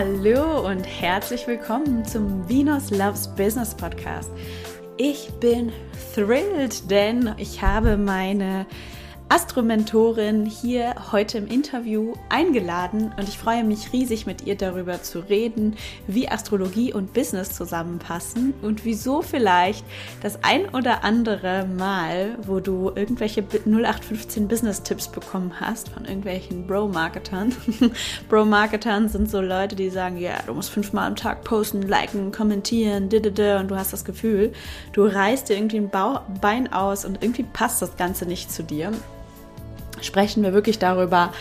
Hallo 0.00 0.66
und 0.66 0.84
herzlich 0.84 1.46
willkommen 1.46 2.06
zum 2.06 2.48
Venus 2.48 2.90
Loves 2.90 3.28
Business 3.36 3.74
Podcast. 3.74 4.30
Ich 4.96 5.28
bin 5.40 5.70
thrilled, 6.14 6.90
denn 6.90 7.34
ich 7.36 7.60
habe 7.60 7.98
meine 7.98 8.64
Astromentorin 9.32 10.44
hier 10.44 10.92
heute 11.12 11.38
im 11.38 11.46
Interview 11.46 12.14
eingeladen 12.28 13.12
und 13.16 13.28
ich 13.28 13.38
freue 13.38 13.62
mich 13.62 13.92
riesig 13.92 14.26
mit 14.26 14.44
ihr 14.44 14.56
darüber 14.56 15.04
zu 15.04 15.20
reden, 15.20 15.76
wie 16.08 16.28
Astrologie 16.28 16.92
und 16.92 17.12
Business 17.14 17.54
zusammenpassen 17.54 18.54
und 18.60 18.84
wieso 18.84 19.22
vielleicht 19.22 19.84
das 20.20 20.42
ein 20.42 20.68
oder 20.70 21.04
andere 21.04 21.64
Mal, 21.64 22.38
wo 22.44 22.58
du 22.58 22.90
irgendwelche 22.92 23.42
0815 23.42 24.48
Business 24.48 24.82
Tipps 24.82 25.06
bekommen 25.06 25.60
hast 25.60 25.90
von 25.90 26.06
irgendwelchen 26.06 26.66
Bro-Marketern. 26.66 27.54
Bro-Marketern 28.28 29.08
sind 29.08 29.30
so 29.30 29.40
Leute, 29.40 29.76
die 29.76 29.90
sagen, 29.90 30.16
ja, 30.16 30.42
du 30.44 30.54
musst 30.54 30.70
fünfmal 30.70 31.06
am 31.06 31.14
Tag 31.14 31.44
posten, 31.44 31.82
liken, 31.82 32.32
kommentieren, 32.32 33.04
und 33.04 33.68
du 33.68 33.76
hast 33.76 33.92
das 33.92 34.04
Gefühl, 34.04 34.52
du 34.92 35.04
reißt 35.04 35.48
dir 35.48 35.54
irgendwie 35.54 35.76
ein 35.76 35.90
Bein 36.40 36.72
aus 36.72 37.04
und 37.04 37.22
irgendwie 37.22 37.44
passt 37.44 37.80
das 37.80 37.96
Ganze 37.96 38.26
nicht 38.26 38.50
zu 38.50 38.64
dir 38.64 38.90
sprechen 40.02 40.42
wir 40.42 40.52
wirklich 40.52 40.78
darüber, 40.78 41.32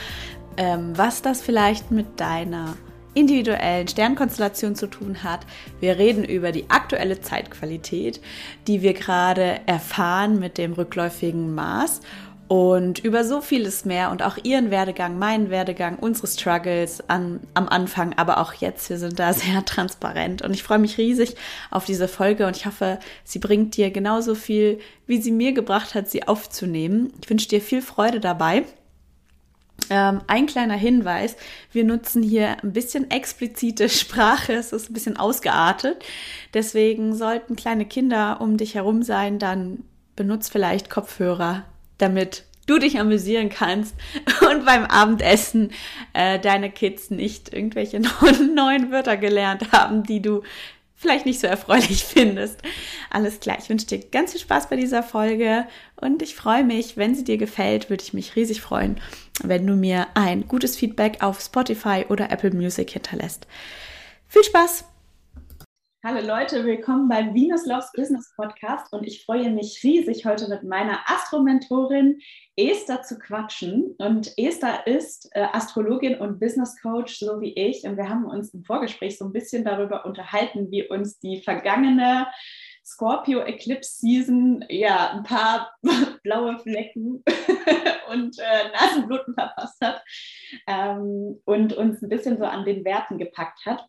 ähm, 0.57 0.97
was 0.97 1.21
das 1.21 1.41
vielleicht 1.41 1.91
mit 1.91 2.19
deiner 2.19 2.75
individuellen 3.13 3.87
Sternkonstellation 3.87 4.75
zu 4.75 4.87
tun 4.87 5.23
hat. 5.23 5.41
Wir 5.79 5.97
reden 5.97 6.23
über 6.23 6.51
die 6.51 6.69
aktuelle 6.69 7.21
Zeitqualität, 7.21 8.21
die 8.67 8.81
wir 8.81 8.93
gerade 8.93 9.61
erfahren 9.65 10.39
mit 10.39 10.57
dem 10.57 10.73
rückläufigen 10.73 11.55
Mars 11.55 12.01
und 12.49 12.97
über 12.97 13.23
so 13.23 13.41
vieles 13.41 13.85
mehr 13.85 14.09
und 14.09 14.23
auch 14.23 14.35
ihren 14.41 14.71
Werdegang, 14.71 15.19
meinen 15.19 15.51
Werdegang, 15.51 15.99
unsere 15.99 16.25
Struggles 16.25 17.07
an, 17.07 17.41
am 17.53 17.69
Anfang, 17.69 18.15
aber 18.17 18.39
auch 18.39 18.53
jetzt. 18.53 18.89
Wir 18.89 18.97
sind 18.97 19.19
da 19.19 19.33
sehr 19.35 19.63
transparent 19.65 20.41
und 20.41 20.51
ich 20.55 20.63
freue 20.63 20.79
mich 20.79 20.97
riesig 20.97 21.35
auf 21.69 21.85
diese 21.85 22.07
Folge 22.07 22.47
und 22.47 22.57
ich 22.57 22.65
hoffe, 22.65 22.97
sie 23.23 23.37
bringt 23.37 23.77
dir 23.77 23.91
genauso 23.91 24.33
viel, 24.33 24.79
wie 25.05 25.21
sie 25.21 25.31
mir 25.31 25.53
gebracht 25.53 25.93
hat, 25.93 26.09
sie 26.09 26.27
aufzunehmen. 26.27 27.13
Ich 27.21 27.29
wünsche 27.29 27.47
dir 27.47 27.61
viel 27.61 27.83
Freude 27.83 28.19
dabei. 28.19 28.63
Ähm, 29.91 30.21
ein 30.25 30.47
kleiner 30.47 30.73
Hinweis, 30.73 31.35
wir 31.71 31.83
nutzen 31.83 32.23
hier 32.23 32.63
ein 32.63 32.73
bisschen 32.73 33.11
explizite 33.11 33.89
Sprache, 33.89 34.53
es 34.53 34.73
ist 34.73 34.89
ein 34.89 34.93
bisschen 34.93 35.17
ausgeartet. 35.17 36.03
Deswegen 36.55 37.13
sollten 37.13 37.55
kleine 37.55 37.85
Kinder 37.85 38.41
um 38.41 38.57
dich 38.57 38.73
herum 38.73 39.03
sein, 39.03 39.37
dann 39.37 39.83
benutzt 40.15 40.51
vielleicht 40.51 40.89
Kopfhörer, 40.89 41.63
damit 41.99 42.45
du 42.65 42.77
dich 42.77 42.99
amüsieren 42.99 43.49
kannst 43.49 43.95
und 44.49 44.65
beim 44.65 44.85
Abendessen 44.85 45.71
äh, 46.13 46.39
deine 46.39 46.71
Kids 46.71 47.09
nicht 47.09 47.53
irgendwelche 47.53 47.99
neuen 48.55 48.91
Wörter 48.91 49.17
gelernt 49.17 49.71
haben, 49.71 50.03
die 50.03 50.21
du 50.21 50.43
vielleicht 50.95 51.25
nicht 51.25 51.39
so 51.39 51.47
erfreulich 51.47 52.03
findest. 52.07 52.61
Alles 53.09 53.39
klar, 53.39 53.57
ich 53.59 53.69
wünsche 53.69 53.87
dir 53.87 53.99
ganz 53.99 54.33
viel 54.33 54.41
Spaß 54.41 54.69
bei 54.69 54.75
dieser 54.75 55.01
Folge 55.01 55.65
und 55.95 56.21
ich 56.21 56.35
freue 56.35 56.63
mich, 56.63 56.97
wenn 56.97 57.15
sie 57.15 57.23
dir 57.23 57.37
gefällt, 57.37 57.89
würde 57.89 58.03
ich 58.03 58.13
mich 58.13 58.35
riesig 58.35 58.61
freuen, 58.61 58.99
wenn 59.41 59.65
du 59.65 59.75
mir 59.75 60.07
ein 60.13 60.47
gutes 60.47 60.75
Feedback 60.75 61.23
auf 61.23 61.39
Spotify 61.39 62.05
oder 62.09 62.31
Apple 62.31 62.51
Music 62.51 62.91
hinterlässt. 62.91 63.47
Viel 64.27 64.43
Spaß! 64.43 64.85
Hallo 66.01 66.25
Leute, 66.25 66.63
willkommen 66.63 67.09
beim 67.09 67.33
Venus 67.33 67.65
Loves 67.65 67.91
Business 67.91 68.33
Podcast 68.37 68.93
und 68.93 69.05
ich 69.05 69.25
freue 69.25 69.49
mich 69.49 69.83
riesig, 69.83 70.23
heute 70.25 70.47
mit 70.47 70.63
meiner 70.63 71.01
Astro-Mentorin 71.05 72.21
Esther 72.55 73.01
zu 73.01 73.19
quatschen. 73.19 73.95
Und 73.97 74.31
Esther 74.37 74.87
ist 74.87 75.27
äh, 75.33 75.41
Astrologin 75.51 76.17
und 76.17 76.39
Business 76.39 76.81
Coach, 76.81 77.19
so 77.19 77.41
wie 77.41 77.53
ich. 77.53 77.83
Und 77.83 77.97
wir 77.97 78.07
haben 78.07 78.23
uns 78.23 78.53
im 78.53 78.63
Vorgespräch 78.63 79.17
so 79.17 79.25
ein 79.25 79.33
bisschen 79.33 79.65
darüber 79.65 80.05
unterhalten, 80.05 80.71
wie 80.71 80.87
uns 80.87 81.19
die 81.19 81.41
vergangene 81.41 82.27
Scorpio 82.85 83.41
Eclipse 83.41 83.99
Season 83.99 84.63
ja 84.69 85.11
ein 85.11 85.23
paar 85.23 85.75
blaue 86.23 86.59
Flecken 86.59 87.25
und 88.09 88.39
äh, 88.39 88.71
Nasenbluten 88.71 89.33
verpasst 89.33 89.81
hat 89.81 90.01
ähm, 90.65 91.41
und 91.43 91.73
uns 91.73 92.01
ein 92.01 92.07
bisschen 92.07 92.37
so 92.37 92.45
an 92.45 92.63
den 92.63 92.85
Werten 92.85 93.17
gepackt 93.17 93.65
hat. 93.65 93.85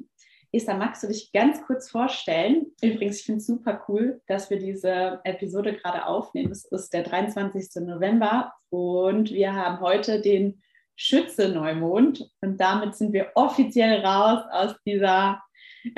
Esther, 0.53 0.77
magst 0.77 1.05
du 1.05 1.06
dich 1.06 1.31
ganz 1.33 1.62
kurz 1.62 1.88
vorstellen? 1.88 2.66
Übrigens, 2.83 3.21
ich 3.21 3.27
finde 3.27 3.38
es 3.38 3.47
super 3.47 3.84
cool, 3.87 4.21
dass 4.27 4.50
wir 4.50 4.59
diese 4.59 5.21
Episode 5.22 5.77
gerade 5.77 6.06
aufnehmen. 6.06 6.50
Es 6.50 6.65
ist 6.65 6.93
der 6.93 7.05
23. 7.05 7.87
November 7.87 8.53
und 8.69 9.31
wir 9.31 9.55
haben 9.55 9.78
heute 9.81 10.21
den 10.21 10.61
Schütze-Neumond 10.97 12.28
und 12.41 12.61
damit 12.61 12.97
sind 12.97 13.12
wir 13.12 13.31
offiziell 13.37 14.05
raus 14.05 14.43
aus 14.50 14.75
dieser 14.84 15.41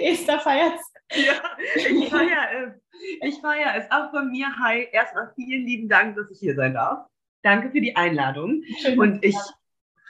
Esther 0.00 0.40
feiert 0.40 0.80
Ja, 1.12 1.42
ich 1.76 2.08
feiere 2.08 2.48
es. 2.64 2.82
Ich 3.20 3.38
feiere 3.40 3.76
es. 3.76 3.90
Auch 3.90 4.10
von 4.10 4.30
mir. 4.30 4.46
Hi, 4.58 4.88
erstmal 4.92 5.30
vielen 5.34 5.66
lieben 5.66 5.88
Dank, 5.90 6.16
dass 6.16 6.30
ich 6.30 6.38
hier 6.38 6.54
sein 6.54 6.72
darf. 6.72 7.06
Danke 7.42 7.70
für 7.70 7.82
die 7.82 7.96
Einladung. 7.96 8.62
Schön, 8.80 8.98
und 8.98 9.22
ich 9.22 9.36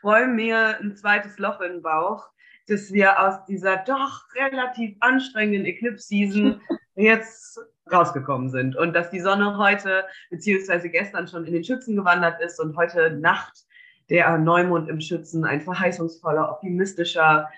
freue 0.01 0.29
mir 0.29 0.79
ein 0.81 0.97
zweites 0.97 1.39
Loch 1.39 1.61
in 1.61 1.73
den 1.73 1.83
Bauch, 1.83 2.29
dass 2.67 2.93
wir 2.93 3.19
aus 3.21 3.45
dieser 3.47 3.79
doch 3.79 4.25
relativ 4.35 4.97
anstrengenden 5.01 5.65
Eclipse-Season 5.65 6.61
jetzt 6.97 7.59
rausgekommen 7.91 8.51
sind 8.51 8.77
und 8.77 8.93
dass 8.95 9.11
die 9.11 9.21
Sonne 9.21 9.57
heute 9.57 10.05
beziehungsweise 10.31 10.91
gestern 10.91 11.27
schon 11.27 11.47
in 11.47 11.55
den 11.55 11.65
Schützen 11.65 11.97
gewandert 11.97 12.41
ist 12.43 12.61
und 12.61 12.77
heute 12.77 13.11
Nacht 13.13 13.65
der 14.11 14.39
Neumond 14.39 14.89
im 14.89 15.01
Schützen 15.01 15.45
ein 15.45 15.61
verheißungsvoller, 15.61 16.51
optimistischer, 16.51 17.49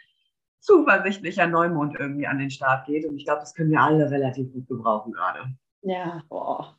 zuversichtlicher 0.60 1.46
Neumond 1.46 1.98
irgendwie 1.98 2.26
an 2.26 2.38
den 2.38 2.50
Start 2.50 2.86
geht. 2.86 3.06
Und 3.06 3.16
ich 3.16 3.24
glaube, 3.24 3.40
das 3.40 3.54
können 3.54 3.70
wir 3.70 3.80
alle 3.80 4.10
relativ 4.10 4.52
gut 4.52 4.68
gebrauchen 4.68 5.12
gerade. 5.12 5.52
Ja, 5.82 6.22
boah, 6.28 6.76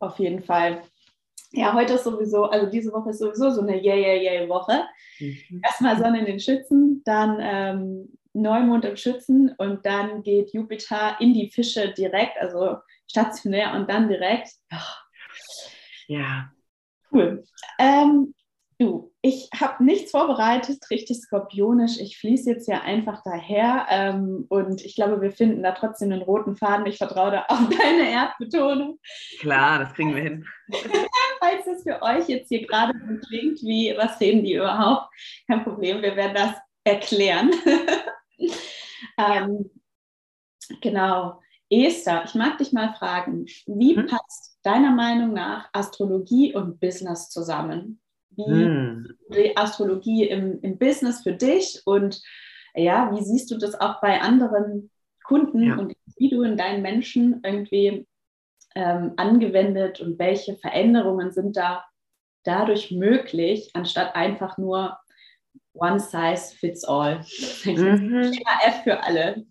auf 0.00 0.18
jeden 0.18 0.42
Fall. 0.42 0.82
Ja, 1.52 1.74
heute 1.74 1.94
ist 1.94 2.04
sowieso, 2.04 2.44
also 2.44 2.70
diese 2.70 2.92
Woche 2.92 3.10
ist 3.10 3.18
sowieso 3.18 3.50
so 3.50 3.60
eine 3.60 3.76
Yay, 3.76 4.02
Yay, 4.02 4.24
Yay 4.24 4.48
Woche. 4.48 4.84
Mhm. 5.20 5.60
Erstmal 5.62 5.98
Sonne 5.98 6.20
in 6.20 6.26
den 6.26 6.40
Schützen, 6.40 7.02
dann 7.04 7.38
ähm, 7.40 8.18
Neumond 8.32 8.84
im 8.86 8.96
Schützen 8.96 9.54
und 9.58 9.84
dann 9.84 10.22
geht 10.22 10.54
Jupiter 10.54 11.16
in 11.20 11.34
die 11.34 11.50
Fische 11.50 11.92
direkt, 11.92 12.38
also 12.40 12.76
stationär 13.06 13.74
und 13.74 13.90
dann 13.90 14.08
direkt. 14.08 14.48
Ja. 16.08 16.50
Cool. 17.12 17.44
Ähm, 17.78 18.34
Du, 18.82 19.12
ich 19.22 19.48
habe 19.54 19.84
nichts 19.84 20.10
vorbereitet, 20.10 20.90
richtig 20.90 21.20
skorpionisch. 21.20 22.00
Ich 22.00 22.18
fließe 22.18 22.50
jetzt 22.50 22.66
ja 22.66 22.80
einfach 22.80 23.22
daher 23.24 23.86
ähm, 23.88 24.46
und 24.48 24.84
ich 24.84 24.96
glaube, 24.96 25.20
wir 25.20 25.30
finden 25.30 25.62
da 25.62 25.70
trotzdem 25.70 26.10
einen 26.10 26.22
roten 26.22 26.56
Faden. 26.56 26.86
Ich 26.86 26.98
vertraue 26.98 27.30
da 27.30 27.44
auf 27.48 27.68
deine 27.68 28.10
Erdbetonung. 28.10 28.98
Klar, 29.38 29.78
das 29.78 29.94
kriegen 29.94 30.16
wir 30.16 30.22
hin. 30.24 30.44
Falls 31.38 31.64
es 31.68 31.84
für 31.84 32.02
euch 32.02 32.26
jetzt 32.28 32.48
hier 32.48 32.66
gerade 32.66 32.92
so 32.98 33.28
klingt, 33.28 33.62
wie 33.62 33.94
was 33.96 34.18
reden 34.18 34.42
die 34.42 34.54
überhaupt? 34.54 35.14
Kein 35.46 35.62
Problem, 35.62 36.02
wir 36.02 36.16
werden 36.16 36.34
das 36.34 36.56
erklären. 36.82 37.52
ähm, 39.16 39.70
genau. 40.80 41.40
Esther, 41.70 42.24
ich 42.24 42.34
mag 42.34 42.58
dich 42.58 42.72
mal 42.72 42.92
fragen, 42.94 43.46
wie 43.66 43.94
hm? 43.94 44.08
passt 44.08 44.58
deiner 44.64 44.90
Meinung 44.90 45.34
nach 45.34 45.68
Astrologie 45.72 46.52
und 46.52 46.80
Business 46.80 47.30
zusammen? 47.30 48.01
Wie 48.36 48.64
hm. 48.64 49.16
die 49.34 49.56
Astrologie 49.56 50.28
im, 50.28 50.60
im 50.62 50.78
Business 50.78 51.22
für 51.22 51.32
dich 51.32 51.82
und 51.84 52.22
ja, 52.74 53.10
wie 53.12 53.22
siehst 53.22 53.50
du 53.50 53.58
das 53.58 53.78
auch 53.78 54.00
bei 54.00 54.20
anderen 54.20 54.90
Kunden 55.24 55.62
ja. 55.62 55.76
und 55.76 55.92
Individuen, 56.06 56.56
deinen 56.56 56.82
Menschen 56.82 57.40
irgendwie 57.44 58.06
ähm, 58.74 59.12
angewendet 59.16 60.00
und 60.00 60.18
welche 60.18 60.56
Veränderungen 60.56 61.30
sind 61.30 61.56
da 61.56 61.84
dadurch 62.44 62.90
möglich, 62.90 63.70
anstatt 63.74 64.14
einfach 64.16 64.58
nur 64.58 64.98
One 65.74 66.00
Size 66.00 66.54
Fits 66.56 66.84
All? 66.84 67.24
Mhm. 67.64 68.32
F 68.64 68.82
für 68.84 69.02
alle. 69.02 69.44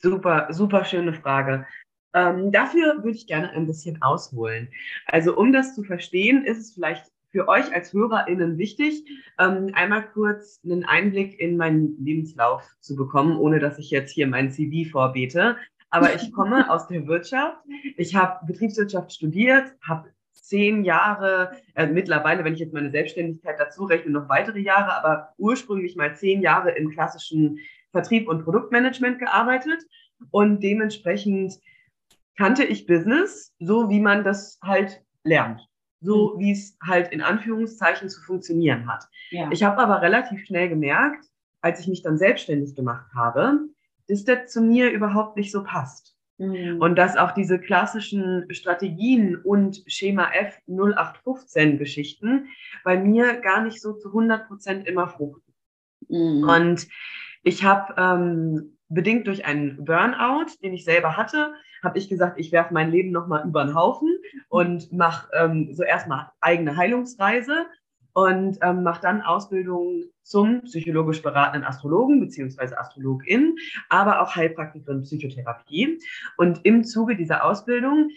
Super, 0.00 0.48
super 0.50 0.84
schöne 0.84 1.12
Frage. 1.12 1.66
Ähm, 2.14 2.50
dafür 2.50 2.96
würde 3.02 3.16
ich 3.16 3.26
gerne 3.26 3.50
ein 3.50 3.66
bisschen 3.66 4.00
ausholen. 4.02 4.70
Also 5.06 5.36
um 5.36 5.52
das 5.52 5.74
zu 5.74 5.82
verstehen, 5.84 6.44
ist 6.44 6.58
es 6.58 6.74
vielleicht 6.74 7.06
für 7.30 7.48
euch 7.48 7.74
als 7.74 7.92
HörerInnen 7.92 8.58
wichtig, 8.58 9.04
ähm, 9.38 9.70
einmal 9.74 10.08
kurz 10.10 10.60
einen 10.64 10.84
Einblick 10.84 11.38
in 11.38 11.56
meinen 11.56 11.96
Lebenslauf 12.02 12.62
zu 12.80 12.96
bekommen, 12.96 13.36
ohne 13.38 13.58
dass 13.58 13.78
ich 13.78 13.90
jetzt 13.90 14.12
hier 14.12 14.26
mein 14.26 14.50
CV 14.50 14.90
vorbete. 14.90 15.56
Aber 15.90 16.14
ich 16.14 16.32
komme 16.32 16.68
aus 16.70 16.88
der 16.88 17.06
Wirtschaft. 17.06 17.58
Ich 17.96 18.14
habe 18.14 18.46
Betriebswirtschaft 18.46 19.12
studiert, 19.12 19.72
habe 19.86 20.10
zehn 20.32 20.84
Jahre, 20.84 21.52
äh, 21.74 21.86
mittlerweile, 21.86 22.44
wenn 22.44 22.54
ich 22.54 22.60
jetzt 22.60 22.72
meine 22.72 22.90
Selbstständigkeit 22.90 23.56
dazu 23.58 23.84
rechne, 23.84 24.12
noch 24.12 24.28
weitere 24.28 24.60
Jahre, 24.60 24.94
aber 24.94 25.34
ursprünglich 25.36 25.96
mal 25.96 26.16
zehn 26.16 26.40
Jahre 26.40 26.70
im 26.70 26.90
klassischen 26.90 27.58
Vertrieb 27.90 28.28
und 28.28 28.44
Produktmanagement 28.44 29.18
gearbeitet. 29.18 29.84
Und 30.30 30.62
dementsprechend 30.62 31.54
kannte 32.36 32.64
ich 32.64 32.86
Business, 32.86 33.54
so 33.58 33.90
wie 33.90 34.00
man 34.00 34.24
das 34.24 34.58
halt 34.62 35.02
lernt 35.24 35.68
so 36.00 36.34
mhm. 36.34 36.40
wie 36.40 36.52
es 36.52 36.76
halt 36.82 37.12
in 37.12 37.20
Anführungszeichen 37.20 38.08
zu 38.08 38.20
funktionieren 38.22 38.86
hat. 38.86 39.04
Ja. 39.30 39.50
Ich 39.50 39.62
habe 39.62 39.78
aber 39.78 40.02
relativ 40.02 40.44
schnell 40.46 40.68
gemerkt, 40.68 41.26
als 41.60 41.80
ich 41.80 41.88
mich 41.88 42.02
dann 42.02 42.18
selbstständig 42.18 42.74
gemacht 42.74 43.06
habe, 43.14 43.60
dass 44.08 44.24
das 44.24 44.50
zu 44.50 44.62
mir 44.62 44.90
überhaupt 44.90 45.36
nicht 45.36 45.50
so 45.50 45.62
passt. 45.62 46.14
Mhm. 46.38 46.80
Und 46.80 46.96
dass 46.96 47.16
auch 47.16 47.32
diese 47.32 47.58
klassischen 47.58 48.46
Strategien 48.54 49.36
und 49.36 49.82
Schema 49.86 50.30
F 50.32 50.56
0815 50.68 51.78
Geschichten 51.78 52.46
bei 52.84 52.96
mir 52.96 53.40
gar 53.40 53.62
nicht 53.62 53.80
so 53.80 53.92
zu 53.94 54.08
100 54.08 54.46
Prozent 54.46 54.86
immer 54.86 55.08
fruchten. 55.08 55.52
Mhm. 56.08 56.48
Und 56.48 56.88
ich 57.42 57.64
habe 57.64 57.94
ähm, 57.96 58.77
bedingt 58.88 59.26
durch 59.26 59.44
einen 59.44 59.84
Burnout, 59.84 60.46
den 60.62 60.72
ich 60.72 60.84
selber 60.84 61.16
hatte, 61.16 61.54
habe 61.82 61.98
ich 61.98 62.08
gesagt, 62.08 62.38
ich 62.38 62.52
werfe 62.52 62.74
mein 62.74 62.90
Leben 62.90 63.10
nochmal 63.10 63.46
über 63.46 63.64
den 63.64 63.74
Haufen 63.74 64.16
und 64.48 64.92
mache 64.92 65.28
ähm, 65.34 65.74
so 65.74 65.82
erstmal 65.82 66.30
eigene 66.40 66.76
Heilungsreise 66.76 67.66
und 68.14 68.58
ähm, 68.62 68.82
mache 68.82 69.02
dann 69.02 69.22
Ausbildung 69.22 70.04
zum 70.22 70.62
psychologisch 70.62 71.22
beratenden 71.22 71.68
Astrologen 71.68 72.20
bzw. 72.20 72.74
Astrologin, 72.74 73.56
aber 73.88 74.20
auch 74.20 74.34
Heilpraktikerin 74.34 75.02
Psychotherapie. 75.02 76.00
Und 76.36 76.64
im 76.64 76.84
Zuge 76.84 77.16
dieser 77.16 77.44
Ausbildung 77.44 78.10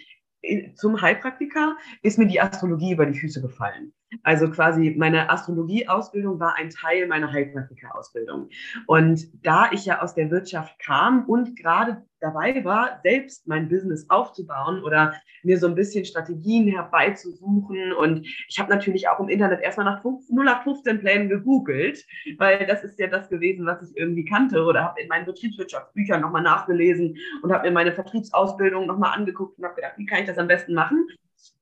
zum 0.73 0.99
Heilpraktiker 0.99 1.77
ist 2.01 2.17
mir 2.17 2.25
die 2.25 2.41
Astrologie 2.41 2.93
über 2.93 3.05
die 3.05 3.19
Füße 3.19 3.41
gefallen. 3.41 3.93
Also 4.23 4.49
quasi 4.49 4.95
meine 4.97 5.29
Astrologie-Ausbildung 5.29 6.39
war 6.39 6.55
ein 6.55 6.69
Teil 6.69 7.07
meiner 7.07 7.31
Heilpraktiker-Ausbildung. 7.31 8.49
Und 8.87 9.27
da 9.45 9.71
ich 9.71 9.85
ja 9.85 10.01
aus 10.01 10.15
der 10.15 10.29
Wirtschaft 10.29 10.77
kam 10.79 11.25
und 11.25 11.55
gerade 11.55 12.03
dabei 12.19 12.63
war, 12.63 12.99
selbst 13.03 13.47
mein 13.47 13.67
Business 13.67 14.05
aufzubauen 14.09 14.83
oder 14.83 15.13
mir 15.43 15.57
so 15.57 15.67
ein 15.67 15.75
bisschen 15.75 16.05
Strategien 16.05 16.67
herbeizusuchen. 16.67 17.93
Und 17.93 18.27
ich 18.47 18.59
habe 18.59 18.69
natürlich 18.69 19.07
auch 19.07 19.19
im 19.19 19.29
Internet 19.29 19.61
erstmal 19.61 19.85
nach 19.85 20.03
0815 20.03 20.99
Plänen 20.99 21.29
gegoogelt, 21.29 22.05
weil 22.37 22.65
das 22.67 22.83
ist 22.83 22.99
ja 22.99 23.07
das 23.07 23.29
gewesen, 23.29 23.65
was 23.65 23.89
ich 23.89 23.97
irgendwie 23.97 24.25
kannte 24.25 24.63
oder 24.63 24.83
habe 24.83 25.01
in 25.01 25.07
meinen 25.07 25.25
Betriebswirtschaftsbüchern 25.25 26.21
nochmal 26.21 26.43
nachgelesen 26.43 27.17
und 27.41 27.51
habe 27.51 27.67
mir 27.67 27.73
meine 27.73 27.93
Vertriebsausbildung 27.93 28.85
nochmal 28.85 29.17
angeguckt 29.17 29.57
und 29.57 29.65
habe 29.65 29.75
gedacht, 29.75 29.93
wie 29.97 30.05
kann 30.05 30.19
ich 30.19 30.27
das 30.27 30.37
am 30.37 30.47
besten 30.47 30.73
machen? 30.73 31.07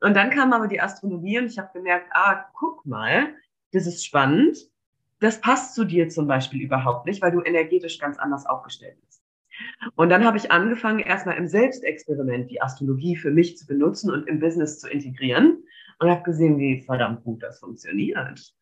Und 0.01 0.15
dann 0.15 0.29
kam 0.29 0.53
aber 0.53 0.67
die 0.67 0.81
Astrologie 0.81 1.39
und 1.39 1.45
ich 1.45 1.59
habe 1.59 1.69
gemerkt, 1.73 2.09
ah, 2.13 2.45
guck 2.53 2.85
mal, 2.85 3.33
das 3.71 3.85
ist 3.85 4.05
spannend. 4.05 4.57
Das 5.19 5.41
passt 5.41 5.75
zu 5.75 5.83
dir 5.83 6.09
zum 6.09 6.27
Beispiel 6.27 6.61
überhaupt 6.61 7.05
nicht, 7.05 7.21
weil 7.21 7.31
du 7.31 7.41
energetisch 7.41 7.99
ganz 7.99 8.17
anders 8.17 8.45
aufgestellt 8.45 8.97
bist. 9.05 9.21
Und 9.95 10.09
dann 10.09 10.23
habe 10.23 10.37
ich 10.37 10.51
angefangen, 10.51 10.99
erstmal 10.99 11.37
im 11.37 11.47
Selbstexperiment 11.47 12.49
die 12.49 12.61
Astrologie 12.61 13.17
für 13.17 13.31
mich 13.31 13.57
zu 13.57 13.67
benutzen 13.67 14.11
und 14.11 14.27
im 14.27 14.39
Business 14.39 14.79
zu 14.79 14.89
integrieren 14.89 15.63
und 15.99 16.09
habe 16.09 16.23
gesehen, 16.23 16.57
wie 16.57 16.81
verdammt 16.81 17.25
gut 17.25 17.43
das 17.43 17.59
funktioniert. 17.59 18.53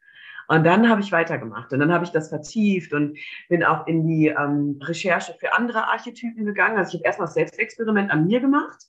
Und 0.47 0.63
dann 0.63 0.89
habe 0.89 1.01
ich 1.01 1.11
weitergemacht 1.11 1.71
und 1.73 1.79
dann 1.79 1.91
habe 1.91 2.05
ich 2.05 2.11
das 2.11 2.29
vertieft 2.29 2.93
und 2.93 3.17
bin 3.49 3.63
auch 3.63 3.85
in 3.85 4.07
die 4.07 4.27
ähm, 4.27 4.79
Recherche 4.81 5.35
für 5.39 5.53
andere 5.53 5.87
Archetypen 5.87 6.45
gegangen. 6.45 6.77
Also 6.77 6.89
ich 6.89 6.95
habe 6.95 7.05
erstmal 7.05 7.27
das 7.27 7.35
Selbstexperiment 7.35 8.09
an 8.09 8.25
mir 8.25 8.39
gemacht 8.39 8.87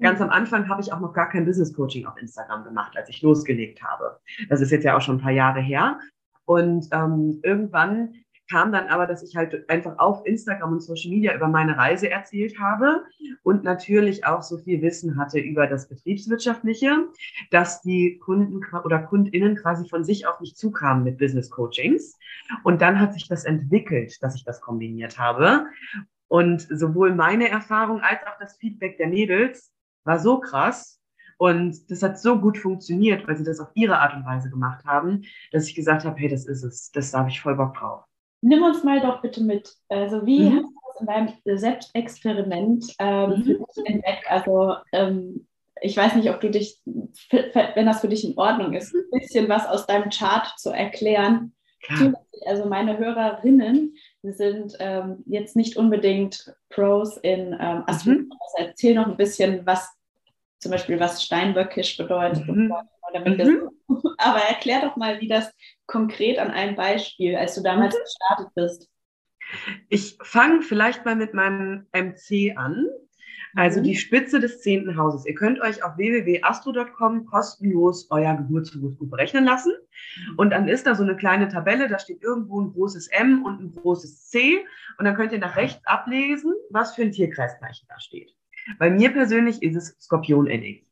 Ganz 0.00 0.18
mhm. 0.18 0.26
am 0.26 0.30
Anfang 0.30 0.68
habe 0.68 0.80
ich 0.82 0.92
auch 0.92 1.00
noch 1.00 1.12
gar 1.12 1.28
kein 1.28 1.44
Business 1.44 1.74
Coaching 1.74 2.06
auf 2.06 2.16
Instagram 2.18 2.64
gemacht, 2.64 2.96
als 2.96 3.08
ich 3.08 3.22
losgelegt 3.22 3.82
habe. 3.82 4.18
Das 4.48 4.60
ist 4.60 4.70
jetzt 4.70 4.84
ja 4.84 4.96
auch 4.96 5.00
schon 5.00 5.16
ein 5.16 5.22
paar 5.22 5.32
Jahre 5.32 5.60
her. 5.60 5.98
Und 6.44 6.88
ähm, 6.92 7.40
irgendwann 7.42 8.14
kam 8.50 8.72
dann 8.72 8.88
aber, 8.88 9.06
dass 9.06 9.22
ich 9.22 9.36
halt 9.36 9.68
einfach 9.70 9.98
auf 9.98 10.26
Instagram 10.26 10.72
und 10.72 10.80
Social 10.80 11.10
Media 11.10 11.34
über 11.34 11.48
meine 11.48 11.76
Reise 11.76 12.10
erzählt 12.10 12.58
habe 12.58 13.04
und 13.42 13.62
natürlich 13.62 14.26
auch 14.26 14.42
so 14.42 14.58
viel 14.58 14.82
Wissen 14.82 15.16
hatte 15.16 15.38
über 15.38 15.66
das 15.66 15.88
Betriebswirtschaftliche, 15.88 17.06
dass 17.50 17.80
die 17.82 18.18
Kunden 18.18 18.60
oder 18.84 18.98
Kundinnen 18.98 19.56
quasi 19.56 19.88
von 19.88 20.04
sich 20.04 20.26
auf 20.26 20.40
mich 20.40 20.56
zukamen 20.56 21.04
mit 21.04 21.18
Business 21.18 21.50
Coachings. 21.50 22.18
Und 22.64 22.82
dann 22.82 22.98
hat 22.98 23.14
sich 23.14 23.28
das 23.28 23.44
entwickelt, 23.44 24.20
dass 24.22 24.34
ich 24.34 24.44
das 24.44 24.60
kombiniert 24.60 25.18
habe. 25.18 25.66
Und 26.30 26.62
sowohl 26.70 27.12
meine 27.12 27.48
Erfahrung 27.48 28.02
als 28.02 28.20
auch 28.22 28.38
das 28.38 28.56
Feedback 28.56 28.98
der 28.98 29.08
Mädels 29.08 29.72
war 30.04 30.20
so 30.20 30.38
krass 30.38 31.00
und 31.38 31.90
das 31.90 32.02
hat 32.02 32.20
so 32.20 32.38
gut 32.38 32.56
funktioniert, 32.56 33.26
weil 33.26 33.36
sie 33.36 33.44
das 33.44 33.58
auf 33.58 33.70
ihre 33.74 33.98
Art 33.98 34.14
und 34.14 34.24
Weise 34.24 34.48
gemacht 34.48 34.84
haben, 34.84 35.22
dass 35.50 35.66
ich 35.66 35.74
gesagt 35.74 36.04
habe, 36.04 36.16
hey, 36.20 36.28
das 36.28 36.46
ist 36.46 36.62
es, 36.62 36.92
das 36.92 37.10
da 37.10 37.20
habe 37.20 37.30
ich 37.30 37.40
voll 37.40 37.56
Bock 37.56 37.74
drauf. 37.74 38.04
Nimm 38.42 38.62
uns 38.62 38.84
mal 38.84 39.00
doch 39.00 39.20
bitte 39.22 39.42
mit. 39.42 39.74
Also 39.88 40.24
wie 40.24 40.50
mhm. 40.50 40.56
hast 40.56 40.66
du 40.66 40.78
das 40.86 41.00
in 41.00 41.06
deinem 41.06 41.58
Selbstexperiment 41.58 42.94
ähm, 43.00 43.30
mhm. 43.30 43.42
für 43.42 43.54
dich 43.54 43.86
entdeckt? 43.86 44.30
Also 44.30 44.76
ähm, 44.92 45.48
ich 45.80 45.96
weiß 45.96 46.14
nicht, 46.14 46.30
ob 46.30 46.40
du 46.40 46.50
dich, 46.50 46.80
wenn 47.30 47.86
das 47.86 48.02
für 48.02 48.08
dich 48.08 48.24
in 48.24 48.38
Ordnung 48.38 48.74
ist, 48.74 48.94
ein 48.94 49.18
bisschen 49.18 49.48
was 49.48 49.66
aus 49.66 49.86
deinem 49.86 50.10
Chart 50.10 50.46
zu 50.58 50.70
erklären. 50.70 51.54
Klar. 51.82 52.12
Also 52.46 52.66
meine 52.66 52.98
Hörerinnen 52.98 53.96
sind 54.22 54.76
ähm, 54.80 55.22
jetzt 55.26 55.56
nicht 55.56 55.76
unbedingt 55.76 56.54
Pros 56.68 57.16
in 57.18 57.52
ähm, 57.58 57.84
Astrologie. 57.86 58.24
Mhm. 58.24 58.32
Also 58.32 58.68
erzähl 58.68 58.94
noch 58.94 59.06
ein 59.06 59.16
bisschen, 59.16 59.64
was 59.66 59.90
zum 60.58 60.72
Beispiel 60.72 61.00
was 61.00 61.22
Steinböckisch 61.22 61.96
bedeutet. 61.96 62.46
Mhm. 62.46 62.72
Mhm. 63.14 63.70
aber 64.18 64.40
erklär 64.40 64.82
doch 64.82 64.96
mal, 64.96 65.20
wie 65.20 65.28
das 65.28 65.50
konkret 65.86 66.38
an 66.38 66.50
einem 66.50 66.76
Beispiel, 66.76 67.36
als 67.36 67.54
du 67.54 67.62
damals 67.62 67.94
mhm. 67.94 68.00
gestartet 68.02 68.54
bist. 68.54 68.88
Ich 69.88 70.16
fange 70.22 70.62
vielleicht 70.62 71.04
mal 71.04 71.16
mit 71.16 71.34
meinem 71.34 71.86
MC 71.92 72.56
an. 72.56 72.86
Also 73.54 73.80
mhm. 73.80 73.84
die 73.84 73.96
Spitze 73.96 74.40
des 74.40 74.60
zehnten 74.60 74.96
Hauses. 74.96 75.26
Ihr 75.26 75.34
könnt 75.34 75.60
euch 75.60 75.82
auf 75.82 75.96
www.astro.com 75.96 77.26
kostenlos 77.26 78.06
euer 78.10 78.34
Geburtshoroskop 78.34 79.10
berechnen 79.10 79.44
lassen. 79.44 79.72
Und 80.36 80.50
dann 80.50 80.68
ist 80.68 80.86
da 80.86 80.94
so 80.94 81.02
eine 81.02 81.16
kleine 81.16 81.48
Tabelle, 81.48 81.88
da 81.88 81.98
steht 81.98 82.22
irgendwo 82.22 82.60
ein 82.60 82.72
großes 82.72 83.08
M 83.08 83.44
und 83.44 83.60
ein 83.60 83.74
großes 83.74 84.28
C. 84.28 84.64
Und 84.98 85.04
dann 85.04 85.14
könnt 85.14 85.32
ihr 85.32 85.38
nach 85.38 85.56
rechts 85.56 85.84
ablesen, 85.86 86.52
was 86.70 86.94
für 86.94 87.02
ein 87.02 87.12
Tierkreiszeichen 87.12 87.86
da 87.88 87.98
steht. 87.98 88.34
Bei 88.78 88.90
mir 88.90 89.10
persönlich 89.12 89.62
ist 89.62 89.76
es 89.76 89.96
Skorpionenergie. 90.00 90.86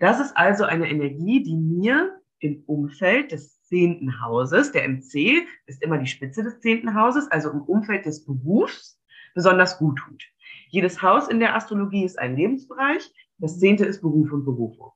Das 0.00 0.20
ist 0.20 0.36
also 0.36 0.64
eine 0.64 0.88
Energie, 0.88 1.42
die 1.42 1.56
mir 1.56 2.18
im 2.38 2.64
Umfeld 2.66 3.32
des 3.32 3.62
zehnten 3.62 4.20
Hauses, 4.20 4.72
der 4.72 4.88
MC 4.88 5.46
ist 5.66 5.82
immer 5.82 5.98
die 5.98 6.06
Spitze 6.06 6.42
des 6.42 6.60
zehnten 6.60 6.94
Hauses, 6.94 7.30
also 7.30 7.50
im 7.50 7.62
Umfeld 7.62 8.04
des 8.04 8.24
Berufs, 8.24 9.00
besonders 9.34 9.78
gut 9.78 9.98
tut. 9.98 10.31
Jedes 10.72 11.02
Haus 11.02 11.28
in 11.28 11.38
der 11.38 11.54
Astrologie 11.54 12.02
ist 12.02 12.18
ein 12.18 12.34
Lebensbereich. 12.34 13.12
Das 13.36 13.60
zehnte 13.60 13.84
ist 13.84 14.00
Beruf 14.00 14.32
und 14.32 14.46
Berufung. 14.46 14.92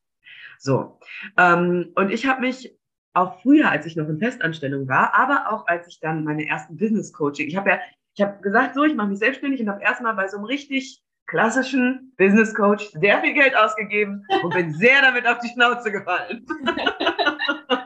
So. 0.59 0.99
Ähm, 1.37 1.93
und 1.95 2.11
ich 2.11 2.27
habe 2.27 2.41
mich 2.41 2.75
auch 3.13 3.43
früher, 3.43 3.71
als 3.71 3.85
ich 3.85 3.95
noch 3.95 4.09
in 4.09 4.19
Festanstellung 4.19 4.89
war, 4.89 5.15
aber 5.15 5.53
auch 5.53 5.67
als 5.67 5.87
ich 5.87 6.01
dann 6.01 6.25
meine 6.25 6.47
ersten 6.47 6.79
Business 6.79 7.13
Coaching, 7.13 7.47
ich 7.47 7.57
habe 7.57 7.69
ja, 7.71 7.79
ich 8.15 8.23
habe 8.23 8.41
gesagt, 8.41 8.75
so, 8.75 8.85
ich 8.85 8.95
mache 8.95 9.09
mich 9.09 9.19
selbstständig 9.19 9.61
und 9.61 9.69
habe 9.69 9.83
erstmal 9.83 10.15
bei 10.15 10.27
so 10.29 10.39
einem 10.39 10.47
richtig 10.47 11.03
klassischen 11.27 12.15
Business 12.17 12.55
Coach 12.55 12.89
sehr 12.93 13.21
viel 13.21 13.35
Geld 13.35 13.55
ausgegeben 13.55 14.25
und 14.43 14.55
bin 14.55 14.73
sehr 14.73 15.03
damit 15.03 15.27
auf 15.27 15.39
die 15.41 15.49
Schnauze 15.49 15.93
gefallen. 15.93 16.47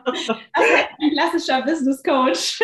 Also 0.05 0.33
ein 0.33 1.11
klassischer 1.13 1.63
Business 1.63 2.03
Coach. 2.03 2.63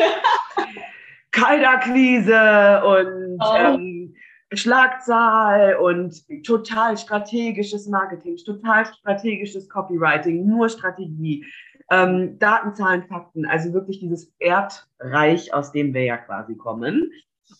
Kaltakquise 1.32 2.82
und 2.84 3.38
oh. 3.40 3.56
ähm, 3.56 4.14
Schlagzahl 4.52 5.76
und 5.76 6.24
total 6.44 6.96
strategisches 6.96 7.88
Marketing, 7.88 8.36
total 8.36 8.86
strategisches 8.86 9.68
Copywriting, 9.68 10.46
nur 10.46 10.68
Strategie, 10.68 11.44
ähm, 11.90 12.38
Daten, 12.38 12.74
Zahlen, 12.74 13.04
Fakten, 13.04 13.46
also 13.46 13.72
wirklich 13.72 14.00
dieses 14.00 14.32
Erdreich, 14.38 15.52
aus 15.52 15.72
dem 15.72 15.94
wir 15.94 16.04
ja 16.04 16.16
quasi 16.16 16.56
kommen. 16.56 17.10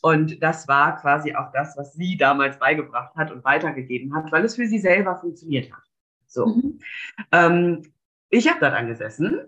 Und 0.00 0.42
das 0.42 0.66
war 0.68 1.00
quasi 1.00 1.34
auch 1.34 1.52
das, 1.52 1.76
was 1.76 1.92
sie 1.94 2.16
damals 2.16 2.58
beigebracht 2.58 3.14
hat 3.16 3.30
und 3.30 3.44
weitergegeben 3.44 4.14
hat, 4.14 4.30
weil 4.32 4.44
es 4.44 4.56
für 4.56 4.66
sie 4.66 4.78
selber 4.78 5.16
funktioniert 5.16 5.72
hat. 5.72 5.82
So. 6.26 6.46
Mhm. 6.46 6.80
Ähm, 7.32 7.82
ich 8.30 8.48
habe 8.48 8.60
da 8.60 8.70
dann 8.70 8.88
gesessen 8.88 9.40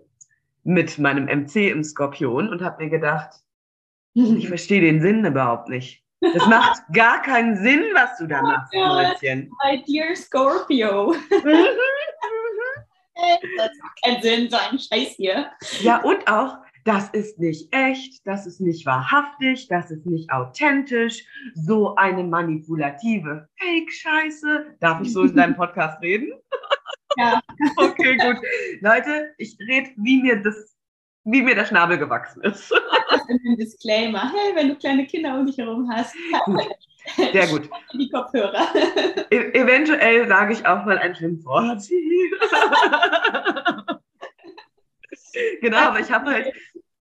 mit 0.64 0.98
meinem 0.98 1.24
MC 1.24 1.70
im 1.70 1.82
Skorpion 1.82 2.48
und 2.48 2.62
habe 2.62 2.84
mir 2.84 2.90
gedacht, 2.90 3.30
ich 4.14 4.48
verstehe 4.48 4.80
den 4.80 5.00
Sinn 5.00 5.24
überhaupt 5.24 5.68
nicht. 5.68 6.04
Das 6.20 6.46
macht 6.46 6.82
gar 6.92 7.22
keinen 7.22 7.56
Sinn, 7.56 7.84
was 7.94 8.18
du 8.18 8.26
da 8.26 8.42
machst, 8.42 8.72
oh 8.74 8.86
Mäuschen. 8.86 9.50
My 9.64 9.82
dear 9.86 10.16
Scorpio. 10.16 11.14
das 13.56 13.70
macht 13.82 14.02
keinen 14.04 14.22
Sinn, 14.22 14.50
so 14.50 14.56
ein 14.56 14.78
Scheiß 14.78 15.14
hier. 15.16 15.50
Ja, 15.80 16.02
und 16.02 16.26
auch, 16.28 16.58
das 16.84 17.10
ist 17.10 17.38
nicht 17.38 17.72
echt, 17.74 18.26
das 18.26 18.46
ist 18.46 18.60
nicht 18.60 18.86
wahrhaftig, 18.86 19.68
das 19.68 19.90
ist 19.90 20.06
nicht 20.06 20.32
authentisch. 20.32 21.24
So 21.54 21.94
eine 21.96 22.24
manipulative 22.24 23.48
Fake-Scheiße. 23.58 24.76
Darf 24.80 25.00
ich 25.02 25.12
so 25.12 25.22
in 25.22 25.36
deinem 25.36 25.56
Podcast 25.56 26.00
reden? 26.02 26.32
Ja. 27.16 27.40
okay, 27.76 28.16
gut. 28.16 28.38
Leute, 28.80 29.34
ich 29.38 29.56
rede, 29.60 29.90
wie 29.96 30.22
mir 30.22 30.42
das 30.42 30.77
wie 31.30 31.42
mir 31.42 31.54
der 31.54 31.66
Schnabel 31.66 31.98
gewachsen 31.98 32.42
ist. 32.42 32.72
Das 33.10 33.26
in 33.26 33.38
dem 33.38 33.56
Disclaimer. 33.56 34.30
Hey, 34.30 34.54
wenn 34.54 34.68
du 34.68 34.76
kleine 34.76 35.06
Kinder 35.06 35.38
um 35.38 35.46
dich 35.46 35.56
herum 35.56 35.90
hast. 35.90 36.14
Gut. 36.44 36.60
Sehr 37.32 37.46
gut. 37.46 37.70
Die 37.94 38.10
Kopfhörer. 38.10 38.66
E 39.30 39.36
eventuell 39.58 40.28
sage 40.28 40.52
ich 40.52 40.66
auch 40.66 40.84
mal 40.84 40.98
ein 40.98 41.14
Schimpfwort. 41.14 41.88
genau, 45.62 45.78
aber 45.78 46.00
ich 46.00 46.10
habe 46.12 46.30
halt, 46.30 46.52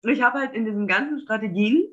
ich 0.04 0.22
habe 0.22 0.38
halt 0.38 0.54
in 0.54 0.64
diesen 0.64 0.86
ganzen 0.86 1.18
Strategien, 1.22 1.88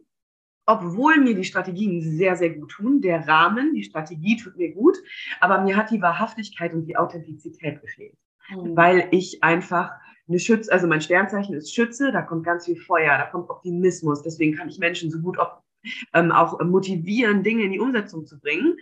obwohl 0.67 1.17
mir 1.17 1.33
die 1.33 1.43
Strategien 1.43 1.99
sehr, 2.01 2.35
sehr 2.35 2.51
gut 2.51 2.69
tun, 2.69 3.01
der 3.01 3.27
Rahmen, 3.27 3.73
die 3.73 3.83
Strategie 3.83 4.37
tut 4.37 4.57
mir 4.57 4.75
gut, 4.75 4.95
aber 5.39 5.61
mir 5.61 5.75
hat 5.75 5.89
die 5.89 6.03
Wahrhaftigkeit 6.03 6.71
und 6.73 6.85
die 6.85 6.97
Authentizität 6.97 7.81
gefehlt. 7.81 8.15
Mhm. 8.49 8.77
Weil 8.77 9.07
ich 9.09 9.43
einfach 9.43 9.89
eine 10.27 10.39
Schütze, 10.39 10.71
also 10.71 10.87
mein 10.87 11.01
Sternzeichen 11.01 11.55
ist 11.55 11.73
Schütze, 11.73 12.11
da 12.11 12.21
kommt 12.21 12.45
ganz 12.45 12.65
viel 12.65 12.75
Feuer, 12.75 13.17
da 13.17 13.25
kommt 13.25 13.49
Optimismus, 13.49 14.21
deswegen 14.21 14.55
kann 14.55 14.69
ich 14.69 14.79
Menschen 14.79 15.09
so 15.09 15.19
gut 15.19 15.37
ähm, 16.13 16.31
auch 16.31 16.59
motivieren, 16.63 17.43
Dinge 17.43 17.63
in 17.63 17.71
die 17.71 17.79
Umsetzung 17.79 18.25
zu 18.25 18.39
bringen. 18.39 18.77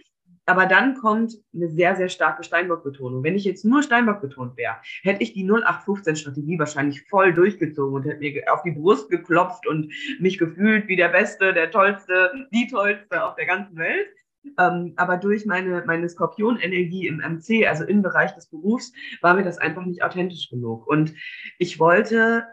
Aber 0.48 0.68
dann 0.68 0.96
kommt 0.96 1.34
eine 1.56 1.70
sehr, 1.70 1.96
sehr 1.96 2.08
starke 2.08 2.44
Steinbock-Betonung. 2.44 3.24
Wenn 3.24 3.36
ich 3.36 3.46
jetzt 3.46 3.66
nur 3.66 3.82
Steinbock 3.82 4.22
betont 4.22 4.56
wäre, 4.58 4.76
hätte 5.02 5.24
ich 5.24 5.34
die 5.34 5.44
0815-Strategie 5.44 6.60
wahrscheinlich 6.60 7.02
voll 7.10 7.34
durchgezogen 7.34 7.96
und 7.96 8.04
hätte 8.04 8.20
mir 8.20 8.54
auf 8.54 8.62
die 8.62 8.72
Brust 8.72 9.10
geklopft 9.10 9.66
und 9.66 9.92
mich 10.20 10.38
gefühlt 10.38 10.88
wie 10.88 10.96
der 10.96 11.10
Beste, 11.10 11.52
der 11.52 11.72
Tollste, 11.72 12.48
die 12.54 12.68
Tollste 12.68 13.24
auf 13.24 13.36
der 13.36 13.48
ganzen 13.48 13.76
Welt. 13.78 14.08
Ähm, 14.58 14.94
aber 14.96 15.18
durch 15.18 15.46
meine, 15.46 15.84
meine 15.86 16.08
Skorpion-Energie 16.10 17.08
im 17.08 17.18
MC, 17.18 17.68
also 17.68 17.84
im 17.84 18.02
Bereich 18.02 18.34
des 18.36 18.48
Berufs, 18.48 18.94
war 19.22 19.34
mir 19.34 19.44
das 19.44 19.58
einfach 19.58 19.86
nicht 19.86 20.04
authentisch 20.04 20.50
genug. 20.50 20.88
Und 20.88 21.14
ich 21.58 21.80
wollte 21.80 22.46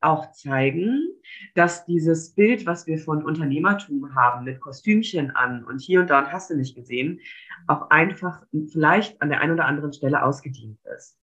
auch 0.00 0.30
zeigen, 0.32 1.08
dass 1.54 1.84
dieses 1.84 2.34
Bild, 2.34 2.66
was 2.66 2.86
wir 2.86 2.98
von 2.98 3.24
Unternehmertum 3.24 4.14
haben, 4.14 4.44
mit 4.44 4.60
Kostümchen 4.60 5.32
an 5.32 5.64
und 5.64 5.80
hier 5.80 6.00
und 6.00 6.10
da 6.10 6.20
und 6.20 6.32
hast 6.32 6.50
du 6.50 6.56
nicht 6.56 6.76
gesehen, 6.76 7.20
auch 7.66 7.90
einfach 7.90 8.44
vielleicht 8.70 9.20
an 9.20 9.28
der 9.28 9.40
einen 9.40 9.54
oder 9.54 9.66
anderen 9.66 9.92
Stelle 9.92 10.22
ausgedient 10.22 10.78
ist. 10.96 11.18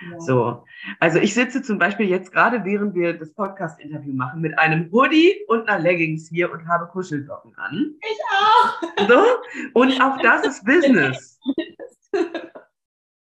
Ja. 0.00 0.20
So, 0.20 0.64
also 1.00 1.18
ich 1.18 1.34
sitze 1.34 1.62
zum 1.62 1.78
Beispiel 1.78 2.08
jetzt 2.08 2.32
gerade, 2.32 2.64
während 2.64 2.94
wir 2.94 3.18
das 3.18 3.32
Podcast-Interview 3.34 4.14
machen, 4.14 4.40
mit 4.40 4.58
einem 4.58 4.90
Hoodie 4.92 5.44
und 5.48 5.68
einer 5.68 5.80
Leggings 5.80 6.28
hier 6.28 6.52
und 6.52 6.66
habe 6.68 6.86
Kuschelsocken 6.86 7.54
an. 7.56 7.94
Ich 8.00 8.18
auch. 8.32 9.08
So, 9.08 9.24
und 9.74 10.00
auch 10.00 10.18
das 10.22 10.46
ist 10.46 10.64
Business. 10.64 11.40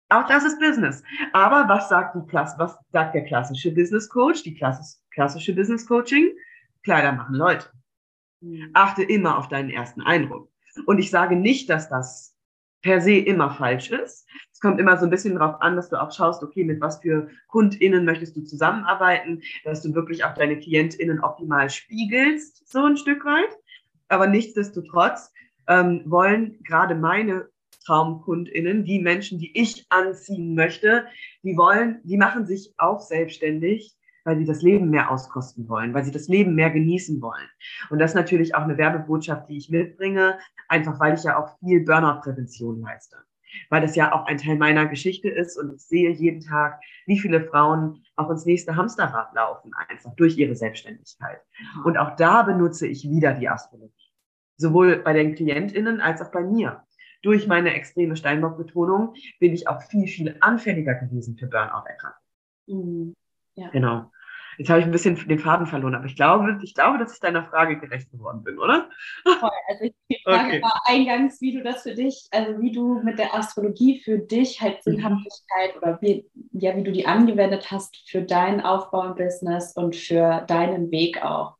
Auch 0.09 0.25
das 0.27 0.45
ist 0.45 0.59
Business. 0.59 1.03
Aber 1.33 1.67
was 1.67 1.89
sagt, 1.89 2.15
die 2.15 2.25
Klasse, 2.27 2.55
was 2.57 2.77
sagt 2.91 3.13
der 3.13 3.25
klassische 3.25 3.73
Business 3.73 4.07
Coach, 4.07 4.43
die 4.43 4.53
klassische 4.55 5.53
Business 5.53 5.85
Coaching? 5.85 6.31
Kleider 6.83 7.11
machen 7.11 7.35
Leute. 7.35 7.67
Mhm. 8.39 8.69
Achte 8.73 9.03
immer 9.03 9.37
auf 9.37 9.49
deinen 9.49 9.69
ersten 9.69 10.01
Eindruck. 10.01 10.49
Und 10.85 10.99
ich 10.99 11.09
sage 11.09 11.35
nicht, 11.35 11.69
dass 11.69 11.89
das 11.89 12.35
per 12.81 13.01
se 13.01 13.17
immer 13.17 13.51
falsch 13.51 13.91
ist. 13.91 14.25
Es 14.57 14.61
kommt 14.61 14.79
immer 14.79 14.97
so 14.97 15.05
ein 15.05 15.11
bisschen 15.11 15.35
darauf 15.35 15.61
an, 15.61 15.75
dass 15.75 15.89
du 15.89 16.01
auch 16.01 16.11
schaust, 16.11 16.41
okay, 16.41 16.63
mit 16.63 16.81
was 16.81 16.99
für 16.99 17.27
KundInnen 17.47 18.03
möchtest 18.05 18.35
du 18.35 18.41
zusammenarbeiten, 18.41 19.43
dass 19.63 19.83
du 19.83 19.93
wirklich 19.93 20.25
auch 20.25 20.33
deine 20.33 20.57
KlientInnen 20.57 21.19
optimal 21.19 21.69
spiegelst, 21.69 22.67
so 22.67 22.83
ein 22.83 22.97
Stück 22.97 23.23
weit. 23.23 23.55
Aber 24.07 24.25
nichtsdestotrotz 24.25 25.31
ähm, 25.67 26.01
wollen 26.07 26.57
gerade 26.63 26.95
meine 26.95 27.49
TraumkundInnen, 27.85 28.83
die 28.83 28.97
Menschen, 28.97 29.37
die 29.37 29.55
ich 29.55 29.85
anziehen 29.89 30.55
möchte, 30.55 31.05
die 31.43 31.55
wollen, 31.55 32.01
die 32.03 32.17
machen 32.17 32.47
sich 32.47 32.73
auch 32.79 33.01
selbstständig, 33.01 33.95
weil 34.23 34.39
sie 34.39 34.45
das 34.45 34.63
Leben 34.63 34.89
mehr 34.89 35.11
auskosten 35.11 35.69
wollen, 35.69 35.93
weil 35.93 36.03
sie 36.03 36.11
das 36.11 36.27
Leben 36.29 36.55
mehr 36.55 36.71
genießen 36.71 37.21
wollen. 37.21 37.47
Und 37.91 37.99
das 37.99 38.11
ist 38.11 38.15
natürlich 38.15 38.55
auch 38.55 38.63
eine 38.63 38.79
Werbebotschaft, 38.79 39.49
die 39.49 39.57
ich 39.57 39.69
mitbringe, 39.69 40.39
einfach 40.67 40.99
weil 40.99 41.13
ich 41.13 41.25
ja 41.25 41.37
auch 41.37 41.59
viel 41.59 41.85
Burnout-Prävention 41.85 42.81
leiste. 42.81 43.17
Weil 43.69 43.81
das 43.81 43.95
ja 43.95 44.13
auch 44.13 44.25
ein 44.25 44.37
Teil 44.37 44.57
meiner 44.57 44.85
Geschichte 44.87 45.29
ist 45.29 45.57
und 45.57 45.75
ich 45.75 45.81
sehe 45.81 46.11
jeden 46.11 46.41
Tag, 46.41 46.79
wie 47.05 47.19
viele 47.19 47.43
Frauen 47.43 48.03
auch 48.15 48.29
ins 48.29 48.45
nächste 48.45 48.75
Hamsterrad 48.75 49.33
laufen, 49.33 49.71
einfach 49.87 50.13
durch 50.15 50.37
ihre 50.37 50.55
Selbstständigkeit. 50.55 51.41
Und 51.83 51.97
auch 51.97 52.15
da 52.15 52.43
benutze 52.43 52.87
ich 52.87 53.09
wieder 53.09 53.33
die 53.33 53.49
Astrologie. 53.49 53.93
Sowohl 54.57 54.97
bei 54.97 55.13
den 55.13 55.35
KlientInnen 55.35 56.01
als 56.01 56.21
auch 56.21 56.31
bei 56.31 56.41
mir 56.41 56.83
durch 57.21 57.47
meine 57.47 57.73
extreme 57.73 58.15
Steinbock-Betonung 58.15 59.13
bin 59.39 59.53
ich 59.53 59.67
auch 59.67 59.81
viel, 59.81 60.07
viel 60.07 60.37
anfälliger 60.39 60.95
gewesen 60.95 61.37
für 61.37 61.47
Burnout-Erkrankungen. 61.47 62.23
Mhm. 62.67 63.15
Ja. 63.55 63.69
Genau. 63.69 64.11
Jetzt 64.57 64.69
habe 64.69 64.79
ich 64.79 64.85
ein 64.85 64.91
bisschen 64.91 65.15
den 65.27 65.39
Faden 65.39 65.67
verloren, 65.67 65.95
aber 65.95 66.05
ich 66.05 66.15
glaube, 66.15 66.59
ich 66.63 66.73
glaube, 66.73 66.97
dass 66.97 67.13
ich 67.13 67.19
deiner 67.19 67.45
Frage 67.45 67.79
gerecht 67.79 68.11
geworden 68.11 68.43
bin, 68.43 68.57
oder? 68.57 68.89
Voll. 69.23 69.49
Also 69.69 69.93
die 70.09 70.19
Frage 70.23 70.47
okay. 70.47 70.61
war 70.61 70.81
eingangs, 70.85 71.39
wie 71.41 71.53
du 71.53 71.63
das 71.63 71.83
für 71.83 71.93
dich, 71.93 72.27
also 72.31 72.59
wie 72.59 72.71
du 72.71 73.01
mit 73.03 73.19
der 73.19 73.35
Astrologie 73.35 74.01
für 74.03 74.17
dich 74.17 74.61
halt 74.61 74.77
mhm. 74.85 74.91
Sinnhaftigkeit 74.91 75.75
mhm. 75.75 75.77
oder 75.77 76.01
wie, 76.01 76.25
ja, 76.53 76.75
wie 76.75 76.83
du 76.83 76.91
die 76.91 77.05
angewendet 77.05 77.69
hast 77.71 77.97
für 78.09 78.21
deinen 78.21 78.61
Aufbau 78.61 79.05
im 79.05 79.15
Business 79.15 79.73
und 79.75 79.95
für 79.95 80.43
deinen 80.47 80.91
Weg 80.91 81.23
auch. 81.23 81.55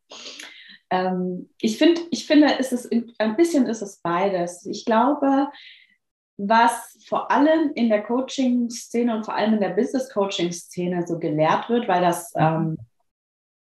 Ähm, 0.90 1.50
ich, 1.60 1.78
find, 1.78 2.00
ich 2.12 2.26
finde, 2.26 2.54
ist 2.54 2.74
es 2.74 2.90
ein 3.18 3.36
bisschen 3.36 3.68
ist 3.68 3.82
es 3.82 4.02
beides. 4.02 4.66
Ich 4.66 4.86
glaube, 4.86 5.50
was 6.38 6.98
vor 7.08 7.32
allem 7.32 7.72
in 7.74 7.90
der 7.90 8.04
Coaching-Szene 8.04 9.16
und 9.16 9.26
vor 9.26 9.36
allem 9.36 9.56
in 9.56 9.60
der 9.60 9.70
Business-Coaching-Szene 9.70 11.06
so 11.08 11.18
gelehrt 11.18 11.68
wird, 11.70 11.88
weil 11.88 12.02
das 12.02 12.32
ähm, 12.36 12.78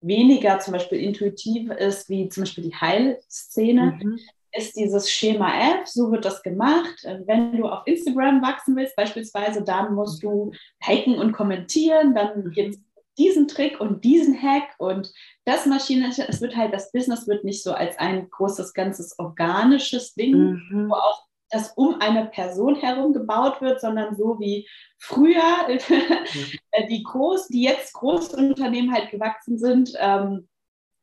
weniger 0.01 0.59
zum 0.59 0.73
Beispiel 0.73 0.99
intuitiv 0.99 1.69
ist 1.71 2.09
wie 2.09 2.29
zum 2.29 2.43
Beispiel 2.43 2.63
die 2.65 2.75
Heilszene, 2.75 3.99
mhm. 4.01 4.19
ist 4.53 4.77
dieses 4.77 5.11
Schema 5.11 5.49
F, 5.81 5.87
so 5.87 6.11
wird 6.11 6.23
das 6.23 6.41
gemacht. 6.41 7.05
Wenn 7.25 7.57
du 7.57 7.67
auf 7.67 7.85
Instagram 7.85 8.41
wachsen 8.41 8.75
willst, 8.75 8.95
beispielsweise, 8.95 9.63
dann 9.63 9.93
musst 9.93 10.23
du 10.23 10.51
liken 10.87 11.17
und 11.17 11.33
kommentieren, 11.33 12.15
dann 12.15 12.51
gibt 12.51 12.75
es 12.75 12.81
diesen 13.17 13.47
Trick 13.47 13.79
und 13.79 14.03
diesen 14.03 14.41
Hack 14.41 14.73
und 14.79 15.13
das 15.45 15.65
Maschine, 15.65 16.09
es 16.09 16.41
wird 16.41 16.55
halt, 16.55 16.73
das 16.73 16.91
Business 16.91 17.27
wird 17.27 17.43
nicht 17.43 17.61
so 17.61 17.73
als 17.73 17.97
ein 17.99 18.29
großes, 18.29 18.73
ganzes 18.73 19.19
organisches 19.19 20.15
Ding, 20.15 20.33
mhm. 20.33 20.89
wo 20.89 20.95
auch 20.95 21.25
das 21.53 21.71
um 21.75 22.01
eine 22.01 22.25
Person 22.25 22.75
herum 22.75 23.13
gebaut 23.13 23.61
wird, 23.61 23.79
sondern 23.79 24.15
so 24.15 24.39
wie 24.39 24.67
früher 24.97 25.67
mhm. 25.67 26.87
die 26.89 27.03
groß, 27.03 27.47
die 27.47 27.63
jetzt 27.63 27.93
Großunternehmen 27.93 28.91
halt 28.91 29.11
gewachsen 29.11 29.57
sind, 29.59 29.93
ähm, 29.99 30.47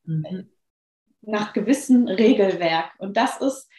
mhm. 0.03 0.49
nach 1.21 1.53
gewissen 1.53 2.07
Regelwerk. 2.07 2.91
Und 2.99 3.15
das 3.15 3.39
ist 3.39 3.69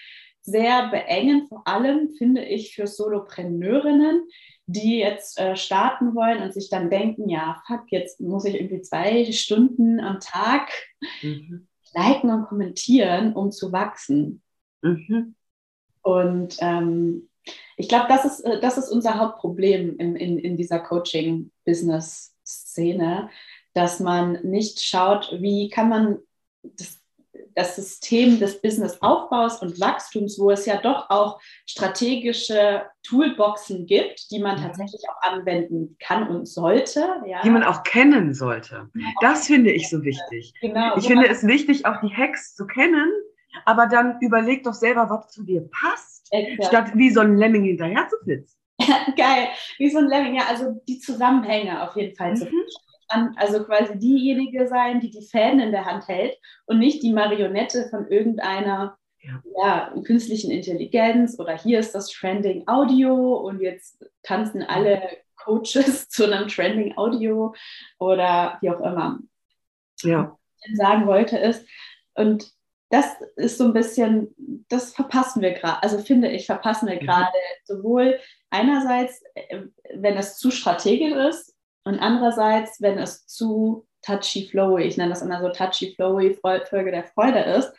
sehr 0.40 0.88
beengend, 0.88 1.48
vor 1.48 1.66
allem 1.68 2.10
finde 2.18 2.44
ich 2.44 2.74
für 2.74 2.86
Solopreneurinnen, 2.86 4.26
die 4.66 4.98
jetzt 4.98 5.38
äh, 5.38 5.56
starten 5.56 6.14
wollen 6.14 6.42
und 6.42 6.54
sich 6.54 6.70
dann 6.70 6.90
denken, 6.90 7.28
ja, 7.28 7.62
fuck, 7.66 7.84
jetzt 7.88 8.20
muss 8.20 8.44
ich 8.44 8.54
irgendwie 8.54 8.82
zwei 8.82 9.30
Stunden 9.30 10.00
am 10.00 10.18
Tag 10.20 10.70
mhm. 11.20 11.68
liken 11.94 12.30
und 12.30 12.46
kommentieren, 12.46 13.34
um 13.34 13.52
zu 13.52 13.72
wachsen. 13.72 14.42
Mhm. 14.80 15.34
Und 16.02 16.56
ähm, 16.60 17.28
ich 17.76 17.88
glaube, 17.88 18.06
das 18.08 18.24
ist, 18.24 18.40
äh, 18.40 18.60
das 18.60 18.78
ist 18.78 18.90
unser 18.90 19.18
Hauptproblem 19.18 19.96
in, 19.98 20.16
in, 20.16 20.38
in 20.38 20.56
dieser 20.56 20.80
Coaching-Business-Szene, 20.80 23.30
dass 23.74 24.00
man 24.00 24.38
nicht 24.42 24.82
schaut, 24.82 25.36
wie 25.40 25.70
kann 25.70 25.88
man 25.88 26.18
das 26.62 27.02
das 27.54 27.76
System 27.76 28.38
des 28.38 28.60
Businessaufbaus 28.60 29.62
und 29.62 29.80
Wachstums, 29.80 30.38
wo 30.38 30.50
es 30.50 30.66
ja 30.66 30.78
doch 30.78 31.10
auch 31.10 31.40
strategische 31.66 32.82
Toolboxen 33.02 33.86
gibt, 33.86 34.30
die 34.30 34.38
man 34.38 34.58
mhm. 34.58 34.64
tatsächlich 34.64 35.02
auch 35.08 35.22
anwenden 35.22 35.96
kann 35.98 36.28
und 36.28 36.46
sollte. 36.46 37.06
Ja. 37.26 37.42
Die 37.42 37.50
man 37.50 37.62
auch 37.62 37.82
kennen 37.82 38.34
sollte. 38.34 38.90
Das 39.20 39.46
finde 39.46 39.72
ich 39.72 39.88
so 39.88 40.02
wichtig. 40.02 40.54
Genau, 40.60 40.96
ich 40.96 41.06
finde 41.06 41.28
es 41.28 41.46
wichtig, 41.46 41.86
auch 41.86 42.00
die 42.00 42.14
Hacks 42.14 42.54
zu 42.54 42.66
kennen, 42.66 43.10
aber 43.64 43.86
dann 43.86 44.18
überleg 44.20 44.64
doch 44.64 44.74
selber, 44.74 45.08
was 45.10 45.28
zu 45.28 45.44
dir 45.44 45.68
passt, 45.70 46.28
Exakt. 46.30 46.64
statt 46.64 46.92
wie 46.94 47.10
so 47.10 47.20
ein 47.20 47.36
Lemming 47.36 47.64
hinterher 47.64 48.08
zu 48.08 48.16
flitzen. 48.24 48.58
Geil, 49.16 49.48
wie 49.78 49.90
so 49.90 49.98
ein 49.98 50.08
Lemming, 50.08 50.34
ja, 50.34 50.46
also 50.48 50.80
die 50.88 50.98
Zusammenhänge 50.98 51.82
auf 51.82 51.96
jeden 51.96 52.16
Fall 52.16 52.32
mhm. 52.32 52.36
zu 52.36 52.46
an, 53.12 53.34
also 53.36 53.64
quasi 53.64 53.98
diejenige 53.98 54.66
sein, 54.66 55.00
die 55.00 55.10
die 55.10 55.26
Fäden 55.26 55.60
in 55.60 55.70
der 55.70 55.84
Hand 55.84 56.08
hält 56.08 56.36
und 56.66 56.78
nicht 56.78 57.02
die 57.02 57.12
Marionette 57.12 57.88
von 57.90 58.08
irgendeiner 58.08 58.96
ja. 59.20 59.42
ja. 59.62 59.94
künstlichen 60.04 60.50
Intelligenz 60.50 61.38
oder 61.38 61.56
hier 61.56 61.78
ist 61.78 61.94
das 61.94 62.10
Trending 62.10 62.66
Audio 62.66 63.36
und 63.36 63.60
jetzt 63.60 64.04
tanzen 64.22 64.62
alle 64.62 65.02
Coaches 65.36 66.08
zu 66.08 66.24
einem 66.24 66.48
Trending 66.48 66.96
Audio 66.96 67.54
oder 67.98 68.58
wie 68.60 68.70
auch 68.70 68.80
immer. 68.80 69.18
Ja. 70.02 70.36
Was 70.58 70.70
ich 70.70 70.76
sagen 70.76 71.06
wollte 71.06 71.38
ist, 71.38 71.66
und 72.14 72.52
das 72.92 73.06
ist 73.36 73.56
so 73.56 73.64
ein 73.64 73.72
bisschen, 73.72 74.34
das 74.68 74.92
verpassen 74.92 75.40
wir 75.40 75.52
gerade, 75.52 75.82
also 75.82 75.98
finde 75.98 76.28
ich, 76.28 76.44
verpassen 76.44 76.88
wir 76.88 76.98
gerade 76.98 77.32
sowohl 77.64 78.20
einerseits, 78.50 79.22
äh, 79.34 79.62
wenn 79.94 80.18
es 80.18 80.36
zu 80.36 80.50
strategisch 80.50 81.14
ist, 81.14 81.56
und 81.84 81.98
andererseits, 81.98 82.82
wenn 82.82 82.98
es 82.98 83.26
zu 83.26 83.86
touchy-flowy, 84.02 84.82
ich 84.82 84.98
nenne 84.98 85.08
das 85.08 85.22
immer 85.22 85.40
so 85.40 85.48
touchy-flowy 85.48 86.34
Folge 86.34 86.90
der 86.90 87.04
Freude 87.04 87.40
ist, 87.40 87.72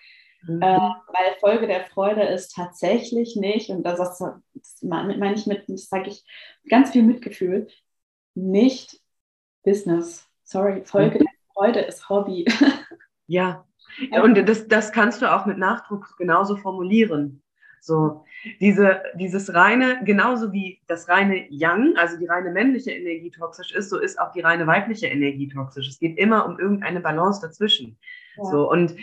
mhm. 0.47 0.61
äh, 0.63 0.79
weil 0.79 1.35
Folge 1.39 1.67
der 1.67 1.85
Freude 1.85 2.23
ist 2.23 2.55
tatsächlich 2.55 3.35
nicht, 3.35 3.69
und 3.69 3.83
das, 3.83 3.99
das, 3.99 4.17
das 4.17 4.81
meine 4.81 5.35
ich 5.35 5.45
mit, 5.45 5.65
das 5.67 5.89
sage 5.89 6.09
ich 6.09 6.25
ganz 6.67 6.89
viel 6.89 7.03
Mitgefühl, 7.03 7.67
nicht 8.33 8.99
Business. 9.63 10.27
Sorry, 10.43 10.83
Folge 10.85 11.19
mhm. 11.19 11.25
der 11.25 11.53
Freude 11.53 11.79
ist 11.81 12.09
Hobby. 12.09 12.45
ja, 13.27 13.63
und 14.21 14.35
das, 14.47 14.67
das 14.67 14.91
kannst 14.91 15.21
du 15.21 15.31
auch 15.31 15.45
mit 15.45 15.57
Nachdruck 15.57 16.15
genauso 16.17 16.55
formulieren. 16.55 17.41
So, 17.79 18.23
diese, 18.61 19.01
dieses 19.15 19.53
reine, 19.53 19.99
genauso 20.05 20.53
wie 20.53 20.79
das 20.87 21.09
reine 21.09 21.47
Yang, 21.49 21.97
also 21.97 22.17
die 22.17 22.27
reine 22.27 22.49
männliche 22.49 22.91
Energie 22.91 23.29
toxisch 23.29 23.73
ist, 23.73 23.89
so 23.89 23.99
ist 23.99 24.17
auch 24.21 24.31
die 24.31 24.39
reine 24.39 24.65
weibliche 24.67 25.07
Energie 25.07 25.49
toxisch. 25.49 25.89
Es 25.89 25.99
geht 25.99 26.17
immer 26.17 26.45
um 26.45 26.57
irgendeine 26.57 27.01
Balance 27.01 27.41
dazwischen. 27.41 27.97
Ja. 28.37 28.45
So, 28.45 28.71
und 28.71 28.95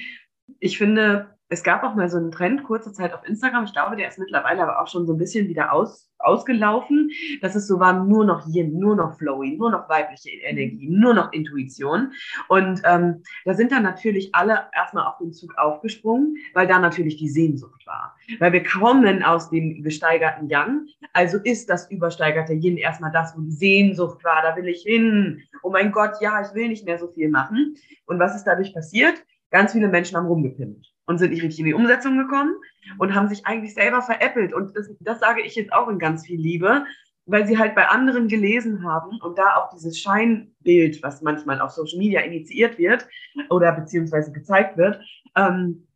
ich 0.61 0.79
finde, 0.79 1.37
es 1.53 1.65
gab 1.65 1.83
auch 1.83 1.97
mal 1.97 2.09
so 2.09 2.17
einen 2.17 2.31
Trend 2.31 2.63
kurze 2.63 2.93
Zeit 2.93 3.13
auf 3.13 3.27
Instagram. 3.27 3.65
Ich 3.65 3.73
glaube, 3.73 3.97
der 3.97 4.09
ist 4.09 4.21
mittlerweile 4.21 4.63
aber 4.63 4.81
auch 4.81 4.87
schon 4.87 5.05
so 5.07 5.15
ein 5.15 5.19
bisschen 5.19 5.49
wieder 5.49 5.73
aus, 5.73 6.09
ausgelaufen, 6.21 7.11
dass 7.43 7.57
es 7.57 7.67
so 7.67 7.81
war, 7.81 8.05
nur 8.05 8.25
noch 8.25 8.47
Yin, 8.47 8.79
nur 8.79 8.95
noch 8.95 9.19
Flowy, 9.19 9.57
nur 9.57 9.73
noch 9.73 9.89
weibliche 9.89 10.31
Energie, 10.31 10.89
nur 10.89 11.13
noch 11.13 11.33
Intuition. 11.33 12.13
Und 12.49 12.83
ähm, 12.85 13.25
da 13.45 13.55
sind 13.55 13.73
dann 13.73 13.83
natürlich 13.83 14.33
alle 14.33 14.67
erstmal 14.77 15.07
auf 15.07 15.19
den 15.19 15.33
Zug 15.33 15.59
aufgesprungen, 15.59 16.37
weil 16.55 16.69
da 16.69 16.79
natürlich 16.79 17.17
die 17.17 17.29
Sehnsucht 17.29 17.85
war. 17.85 18.15
Weil 18.39 18.53
wir 18.53 18.63
kommen 18.63 19.25
aus 19.25 19.51
dem 19.51 19.83
gesteigerten 19.83 20.49
Yang, 20.49 20.87
also 21.15 21.39
ist 21.39 21.69
das 21.69 21.91
übersteigerte 21.91 22.53
Yin 22.53 22.77
erstmal 22.77 23.11
das, 23.11 23.37
wo 23.37 23.41
die 23.41 23.51
Sehnsucht 23.51 24.23
war, 24.23 24.43
da 24.43 24.55
will 24.55 24.69
ich 24.69 24.83
hin. 24.83 25.43
Oh 25.65 25.71
mein 25.71 25.91
Gott, 25.91 26.13
ja, 26.21 26.43
ich 26.43 26.55
will 26.55 26.69
nicht 26.69 26.87
mehr 26.87 26.99
so 27.01 27.09
viel 27.09 27.29
machen. 27.29 27.75
Und 28.07 28.21
was 28.21 28.37
ist 28.37 28.45
dadurch 28.45 28.73
passiert? 28.73 29.15
Ganz 29.51 29.73
viele 29.73 29.89
Menschen 29.89 30.17
haben 30.17 30.27
rumgepimmelt 30.27 30.91
und 31.11 31.19
sind 31.19 31.33
nicht 31.33 31.43
richtig 31.43 31.59
in 31.59 31.67
die 31.67 31.75
Umsetzung 31.75 32.17
gekommen 32.17 32.55
und 32.99 33.17
haben 33.17 33.29
sich 33.29 33.45
eigentlich 33.45 33.75
selber 33.75 34.01
veräppelt. 34.01 34.55
Und 34.55 34.77
das, 34.77 34.89
das 35.01 35.19
sage 35.19 35.43
ich 35.43 35.57
jetzt 35.57 35.73
auch 35.73 35.89
in 35.89 35.99
ganz 35.99 36.25
viel 36.25 36.41
Liebe, 36.41 36.85
weil 37.27 37.49
sie 37.49 37.59
halt 37.59 37.75
bei 37.75 37.89
anderen 37.89 38.29
gelesen 38.29 38.85
haben 38.85 39.19
und 39.21 39.37
da 39.37 39.57
auch 39.57 39.71
dieses 39.71 39.99
Scheinbild, 39.99 41.03
was 41.03 41.21
manchmal 41.21 41.61
auf 41.61 41.73
Social 41.73 41.99
Media 41.99 42.21
initiiert 42.21 42.79
wird 42.79 43.09
oder 43.51 43.73
beziehungsweise 43.73 44.31
gezeigt 44.31 44.77
wird, 44.77 45.01
ähm, 45.37 45.89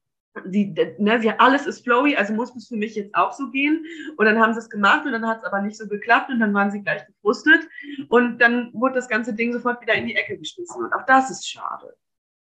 die, 0.47 0.75
ne, 0.99 1.21
sie, 1.21 1.30
alles 1.30 1.64
ist 1.68 1.85
flowy, 1.85 2.16
also 2.16 2.33
muss 2.33 2.54
es 2.56 2.66
für 2.66 2.76
mich 2.76 2.97
jetzt 2.97 3.14
auch 3.14 3.33
so 3.33 3.52
gehen. 3.52 3.87
Und 4.16 4.26
dann 4.26 4.40
haben 4.40 4.52
sie 4.52 4.59
es 4.59 4.68
gemacht 4.68 5.06
und 5.06 5.12
dann 5.12 5.28
hat 5.28 5.38
es 5.38 5.44
aber 5.44 5.62
nicht 5.62 5.76
so 5.76 5.87
geklappt 5.87 6.28
und 6.28 6.40
dann 6.40 6.52
waren 6.54 6.73
sie 6.73 6.83
gleich 6.83 7.06
gefrustet 7.06 7.68
und 8.09 8.38
dann 8.38 8.73
wurde 8.75 8.97
das 8.97 9.09
ganze 9.09 9.33
Ding 9.33 9.52
sofort 9.52 9.80
wieder 9.80 9.94
in 9.94 10.09
die 10.09 10.16
Ecke 10.16 10.37
geschmissen. 10.37 10.85
Und 10.85 10.92
auch 10.92 11.06
das 11.06 11.30
ist 11.30 11.49
schade. 11.49 11.94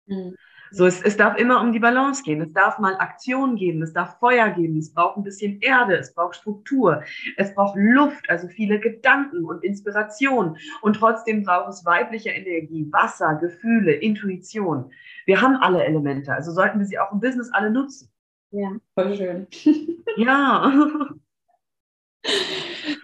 Mhm. 0.05 0.35
So, 0.71 0.85
es, 0.85 1.01
es 1.01 1.17
darf 1.17 1.37
immer 1.37 1.61
um 1.61 1.71
die 1.71 1.79
Balance 1.79 2.23
gehen. 2.23 2.41
Es 2.41 2.51
darf 2.53 2.79
mal 2.79 2.95
Aktion 2.97 3.55
geben, 3.55 3.81
es 3.81 3.93
darf 3.93 4.19
Feuer 4.19 4.49
geben, 4.49 4.77
es 4.77 4.93
braucht 4.93 5.17
ein 5.17 5.23
bisschen 5.23 5.59
Erde, 5.61 5.97
es 5.97 6.13
braucht 6.13 6.35
Struktur, 6.35 7.03
es 7.37 7.53
braucht 7.53 7.75
Luft, 7.77 8.29
also 8.29 8.47
viele 8.47 8.79
Gedanken 8.79 9.45
und 9.45 9.63
Inspiration. 9.63 10.57
Und 10.81 10.95
trotzdem 10.95 11.43
braucht 11.43 11.69
es 11.69 11.85
weibliche 11.85 12.29
Energie, 12.29 12.87
Wasser, 12.91 13.35
Gefühle, 13.35 13.93
Intuition. 13.93 14.91
Wir 15.25 15.41
haben 15.41 15.55
alle 15.55 15.83
Elemente, 15.83 16.33
also 16.33 16.51
sollten 16.51 16.79
wir 16.79 16.85
sie 16.85 16.99
auch 16.99 17.11
im 17.11 17.19
Business 17.19 17.49
alle 17.51 17.71
nutzen. 17.71 18.09
Ja, 18.51 18.71
voll 18.93 19.15
schön. 19.15 19.47
ja. 20.17 20.71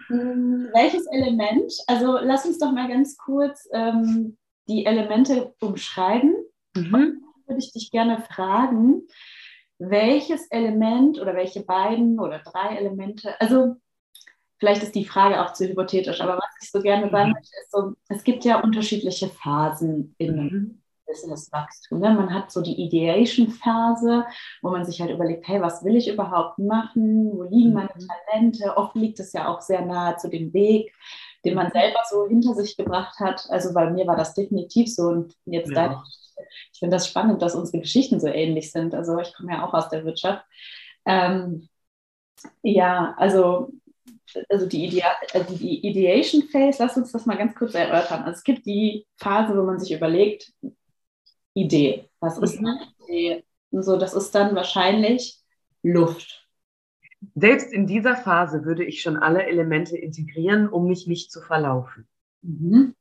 Hm, 0.08 0.68
welches 0.74 1.06
Element, 1.06 1.72
also 1.86 2.18
lass 2.20 2.44
uns 2.44 2.58
doch 2.58 2.72
mal 2.72 2.88
ganz 2.88 3.16
kurz 3.16 3.68
ähm, 3.72 4.36
die 4.68 4.86
Elemente 4.86 5.54
umschreiben. 5.60 6.34
Mhm 6.76 7.23
würde 7.46 7.60
ich 7.60 7.72
dich 7.72 7.90
gerne 7.90 8.22
fragen, 8.22 9.02
welches 9.78 10.46
Element 10.48 11.20
oder 11.20 11.34
welche 11.34 11.62
beiden 11.62 12.18
oder 12.18 12.38
drei 12.40 12.76
Elemente, 12.76 13.40
also 13.40 13.76
vielleicht 14.58 14.82
ist 14.82 14.94
die 14.94 15.04
Frage 15.04 15.42
auch 15.42 15.52
zu 15.52 15.66
hypothetisch, 15.66 16.20
aber 16.20 16.36
was 16.36 16.54
ich 16.62 16.70
so 16.70 16.80
gerne 16.80 17.10
sagen 17.10 17.30
mhm. 17.30 17.34
möchte, 17.34 17.56
ist 17.62 17.72
so, 17.72 17.92
es 18.08 18.24
gibt 18.24 18.44
ja 18.44 18.60
unterschiedliche 18.60 19.28
Phasen 19.28 20.14
in 20.18 20.32
einem 20.32 20.46
mhm. 20.46 20.82
Businesswachstum. 21.06 22.00
Ne? 22.00 22.14
Man 22.14 22.32
hat 22.32 22.50
so 22.50 22.62
die 22.62 22.80
Ideation-Phase, 22.80 24.24
wo 24.62 24.70
man 24.70 24.84
sich 24.84 25.00
halt 25.00 25.10
überlegt, 25.10 25.46
hey, 25.46 25.60
was 25.60 25.84
will 25.84 25.96
ich 25.96 26.08
überhaupt 26.08 26.58
machen? 26.58 27.30
Wo 27.32 27.42
liegen 27.42 27.70
mhm. 27.70 27.74
meine 27.74 27.88
Talente? 27.88 28.76
Oft 28.76 28.94
liegt 28.94 29.20
es 29.20 29.32
ja 29.32 29.48
auch 29.48 29.60
sehr 29.60 29.84
nahe 29.84 30.16
zu 30.16 30.28
dem 30.28 30.52
Weg, 30.52 30.94
den 31.44 31.54
man 31.54 31.70
selber 31.70 32.00
so 32.08 32.26
hinter 32.26 32.54
sich 32.54 32.76
gebracht 32.76 33.18
hat. 33.20 33.46
Also 33.50 33.74
bei 33.74 33.90
mir 33.90 34.06
war 34.06 34.16
das 34.16 34.34
definitiv 34.34 34.92
so 34.92 35.08
und 35.08 35.34
jetzt 35.44 35.70
ja. 35.70 35.74
deine 35.74 36.02
ich 36.72 36.78
finde 36.78 36.96
das 36.96 37.08
spannend, 37.08 37.42
dass 37.42 37.54
unsere 37.54 37.80
Geschichten 37.80 38.20
so 38.20 38.26
ähnlich 38.26 38.72
sind. 38.72 38.94
Also 38.94 39.18
ich 39.18 39.34
komme 39.34 39.52
ja 39.52 39.66
auch 39.66 39.74
aus 39.74 39.88
der 39.88 40.04
Wirtschaft. 40.04 40.44
Ähm, 41.06 41.68
ja, 42.62 43.14
also, 43.16 43.70
also 44.48 44.66
die, 44.66 44.86
Idea 44.86 45.06
also 45.32 45.54
die 45.56 45.86
Ideation 45.86 46.42
Phase, 46.42 46.82
lass 46.82 46.96
uns 46.96 47.12
das 47.12 47.26
mal 47.26 47.36
ganz 47.36 47.54
kurz 47.54 47.74
erörtern. 47.74 48.22
Also 48.22 48.38
es 48.38 48.44
gibt 48.44 48.66
die 48.66 49.06
Phase, 49.16 49.56
wo 49.56 49.62
man 49.62 49.78
sich 49.78 49.92
überlegt, 49.92 50.52
Idee, 51.54 52.08
was 52.20 52.38
ist 52.38 52.58
eine 52.58 52.80
Idee? 53.04 53.44
Und 53.70 53.82
so, 53.82 53.96
das 53.96 54.14
ist 54.14 54.34
dann 54.34 54.54
wahrscheinlich 54.54 55.38
Luft. 55.82 56.48
Selbst 57.34 57.72
in 57.72 57.86
dieser 57.86 58.16
Phase 58.16 58.64
würde 58.64 58.84
ich 58.84 59.02
schon 59.02 59.16
alle 59.16 59.46
Elemente 59.46 59.96
integrieren, 59.96 60.68
um 60.68 60.88
mich 60.88 61.06
nicht 61.06 61.32
zu 61.32 61.40
verlaufen. 61.40 62.06
Mhm. 62.42 62.94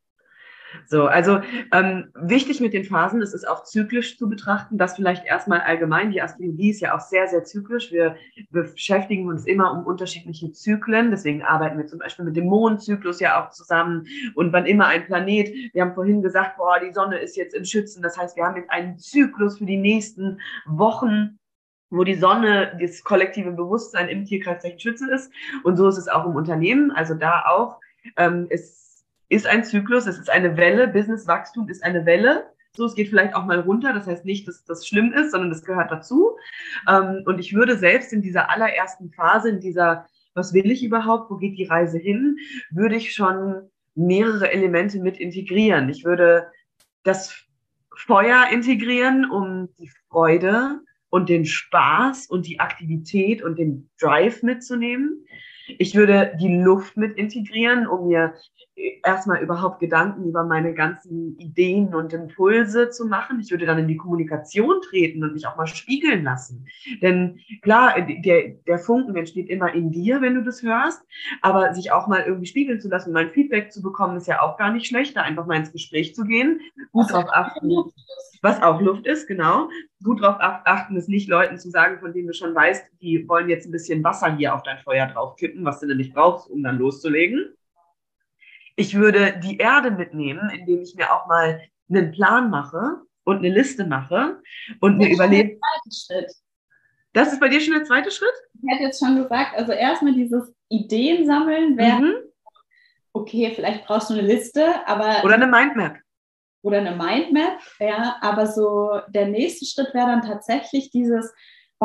So, 0.87 1.05
also 1.05 1.39
ähm, 1.71 2.09
wichtig 2.15 2.59
mit 2.61 2.73
den 2.73 2.83
Phasen, 2.83 3.19
das 3.19 3.33
ist 3.33 3.47
auch 3.47 3.63
zyklisch 3.63 4.17
zu 4.17 4.29
betrachten, 4.29 4.77
das 4.77 4.95
vielleicht 4.95 5.25
erstmal 5.25 5.61
allgemein. 5.61 6.11
Die 6.11 6.21
Astrologie 6.21 6.71
ist 6.71 6.81
ja 6.81 6.95
auch 6.95 6.99
sehr, 6.99 7.27
sehr 7.27 7.43
zyklisch. 7.43 7.91
Wir, 7.91 8.15
beschäftigen 8.49 9.27
uns 9.27 9.45
immer 9.45 9.71
um 9.71 9.85
unterschiedliche 9.85 10.51
Zyklen. 10.51 11.11
Deswegen 11.11 11.43
arbeiten 11.43 11.77
wir 11.77 11.85
zum 11.85 11.99
Beispiel 11.99 12.25
mit 12.25 12.35
dem 12.35 12.45
Mondzyklus 12.45 13.19
ja 13.19 13.43
auch 13.43 13.49
zusammen. 13.49 14.05
Und 14.35 14.53
wann 14.53 14.65
immer 14.65 14.87
ein 14.87 15.05
Planet, 15.05 15.53
wir 15.73 15.81
haben 15.81 15.93
vorhin 15.93 16.21
gesagt, 16.21 16.57
boah, 16.57 16.79
die 16.79 16.93
Sonne 16.93 17.17
ist 17.17 17.35
jetzt 17.35 17.55
im 17.55 17.65
Schützen. 17.65 18.03
Das 18.03 18.17
heißt, 18.17 18.37
wir 18.37 18.45
haben 18.45 18.55
jetzt 18.55 18.69
einen 18.69 18.97
Zyklus 18.97 19.57
für 19.57 19.65
die 19.65 19.77
nächsten 19.77 20.39
Wochen 20.65 21.39
wo 21.93 22.03
die 22.03 22.15
Sonne 22.15 22.75
das 22.81 23.03
kollektive 23.03 23.51
Bewusstsein 23.51 24.09
im 24.09 24.25
Tierkreiszeichen 24.25 24.79
Schütze 24.79 25.11
ist. 25.13 25.31
Und 25.63 25.77
so 25.77 25.87
ist 25.87 25.97
es 25.97 26.07
auch 26.07 26.25
im 26.25 26.35
Unternehmen. 26.35 26.89
Also 26.89 27.13
da 27.13 27.43
auch 27.45 27.79
ähm, 28.17 28.47
ist 28.49 28.92
ist 29.33 29.47
ein 29.47 29.63
Zyklus, 29.63 30.05
es 30.05 30.17
ist 30.17 30.29
eine 30.29 30.57
Welle, 30.57 30.87
Businesswachstum 30.87 31.67
ist 31.69 31.83
eine 31.83 32.05
Welle. 32.05 32.45
So, 32.75 32.85
es 32.85 32.95
geht 32.95 33.09
vielleicht 33.09 33.35
auch 33.35 33.45
mal 33.45 33.59
runter. 33.59 33.93
Das 33.93 34.07
heißt 34.07 34.25
nicht, 34.25 34.47
dass 34.47 34.63
das 34.65 34.87
schlimm 34.87 35.13
ist, 35.13 35.31
sondern 35.31 35.49
das 35.49 35.63
gehört 35.63 35.91
dazu. 35.91 36.37
Ähm, 36.89 37.23
und 37.25 37.39
ich 37.39 37.53
würde 37.53 37.77
selbst 37.77 38.13
in 38.13 38.21
dieser 38.21 38.49
allerersten 38.49 39.11
Phase, 39.11 39.49
in 39.49 39.59
dieser, 39.59 40.07
was 40.33 40.53
will 40.53 40.71
ich 40.71 40.83
überhaupt, 40.83 41.29
wo 41.29 41.37
geht 41.37 41.57
die 41.57 41.65
Reise 41.65 41.97
hin, 41.97 42.37
würde 42.71 42.95
ich 42.95 43.13
schon 43.13 43.69
mehrere 43.95 44.51
Elemente 44.51 44.99
mit 44.99 45.17
integrieren. 45.17 45.89
Ich 45.89 46.03
würde 46.03 46.47
das 47.03 47.45
Feuer 47.95 48.47
integrieren, 48.51 49.29
um 49.29 49.69
die 49.77 49.91
Freude 50.09 50.79
und 51.09 51.29
den 51.29 51.45
Spaß 51.45 52.27
und 52.27 52.47
die 52.47 52.59
Aktivität 52.59 53.43
und 53.43 53.59
den 53.59 53.89
Drive 53.99 54.41
mitzunehmen. 54.41 55.27
Ich 55.67 55.95
würde 55.95 56.35
die 56.39 56.57
Luft 56.57 56.97
mit 56.97 57.17
integrieren, 57.17 57.87
um 57.87 58.07
mir 58.07 58.33
erstmal 58.75 59.43
überhaupt 59.43 59.79
Gedanken 59.79 60.25
über 60.25 60.43
meine 60.43 60.73
ganzen 60.73 61.37
Ideen 61.37 61.93
und 61.93 62.13
Impulse 62.13 62.89
zu 62.89 63.05
machen. 63.05 63.39
Ich 63.39 63.51
würde 63.51 63.65
dann 63.65 63.77
in 63.77 63.87
die 63.87 63.97
Kommunikation 63.97 64.81
treten 64.81 65.23
und 65.23 65.33
mich 65.33 65.45
auch 65.45 65.57
mal 65.57 65.67
spiegeln 65.67 66.23
lassen. 66.23 66.65
Denn 67.01 67.39
klar, 67.61 67.95
der, 68.01 68.49
der 68.65 68.79
Funken 68.79 69.15
entsteht 69.15 69.49
immer 69.49 69.73
in 69.73 69.91
dir, 69.91 70.21
wenn 70.21 70.35
du 70.35 70.43
das 70.43 70.63
hörst, 70.63 71.03
aber 71.41 71.73
sich 71.73 71.91
auch 71.91 72.07
mal 72.07 72.23
irgendwie 72.25 72.47
spiegeln 72.47 72.79
zu 72.79 72.89
lassen, 72.89 73.13
mein 73.13 73.31
Feedback 73.31 73.71
zu 73.71 73.81
bekommen, 73.81 74.17
ist 74.17 74.27
ja 74.27 74.41
auch 74.41 74.57
gar 74.57 74.71
nicht 74.71 74.87
schlecht, 74.87 75.15
da 75.15 75.21
einfach 75.21 75.45
mal 75.45 75.57
ins 75.57 75.71
Gespräch 75.71 76.15
zu 76.15 76.23
gehen, 76.23 76.61
gut 76.91 77.11
drauf 77.11 77.25
achten, 77.31 77.69
was 78.41 78.61
auch 78.61 78.81
Luft 78.81 79.05
ist, 79.05 79.27
genau. 79.27 79.69
Gut 80.03 80.21
drauf 80.21 80.35
achten, 80.39 80.97
es 80.97 81.07
nicht 81.07 81.29
Leuten 81.29 81.57
zu 81.57 81.69
sagen, 81.69 81.99
von 81.99 82.11
denen 82.11 82.27
du 82.27 82.33
schon 82.33 82.53
weißt, 82.53 82.85
die 83.01 83.27
wollen 83.27 83.49
jetzt 83.49 83.67
ein 83.67 83.71
bisschen 83.71 84.03
Wasser 84.03 84.35
hier 84.35 84.53
auf 84.53 84.63
dein 84.63 84.79
Feuer 84.79 85.07
draufkippen, 85.07 85.63
was 85.63 85.79
du 85.79 85.93
nicht 85.95 86.13
brauchst, 86.13 86.49
um 86.49 86.63
dann 86.63 86.77
loszulegen. 86.77 87.53
Ich 88.75 88.95
würde 88.95 89.39
die 89.43 89.57
Erde 89.57 89.91
mitnehmen, 89.91 90.49
indem 90.49 90.81
ich 90.81 90.95
mir 90.95 91.13
auch 91.13 91.27
mal 91.27 91.61
einen 91.89 92.11
Plan 92.11 92.49
mache 92.49 93.01
und 93.23 93.37
eine 93.37 93.49
Liste 93.49 93.85
mache 93.85 94.41
und 94.79 94.97
mir 94.97 95.09
überlege. 95.09 95.59
Das 97.13 97.31
ist 97.31 97.39
bei 97.39 97.47
dir 97.47 97.61
schon 97.61 97.75
der 97.75 97.83
zweite 97.83 98.09
Schritt? 98.09 98.33
Ich 98.55 98.73
hätte 98.73 98.83
jetzt 98.83 98.99
schon 98.99 99.15
gesagt, 99.15 99.55
also 99.55 99.71
erstmal 99.71 100.13
dieses 100.13 100.51
Ideen 100.69 101.27
sammeln 101.27 101.75
mhm. 101.75 102.15
okay, 103.13 103.51
vielleicht 103.55 103.85
brauchst 103.85 104.09
du 104.09 104.15
eine 104.15 104.23
Liste, 104.23 104.87
aber. 104.87 105.23
Oder 105.23 105.35
eine 105.35 105.47
Mindmap. 105.47 105.97
Oder 106.63 106.77
eine 106.79 106.95
Mindmap, 106.95 107.59
ja, 107.79 108.17
aber 108.21 108.47
so 108.47 109.01
der 109.09 109.27
nächste 109.27 109.65
Schritt 109.65 109.93
wäre 109.93 110.07
dann 110.07 110.21
tatsächlich 110.21 110.89
dieses, 110.89 111.31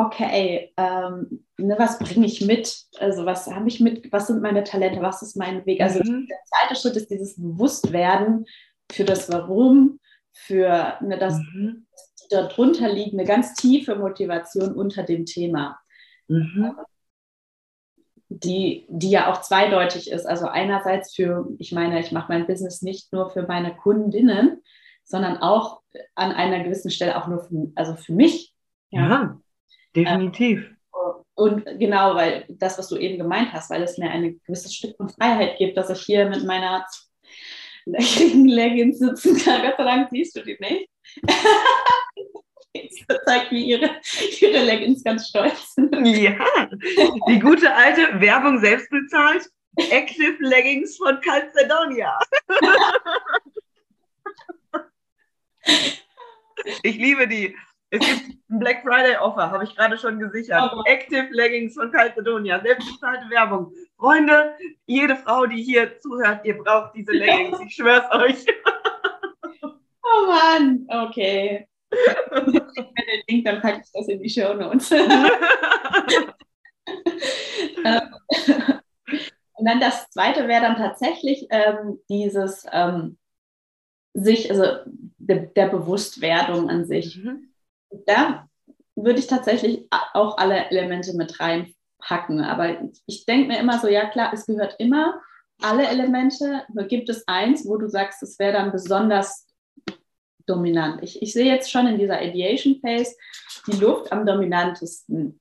okay, 0.05 0.73
ähm, 0.77 1.43
ne, 1.57 1.75
was 1.77 1.99
bringe 1.99 2.25
ich 2.25 2.41
mit? 2.41 2.85
Also 2.99 3.25
was 3.25 3.47
habe 3.47 3.67
ich 3.67 3.79
mit, 3.79 4.11
was 4.11 4.27
sind 4.27 4.41
meine 4.41 4.63
Talente, 4.63 5.01
was 5.01 5.21
ist 5.21 5.35
mein 5.35 5.65
Weg? 5.65 5.81
Also 5.81 5.99
mhm. 5.99 6.27
der 6.27 6.37
zweite 6.45 6.79
Schritt 6.79 6.95
ist 6.95 7.11
dieses 7.11 7.35
Bewusstwerden 7.35 8.45
für 8.91 9.03
das 9.03 9.31
Warum, 9.31 9.99
für 10.31 10.97
ne, 11.01 11.17
das 11.17 11.37
mhm. 11.37 11.87
darunter 12.29 12.91
liegt, 12.91 13.13
eine 13.13 13.25
ganz 13.25 13.53
tiefe 13.53 13.95
Motivation 13.95 14.73
unter 14.73 15.03
dem 15.03 15.25
Thema. 15.25 15.79
Mhm. 16.27 16.75
Die, 18.31 18.85
die 18.89 19.09
ja 19.09 19.31
auch 19.31 19.41
zweideutig 19.41 20.11
ist. 20.11 20.27
Also 20.27 20.45
einerseits 20.47 21.15
für, 21.15 21.47
ich 21.57 21.71
meine, 21.71 21.99
ich 21.99 22.11
mache 22.11 22.31
mein 22.31 22.45
Business 22.45 22.83
nicht 22.83 23.11
nur 23.11 23.31
für 23.31 23.41
meine 23.41 23.75
Kundinnen, 23.75 24.61
sondern 25.03 25.37
auch 25.37 25.81
an 26.13 26.31
einer 26.31 26.63
gewissen 26.63 26.91
Stelle 26.91 27.17
auch 27.17 27.27
nur 27.27 27.43
für, 27.43 27.71
also 27.75 27.95
für 27.95 28.13
mich. 28.13 28.53
Ja 28.91 29.39
definitiv. 30.03 30.59
Ähm, 30.59 30.75
und 31.35 31.65
genau, 31.79 32.15
weil 32.15 32.45
das, 32.49 32.77
was 32.77 32.89
du 32.89 32.97
eben 32.97 33.17
gemeint 33.17 33.53
hast, 33.53 33.69
weil 33.69 33.81
es 33.83 33.97
mir 33.97 34.09
ein 34.09 34.41
gewisses 34.45 34.75
Stück 34.75 34.97
von 34.97 35.09
Freiheit 35.09 35.57
gibt, 35.57 35.77
dass 35.77 35.89
ich 35.89 36.01
hier 36.01 36.27
mit 36.27 36.43
meiner 36.43 36.85
löchrigen 37.85 38.45
Leggings 38.47 38.99
sitzen 38.99 39.37
kann. 39.37 39.61
Gott 39.61 39.75
sei 39.77 39.83
Dank 39.83 40.09
siehst 40.11 40.35
du 40.35 40.43
die 40.43 40.57
nicht. 40.59 40.89
Jetzt 42.73 43.05
zeigt 43.25 43.51
mir 43.51 43.59
ihre, 43.59 43.89
ihre 44.41 44.63
Leggings 44.63 45.03
ganz 45.03 45.29
stolz. 45.29 45.75
Ja, 46.03 46.69
die 47.27 47.39
gute 47.39 47.73
alte 47.73 48.19
Werbung 48.19 48.59
selbst 48.59 48.89
bezahlt. 48.89 49.49
Active 49.75 50.37
Leggings 50.39 50.97
von 50.97 51.19
Calcedonia. 51.21 52.19
Ich 56.83 56.97
liebe 56.97 57.27
die. 57.27 57.55
Es 57.91 57.99
gibt 57.99 58.49
ein 58.49 58.59
Black 58.59 58.81
Friday 58.83 59.17
Offer, 59.17 59.49
habe 59.49 59.63
ich 59.63 59.75
gerade 59.75 59.97
schon 59.97 60.19
gesichert. 60.19 60.71
Oh. 60.75 60.83
Active 60.85 61.27
Leggings 61.31 61.73
von 61.73 61.91
Calcedonia, 61.91 62.61
selbstbezahlte 62.61 63.29
Werbung. 63.29 63.73
Freunde, 63.97 64.55
jede 64.85 65.15
Frau, 65.15 65.45
die 65.47 65.63
hier 65.63 65.97
zuhört, 65.99 66.45
ihr 66.45 66.57
braucht 66.57 66.95
diese 66.95 67.11
Leggings. 67.11 67.59
Ich 67.65 67.75
schwör's 67.75 68.05
euch. 68.11 68.45
Oh 70.11 70.25
Mann, 70.27 70.87
okay. 70.89 71.67
Wenn 71.91 72.53
ihr 72.53 73.23
denkt, 73.29 73.47
dann 73.47 73.61
packe 73.61 73.81
ich 73.83 73.91
das 73.93 74.07
in 74.07 74.19
die 74.23 74.29
Show 74.29 74.55
Notes. 74.55 74.91
Und 79.59 79.65
dann 79.65 79.79
das 79.79 80.09
zweite 80.09 80.47
wäre 80.47 80.61
dann 80.61 80.77
tatsächlich 80.77 81.45
ähm, 81.51 81.99
dieses 82.09 82.65
ähm, 82.71 83.17
sich, 84.13 84.49
also 84.49 84.63
der, 85.17 85.47
der, 85.47 85.67
Bewusstwerdung 85.67 86.69
an 86.69 86.85
sich. 86.85 87.17
Mhm. 87.17 87.48
Da 88.05 88.47
würde 88.95 89.19
ich 89.19 89.27
tatsächlich 89.27 89.87
auch 90.13 90.37
alle 90.37 90.69
Elemente 90.69 91.15
mit 91.15 91.39
reinpacken. 91.39 92.41
Aber 92.41 92.77
ich 93.05 93.25
denke 93.25 93.47
mir 93.47 93.59
immer 93.59 93.79
so, 93.79 93.87
ja 93.87 94.09
klar, 94.09 94.31
es 94.33 94.45
gehört 94.45 94.75
immer 94.79 95.21
alle 95.61 95.87
Elemente. 95.87 96.63
Nur 96.73 96.85
gibt 96.85 97.09
es 97.09 97.27
eins, 97.27 97.65
wo 97.65 97.77
du 97.77 97.87
sagst, 97.87 98.23
es 98.23 98.39
wäre 98.39 98.53
dann 98.53 98.71
besonders 98.71 99.47
dominant. 100.45 101.03
Ich, 101.03 101.21
ich 101.21 101.33
sehe 101.33 101.45
jetzt 101.45 101.71
schon 101.71 101.87
in 101.87 101.97
dieser 101.97 102.21
Ideation 102.21 102.79
Phase 102.81 103.15
die 103.67 103.77
Luft 103.77 104.11
am 104.11 104.25
dominantesten. 104.25 105.39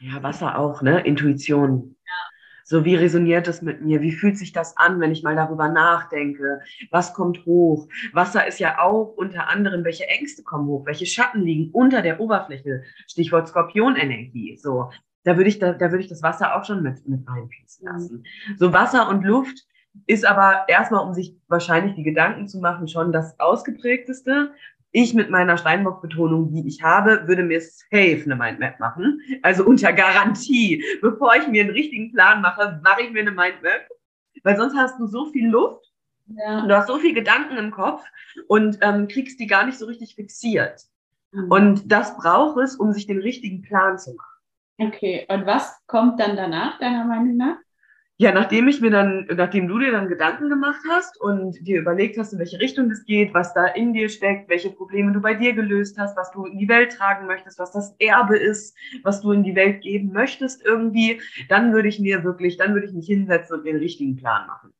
Ja, 0.00 0.22
Wasser 0.22 0.58
auch, 0.58 0.82
ne? 0.82 1.00
Intuition. 1.00 1.96
So, 2.70 2.84
wie 2.84 2.94
resoniert 2.94 3.48
es 3.48 3.62
mit 3.62 3.82
mir? 3.82 4.00
Wie 4.00 4.12
fühlt 4.12 4.38
sich 4.38 4.52
das 4.52 4.76
an, 4.76 5.00
wenn 5.00 5.10
ich 5.10 5.24
mal 5.24 5.34
darüber 5.34 5.68
nachdenke? 5.68 6.60
Was 6.92 7.14
kommt 7.14 7.44
hoch? 7.44 7.88
Wasser 8.12 8.46
ist 8.46 8.60
ja 8.60 8.78
auch 8.78 9.12
unter 9.16 9.48
anderem, 9.48 9.82
welche 9.82 10.06
Ängste 10.06 10.44
kommen 10.44 10.68
hoch? 10.68 10.86
Welche 10.86 11.04
Schatten 11.04 11.40
liegen 11.40 11.72
unter 11.72 12.00
der 12.00 12.20
Oberfläche? 12.20 12.84
Stichwort 13.08 13.48
Skorpionenergie. 13.48 14.56
So, 14.56 14.88
da 15.24 15.36
würde 15.36 15.48
ich, 15.48 15.58
da, 15.58 15.72
da 15.72 15.90
würde 15.90 16.04
ich 16.04 16.08
das 16.08 16.22
Wasser 16.22 16.54
auch 16.54 16.64
schon 16.64 16.84
mit, 16.84 17.08
mit 17.08 17.28
reinfließen 17.28 17.84
lassen. 17.84 18.24
So, 18.56 18.72
Wasser 18.72 19.08
und 19.08 19.24
Luft 19.24 19.66
ist 20.06 20.24
aber 20.24 20.66
erstmal, 20.68 21.04
um 21.04 21.12
sich 21.12 21.34
wahrscheinlich 21.48 21.96
die 21.96 22.04
Gedanken 22.04 22.46
zu 22.46 22.60
machen, 22.60 22.86
schon 22.86 23.10
das 23.10 23.34
ausgeprägteste 23.40 24.52
ich 24.92 25.14
mit 25.14 25.30
meiner 25.30 25.56
Steinbock-Betonung, 25.56 26.52
die 26.52 26.66
ich 26.66 26.82
habe, 26.82 27.26
würde 27.26 27.42
mir 27.42 27.60
safe 27.60 28.22
eine 28.24 28.36
Mindmap 28.36 28.80
machen. 28.80 29.20
Also 29.42 29.64
unter 29.64 29.92
Garantie. 29.92 30.84
Bevor 31.00 31.34
ich 31.36 31.46
mir 31.48 31.62
einen 31.62 31.72
richtigen 31.72 32.12
Plan 32.12 32.42
mache, 32.42 32.80
mache 32.82 33.02
ich 33.02 33.10
mir 33.10 33.20
eine 33.20 33.30
Mindmap. 33.30 33.88
Weil 34.42 34.56
sonst 34.56 34.76
hast 34.76 34.98
du 34.98 35.06
so 35.06 35.26
viel 35.26 35.48
Luft. 35.48 35.84
Ja. 36.26 36.66
Du 36.66 36.76
hast 36.76 36.86
so 36.86 36.98
viel 36.98 37.14
Gedanken 37.14 37.56
im 37.56 37.70
Kopf 37.70 38.04
und 38.46 38.78
ähm, 38.82 39.08
kriegst 39.08 39.40
die 39.40 39.46
gar 39.46 39.64
nicht 39.64 39.78
so 39.78 39.86
richtig 39.86 40.14
fixiert. 40.14 40.82
Mhm. 41.32 41.50
Und 41.50 41.92
das 41.92 42.16
braucht 42.16 42.58
es, 42.58 42.76
um 42.76 42.92
sich 42.92 43.06
den 43.06 43.20
richtigen 43.20 43.62
Plan 43.62 43.98
zu 43.98 44.14
machen. 44.14 44.26
Okay, 44.78 45.26
und 45.28 45.46
was 45.46 45.76
kommt 45.86 46.20
dann 46.20 46.36
danach, 46.36 46.78
deiner 46.78 47.04
Meinung 47.04 47.36
nach? 47.36 47.56
Ja, 48.20 48.32
nachdem 48.32 48.68
ich 48.68 48.82
mir 48.82 48.90
dann, 48.90 49.26
nachdem 49.34 49.66
du 49.66 49.78
dir 49.78 49.92
dann 49.92 50.06
Gedanken 50.06 50.50
gemacht 50.50 50.82
hast 50.90 51.18
und 51.18 51.56
dir 51.66 51.80
überlegt 51.80 52.18
hast, 52.18 52.34
in 52.34 52.38
welche 52.38 52.60
Richtung 52.60 52.90
das 52.90 53.06
geht, 53.06 53.32
was 53.32 53.54
da 53.54 53.64
in 53.64 53.94
dir 53.94 54.10
steckt, 54.10 54.50
welche 54.50 54.68
Probleme 54.68 55.12
du 55.12 55.22
bei 55.22 55.32
dir 55.32 55.54
gelöst 55.54 55.96
hast, 55.98 56.18
was 56.18 56.30
du 56.30 56.44
in 56.44 56.58
die 56.58 56.68
Welt 56.68 56.92
tragen 56.92 57.26
möchtest, 57.26 57.58
was 57.58 57.72
das 57.72 57.96
Erbe 57.98 58.36
ist, 58.36 58.76
was 59.04 59.22
du 59.22 59.32
in 59.32 59.42
die 59.42 59.54
Welt 59.54 59.80
geben 59.80 60.12
möchtest 60.12 60.62
irgendwie, 60.66 61.22
dann 61.48 61.72
würde 61.72 61.88
ich 61.88 61.98
mir 61.98 62.22
wirklich, 62.22 62.58
dann 62.58 62.74
würde 62.74 62.88
ich 62.88 62.92
mich 62.92 63.06
hinsetzen 63.06 63.56
und 63.56 63.64
mir 63.64 63.70
einen 63.70 63.78
richtigen 63.78 64.16
Plan 64.16 64.46
machen. 64.46 64.74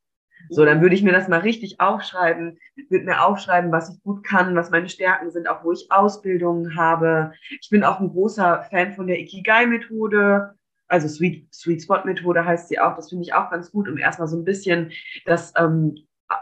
So, 0.49 0.63
dann 0.63 0.81
würde 0.83 0.93
ich 0.93 1.01
mir 1.01 1.11
das 1.11 1.27
mal 1.27 1.39
richtig 1.39 1.79
aufschreiben, 1.79 2.59
würde 2.89 3.05
mir 3.05 3.25
aufschreiben, 3.25 3.71
was 3.71 3.89
ich 3.89 4.03
gut 4.03 4.23
kann, 4.23 4.55
was 4.55 4.69
meine 4.69 4.87
Stärken 4.87 5.31
sind, 5.31 5.49
auch 5.49 5.63
wo 5.63 5.71
ich 5.71 5.91
Ausbildungen 5.91 6.75
habe. 6.75 7.33
Ich 7.59 7.71
bin 7.71 7.83
auch 7.83 7.99
ein 7.99 8.09
großer 8.09 8.67
Fan 8.69 8.93
von 8.93 9.07
der 9.07 9.19
Ikigai-Methode 9.19 10.53
also 10.91 11.07
Sweet, 11.07 11.53
Sweet 11.53 11.81
Spot 11.81 12.03
Methode 12.03 12.43
heißt 12.43 12.67
sie 12.67 12.79
auch, 12.79 12.95
das 12.95 13.09
finde 13.09 13.23
ich 13.23 13.33
auch 13.33 13.49
ganz 13.49 13.71
gut, 13.71 13.87
um 13.87 13.97
erstmal 13.97 14.27
so 14.27 14.37
ein 14.37 14.43
bisschen 14.43 14.91
das 15.25 15.53
ähm, 15.57 15.95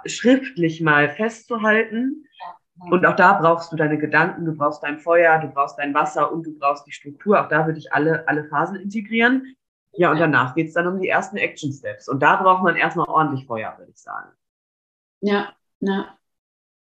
schriftlich 0.06 0.82
mal 0.82 1.10
festzuhalten. 1.10 2.26
Und 2.90 3.06
auch 3.06 3.16
da 3.16 3.34
brauchst 3.34 3.72
du 3.72 3.76
deine 3.76 3.98
Gedanken, 3.98 4.46
du 4.46 4.54
brauchst 4.54 4.82
dein 4.84 5.00
Feuer, 5.00 5.38
du 5.40 5.50
brauchst 5.50 5.78
dein 5.78 5.94
Wasser 5.94 6.32
und 6.32 6.46
du 6.48 6.58
brauchst 6.58 6.88
die 6.88 6.92
Struktur. 6.92 7.40
Auch 7.40 7.50
da 7.50 7.66
würde 7.66 7.78
ich 7.78 7.94
alle, 7.94 8.28
alle 8.28 8.46
Phasen 8.46 8.78
integrieren. 8.78 9.56
Ja, 9.92 10.12
und 10.12 10.20
danach 10.20 10.56
geht 10.56 10.70
es 10.70 10.74
dann 10.74 10.88
um 10.88 11.00
die 11.00 11.10
ersten 11.10 11.38
Action 11.38 11.74
Steps. 11.74 12.08
Und 12.08 12.22
da 12.24 12.42
braucht 12.42 12.64
man 12.64 12.76
erstmal 12.76 13.10
ordentlich 13.10 13.46
Feuer, 13.46 13.76
würde 13.78 13.92
ich 13.92 14.02
sagen. 14.02 14.32
Ja, 15.22 15.54
ja. 15.82 16.18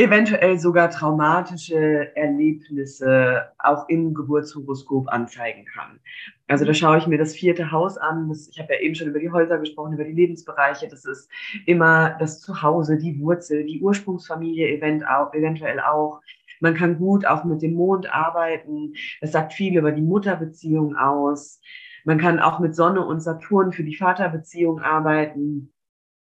eventuell 0.00 0.58
sogar 0.58 0.88
traumatische 0.88 2.16
Erlebnisse 2.16 3.42
auch 3.58 3.86
im 3.90 4.14
Geburtshoroskop 4.14 5.08
anzeigen 5.08 5.66
kann. 5.66 6.00
Also 6.48 6.64
da 6.64 6.72
schaue 6.72 6.96
ich 6.96 7.06
mir 7.06 7.18
das 7.18 7.34
vierte 7.34 7.70
Haus 7.70 7.98
an. 7.98 8.30
Das, 8.30 8.48
ich 8.48 8.58
habe 8.58 8.72
ja 8.72 8.80
eben 8.80 8.94
schon 8.94 9.08
über 9.08 9.18
die 9.18 9.30
Häuser 9.30 9.58
gesprochen, 9.58 9.92
über 9.92 10.04
die 10.04 10.12
Lebensbereiche. 10.12 10.88
Das 10.88 11.04
ist 11.04 11.30
immer 11.66 12.16
das 12.18 12.40
Zuhause, 12.40 12.96
die 12.96 13.20
Wurzel, 13.20 13.66
die 13.66 13.82
Ursprungsfamilie 13.82 14.68
event 14.74 15.06
auch, 15.06 15.34
eventuell 15.34 15.80
auch. 15.80 16.22
Man 16.60 16.74
kann 16.74 16.98
gut 16.98 17.26
auch 17.26 17.44
mit 17.44 17.60
dem 17.60 17.74
Mond 17.74 18.10
arbeiten. 18.12 18.94
Das 19.20 19.32
sagt 19.32 19.52
viel 19.52 19.76
über 19.76 19.92
die 19.92 20.02
Mutterbeziehung 20.02 20.96
aus. 20.96 21.60
Man 22.04 22.16
kann 22.16 22.40
auch 22.40 22.58
mit 22.58 22.74
Sonne 22.74 23.04
und 23.04 23.20
Saturn 23.20 23.72
für 23.72 23.84
die 23.84 23.96
Vaterbeziehung 23.96 24.80
arbeiten. 24.80 25.72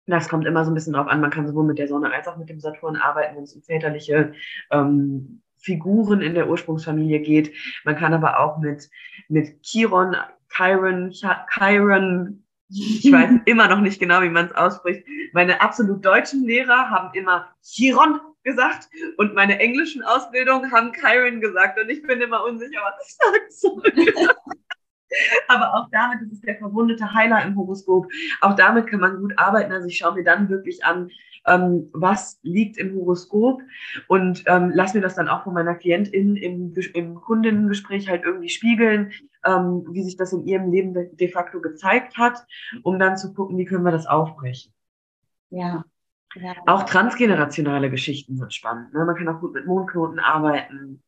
Das 0.05 0.27
kommt 0.27 0.45
immer 0.45 0.65
so 0.65 0.71
ein 0.71 0.73
bisschen 0.73 0.93
drauf 0.93 1.07
an. 1.07 1.21
Man 1.21 1.31
kann 1.31 1.47
sowohl 1.47 1.65
mit 1.65 1.77
der 1.77 1.87
Sonne 1.87 2.11
als 2.11 2.27
auch 2.27 2.37
mit 2.37 2.49
dem 2.49 2.59
Saturn 2.59 2.97
arbeiten, 2.97 3.35
wenn 3.35 3.43
es 3.43 3.55
um 3.55 3.61
väterliche 3.61 4.33
ähm, 4.71 5.41
Figuren 5.57 6.21
in 6.21 6.33
der 6.33 6.49
Ursprungsfamilie 6.49 7.21
geht. 7.21 7.53
Man 7.85 7.95
kann 7.95 8.13
aber 8.13 8.39
auch 8.39 8.59
mit, 8.59 8.89
mit 9.29 9.61
Chiron, 9.61 10.15
Chiron, 10.49 11.11
Chiron, 11.11 12.43
ich 12.69 13.11
weiß 13.11 13.31
immer 13.45 13.67
noch 13.67 13.79
nicht 13.79 13.99
genau, 13.99 14.21
wie 14.21 14.29
man 14.29 14.47
es 14.47 14.55
ausspricht. 14.55 15.05
Meine 15.31 15.61
absolut 15.61 16.03
deutschen 16.03 16.43
Lehrer 16.43 16.89
haben 16.89 17.13
immer 17.13 17.47
Chiron 17.61 18.19
gesagt 18.43 18.89
und 19.17 19.33
meine 19.35 19.59
englischen 19.59 20.03
Ausbildungen 20.03 20.71
haben 20.71 20.91
Chiron 20.91 21.39
gesagt 21.39 21.79
und 21.79 21.89
ich 21.89 22.01
bin 22.03 22.19
immer 22.19 22.43
unsicher, 22.43 22.81
was 22.83 23.07
ich 23.07 23.15
sagen 23.15 23.83
soll. 23.93 24.05
Aber 25.47 25.73
auch 25.75 25.89
damit, 25.91 26.21
das 26.21 26.31
ist 26.31 26.45
der 26.45 26.57
verwundete 26.57 27.13
Heiler 27.13 27.43
im 27.45 27.55
Horoskop, 27.55 28.07
auch 28.41 28.55
damit 28.55 28.87
kann 28.87 28.99
man 28.99 29.19
gut 29.19 29.37
arbeiten. 29.37 29.71
Also 29.71 29.87
ich 29.87 29.97
schaue 29.97 30.15
mir 30.15 30.23
dann 30.23 30.49
wirklich 30.49 30.83
an, 30.85 31.09
ähm, 31.45 31.89
was 31.93 32.39
liegt 32.43 32.77
im 32.77 32.95
Horoskop 32.95 33.61
und 34.07 34.43
ähm, 34.47 34.71
lass 34.73 34.93
mir 34.93 35.01
das 35.01 35.15
dann 35.15 35.27
auch 35.27 35.43
von 35.43 35.53
meiner 35.53 35.75
Klientin 35.75 36.35
im, 36.35 36.73
im 36.93 37.15
Kundinnengespräch 37.15 38.09
halt 38.09 38.23
irgendwie 38.23 38.49
spiegeln, 38.49 39.11
ähm, 39.45 39.85
wie 39.91 40.03
sich 40.03 40.15
das 40.15 40.31
in 40.33 40.45
ihrem 40.45 40.71
Leben 40.71 40.93
de, 40.93 41.13
de 41.13 41.27
facto 41.27 41.59
gezeigt 41.59 42.17
hat, 42.17 42.45
um 42.83 42.97
dann 42.97 43.17
zu 43.17 43.33
gucken, 43.33 43.57
wie 43.57 43.65
können 43.65 43.83
wir 43.83 43.91
das 43.91 44.07
aufbrechen. 44.07 44.73
Ja. 45.49 45.83
ja. 46.35 46.53
Auch 46.65 46.83
transgenerationale 46.83 47.89
Geschichten 47.89 48.37
sind 48.37 48.53
spannend. 48.53 48.93
Ne? 48.93 49.03
Man 49.05 49.15
kann 49.15 49.27
auch 49.27 49.41
gut 49.41 49.53
mit 49.53 49.65
Mondknoten 49.65 50.19
arbeiten 50.19 51.03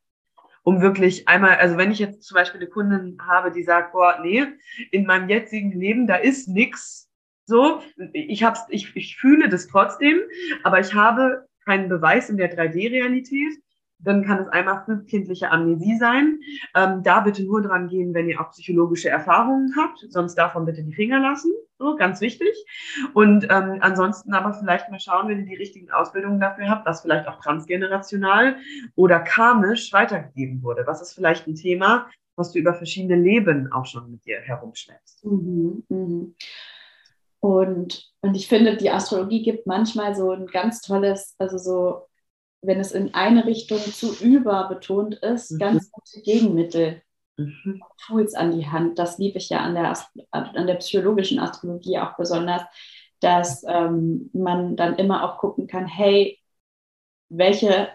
um 0.65 0.81
wirklich 0.81 1.27
einmal, 1.27 1.57
also 1.57 1.77
wenn 1.77 1.91
ich 1.91 1.99
jetzt 1.99 2.23
zum 2.23 2.35
Beispiel 2.35 2.59
eine 2.59 2.69
Kundin 2.69 3.17
habe, 3.21 3.51
die 3.51 3.63
sagt, 3.63 3.93
boah, 3.93 4.19
nee, 4.21 4.45
in 4.91 5.05
meinem 5.05 5.29
jetzigen 5.29 5.71
Leben, 5.79 6.07
da 6.07 6.15
ist 6.15 6.47
nix, 6.47 7.07
so, 7.45 7.83
ich 8.13 8.43
hab's, 8.43 8.65
ich, 8.69 8.95
ich 8.95 9.15
fühle 9.15 9.47
das 9.47 9.67
trotzdem, 9.67 10.19
aber 10.63 10.79
ich 10.79 10.95
habe 10.95 11.47
keinen 11.65 11.87
Beweis 11.87 12.31
in 12.31 12.37
der 12.37 12.51
3D-Realität, 12.51 13.53
dann 14.05 14.23
kann 14.23 14.39
es 14.39 14.47
einmal 14.47 14.83
frühkindliche 14.85 15.51
Amnesie 15.51 15.97
sein. 15.97 16.39
Ähm, 16.75 17.03
da 17.03 17.21
bitte 17.21 17.43
nur 17.43 17.61
dran 17.61 17.87
gehen, 17.87 18.13
wenn 18.13 18.29
ihr 18.29 18.39
auch 18.39 18.51
psychologische 18.51 19.09
Erfahrungen 19.09 19.75
habt, 19.77 20.05
sonst 20.09 20.35
davon 20.35 20.65
bitte 20.65 20.83
die 20.83 20.93
Finger 20.93 21.19
lassen. 21.19 21.51
So, 21.77 21.95
ganz 21.95 22.21
wichtig. 22.21 22.53
Und 23.13 23.45
ähm, 23.49 23.79
ansonsten 23.81 24.33
aber 24.33 24.53
vielleicht 24.53 24.89
mal 24.89 24.99
schauen, 24.99 25.27
wenn 25.27 25.39
ihr 25.39 25.45
die 25.45 25.55
richtigen 25.55 25.91
Ausbildungen 25.91 26.39
dafür 26.39 26.69
habt, 26.69 26.85
was 26.85 27.01
vielleicht 27.01 27.27
auch 27.27 27.39
transgenerational 27.41 28.57
oder 28.95 29.19
karmisch 29.19 29.91
weitergegeben 29.91 30.63
wurde. 30.63 30.83
Was 30.87 31.01
ist 31.01 31.13
vielleicht 31.13 31.47
ein 31.47 31.55
Thema, 31.55 32.07
was 32.37 32.51
du 32.51 32.59
über 32.59 32.73
verschiedene 32.73 33.21
Leben 33.21 33.71
auch 33.71 33.85
schon 33.85 34.09
mit 34.09 34.25
dir 34.25 34.39
herumschleppst? 34.39 35.25
Mhm, 35.25 35.83
mh. 35.89 36.25
Und, 37.39 38.11
und 38.21 38.35
ich 38.35 38.47
finde, 38.47 38.75
die 38.75 38.89
Astrologie 38.89 39.43
gibt 39.43 39.67
manchmal 39.67 40.15
so 40.15 40.31
ein 40.31 40.47
ganz 40.47 40.81
tolles, 40.81 41.35
also 41.37 41.57
so 41.57 42.07
wenn 42.65 42.79
es 42.79 42.91
in 42.91 43.13
eine 43.13 43.45
Richtung 43.45 43.79
zu 43.79 44.13
überbetont 44.23 45.15
ist, 45.15 45.51
mhm. 45.51 45.59
ganz 45.59 45.91
gute 45.91 46.21
Gegenmittel, 46.21 47.01
mhm. 47.37 47.81
Tools 48.05 48.33
an 48.33 48.57
die 48.57 48.67
Hand. 48.67 48.99
Das 48.99 49.17
liebe 49.17 49.37
ich 49.37 49.49
ja 49.49 49.59
an 49.59 49.75
der, 49.75 49.97
an 50.31 50.67
der 50.67 50.75
psychologischen 50.75 51.39
Astrologie 51.39 51.99
auch 51.99 52.15
besonders, 52.17 52.63
dass 53.19 53.63
ähm, 53.67 54.29
man 54.33 54.75
dann 54.75 54.95
immer 54.97 55.23
auch 55.23 55.37
gucken 55.37 55.67
kann, 55.67 55.87
hey, 55.87 56.39
welche 57.29 57.89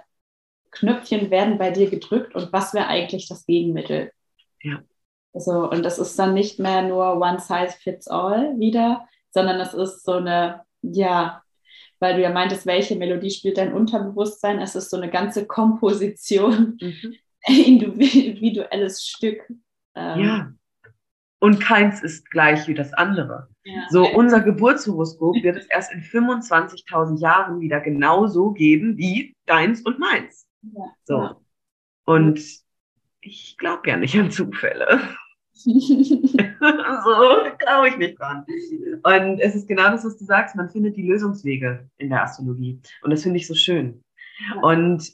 Knöpfchen 0.70 1.30
werden 1.30 1.58
bei 1.58 1.70
dir 1.70 1.90
gedrückt 1.90 2.34
und 2.34 2.52
was 2.52 2.74
wäre 2.74 2.86
eigentlich 2.86 3.28
das 3.28 3.46
Gegenmittel? 3.46 4.12
Ja. 4.62 4.80
Also, 5.32 5.70
und 5.70 5.84
das 5.84 5.98
ist 5.98 6.18
dann 6.18 6.34
nicht 6.34 6.58
mehr 6.58 6.82
nur 6.82 7.16
one 7.16 7.38
size 7.38 7.76
fits 7.78 8.08
all 8.08 8.58
wieder, 8.58 9.06
sondern 9.30 9.60
es 9.60 9.74
ist 9.74 10.04
so 10.04 10.12
eine, 10.12 10.62
ja, 10.82 11.42
weil 12.00 12.16
du 12.16 12.22
ja 12.22 12.30
meintest, 12.30 12.66
welche 12.66 12.96
Melodie 12.96 13.30
spielt 13.30 13.58
dein 13.58 13.72
Unterbewusstsein? 13.72 14.58
Es 14.60 14.74
ist 14.74 14.90
so 14.90 14.96
eine 14.96 15.10
ganze 15.10 15.46
Komposition, 15.46 16.78
mhm. 16.80 17.14
individuelles 17.46 19.06
Stück. 19.06 19.48
Ähm, 19.94 20.20
ja. 20.20 20.52
Und 21.38 21.58
keins 21.60 22.02
ist 22.02 22.30
gleich 22.30 22.68
wie 22.68 22.74
das 22.74 22.92
andere. 22.92 23.48
Ja. 23.64 23.86
So, 23.88 24.06
unser 24.06 24.40
Geburtshoroskop 24.40 25.42
wird 25.42 25.56
es 25.56 25.66
erst 25.66 25.92
in 25.92 26.02
25.000 26.02 27.18
Jahren 27.18 27.60
wieder 27.60 27.80
genauso 27.80 28.52
geben 28.52 28.98
wie 28.98 29.34
deins 29.46 29.80
und 29.82 29.98
meins. 29.98 30.46
Ja. 30.62 30.94
So. 31.04 31.42
Und 32.04 32.40
ich 33.22 33.56
glaube 33.58 33.88
ja 33.88 33.96
nicht 33.96 34.18
an 34.18 34.30
Zufälle. 34.30 35.00
so 37.04 37.56
glaube 37.58 37.88
ich 37.88 37.96
nicht 37.96 38.18
dran. 38.18 38.44
Und 39.02 39.40
es 39.40 39.54
ist 39.54 39.68
genau 39.68 39.90
das, 39.90 40.04
was 40.04 40.18
du 40.18 40.24
sagst. 40.24 40.56
Man 40.56 40.70
findet 40.70 40.96
die 40.96 41.08
Lösungswege 41.08 41.88
in 41.98 42.10
der 42.10 42.22
Astrologie. 42.22 42.80
Und 43.02 43.10
das 43.10 43.22
finde 43.22 43.38
ich 43.38 43.46
so 43.46 43.54
schön. 43.54 44.02
Ja. 44.54 44.60
Und 44.62 45.12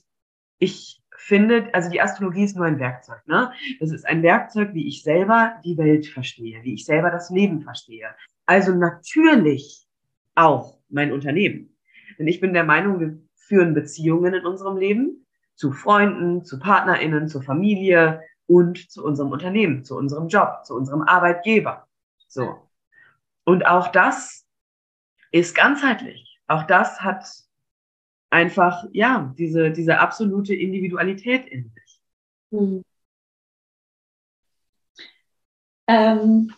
ich 0.59 1.01
finde, 1.17 1.69
also 1.73 1.91
die 1.91 2.01
Astrologie 2.01 2.45
ist 2.45 2.57
nur 2.57 2.67
ein 2.67 2.79
Werkzeug. 2.79 3.27
Ne? 3.27 3.53
Das 3.81 3.91
ist 3.91 4.07
ein 4.07 4.23
Werkzeug, 4.23 4.75
wie 4.75 4.87
ich 4.87 5.03
selber 5.03 5.55
die 5.65 5.77
Welt 5.77 6.07
verstehe, 6.07 6.63
wie 6.63 6.75
ich 6.75 6.85
selber 6.85 7.11
das 7.11 7.31
Leben 7.31 7.63
verstehe. 7.63 8.09
Also 8.47 8.75
natürlich 8.75 9.87
auch 10.35 10.79
mein 10.89 11.13
Unternehmen. 11.13 11.77
Denn 12.19 12.29
ich 12.29 12.41
bin 12.41 12.55
der 12.55 12.65
Meinung, 12.65 13.01
wir 13.01 13.19
führen 13.35 13.75
Beziehungen 13.75 14.35
in 14.35 14.47
unserem 14.47 14.77
Leben 14.77 15.27
zu 15.55 15.73
Freunden, 15.73 16.45
zu 16.45 16.59
PartnerInnen, 16.59 17.29
zur 17.29 17.43
Familie, 17.43 18.21
und 18.47 18.91
zu 18.91 19.05
unserem 19.05 19.33
Unternehmen, 19.33 19.85
zu 19.85 19.97
unserem 19.97 20.29
Job, 20.29 20.65
zu 20.65 20.75
unserem 20.75 21.03
Arbeitgeber. 21.03 21.87
So. 22.29 22.69
Und 23.45 23.67
auch 23.67 23.89
das 23.89 24.47
ist 25.33 25.55
ganzheitlich. 25.55 26.39
Auch 26.47 26.65
das 26.65 27.01
hat 27.01 27.25
einfach, 28.31 28.85
ja, 28.93 29.33
diese, 29.37 29.71
diese 29.71 29.99
absolute 29.99 30.55
Individualität 30.55 31.47
in 31.47 31.71
sich. 31.71 32.01
Hm. 32.51 32.83
Ähm, 35.89 36.53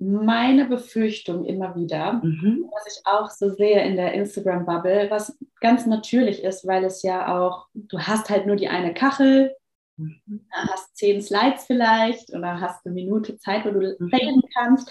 meine 0.00 0.64
Befürchtung 0.64 1.44
immer 1.44 1.76
wieder, 1.76 2.14
mhm. 2.14 2.64
was 2.72 2.96
ich 2.96 3.06
auch 3.06 3.30
so 3.30 3.50
sehe 3.50 3.84
in 3.84 3.96
der 3.96 4.14
Instagram-Bubble, 4.14 5.10
was 5.10 5.38
ganz 5.60 5.86
natürlich 5.86 6.42
ist, 6.42 6.66
weil 6.66 6.84
es 6.84 7.02
ja 7.02 7.38
auch, 7.38 7.66
du 7.74 7.98
hast 7.98 8.30
halt 8.30 8.46
nur 8.46 8.56
die 8.56 8.68
eine 8.68 8.94
Kachel, 8.94 9.54
Mhm. 10.00 10.46
Hast 10.50 10.96
zehn 10.96 11.20
Slides 11.20 11.64
vielleicht 11.66 12.30
oder 12.30 12.60
hast 12.60 12.84
eine 12.84 12.94
Minute 12.94 13.38
Zeit, 13.38 13.64
wo 13.64 13.70
du 13.70 13.96
mhm. 13.98 14.08
reden 14.08 14.42
kannst. 14.54 14.90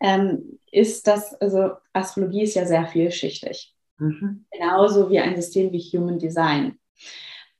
Ähm, 0.00 0.58
ist 0.70 1.06
das, 1.06 1.34
also 1.40 1.72
Astrologie 1.92 2.42
ist 2.42 2.54
ja 2.54 2.66
sehr 2.66 2.86
vielschichtig. 2.86 3.74
Mhm. 3.98 4.44
Genauso 4.50 5.08
wie 5.10 5.20
ein 5.20 5.36
System 5.36 5.72
wie 5.72 5.80
Human 5.80 6.18
Design. 6.18 6.78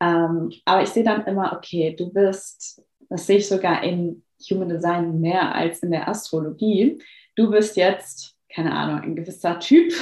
Ähm, 0.00 0.52
aber 0.64 0.82
ich 0.82 0.88
sehe 0.88 1.04
dann 1.04 1.24
immer, 1.26 1.52
okay, 1.56 1.94
du 1.96 2.12
bist, 2.12 2.82
das 3.08 3.26
sehe 3.26 3.38
ich 3.38 3.48
sogar 3.48 3.82
in 3.84 4.24
Human 4.50 4.68
Design 4.68 5.20
mehr 5.20 5.54
als 5.54 5.80
in 5.80 5.92
der 5.92 6.08
Astrologie. 6.08 7.00
Du 7.37 7.50
bist 7.50 7.76
jetzt, 7.76 8.37
keine 8.52 8.72
Ahnung, 8.72 9.00
ein 9.00 9.16
gewisser 9.16 9.58
Typ. 9.60 9.92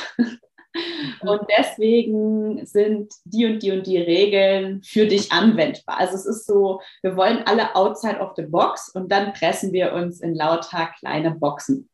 Und 1.20 1.40
deswegen 1.58 2.64
sind 2.64 3.12
die 3.24 3.46
und 3.46 3.62
die 3.62 3.72
und 3.72 3.86
die 3.86 3.98
Regeln 3.98 4.82
für 4.82 5.06
dich 5.06 5.30
anwendbar. 5.30 5.98
Also 5.98 6.14
es 6.14 6.26
ist 6.26 6.46
so, 6.46 6.80
wir 7.02 7.16
wollen 7.16 7.42
alle 7.46 7.74
outside 7.76 8.18
of 8.18 8.32
the 8.36 8.42
box 8.42 8.88
und 8.88 9.12
dann 9.12 9.32
pressen 9.32 9.72
wir 9.72 9.92
uns 9.92 10.20
in 10.20 10.34
lauter 10.34 10.90
kleine 10.98 11.32
Boxen. 11.32 11.88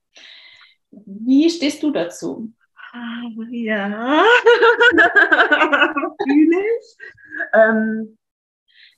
Wie 0.90 1.50
stehst 1.50 1.82
du 1.82 1.90
dazu? 1.90 2.52
Ja, 3.50 4.24
fühle 6.24 6.60
ich. 6.60 6.96
Ähm, 7.52 8.18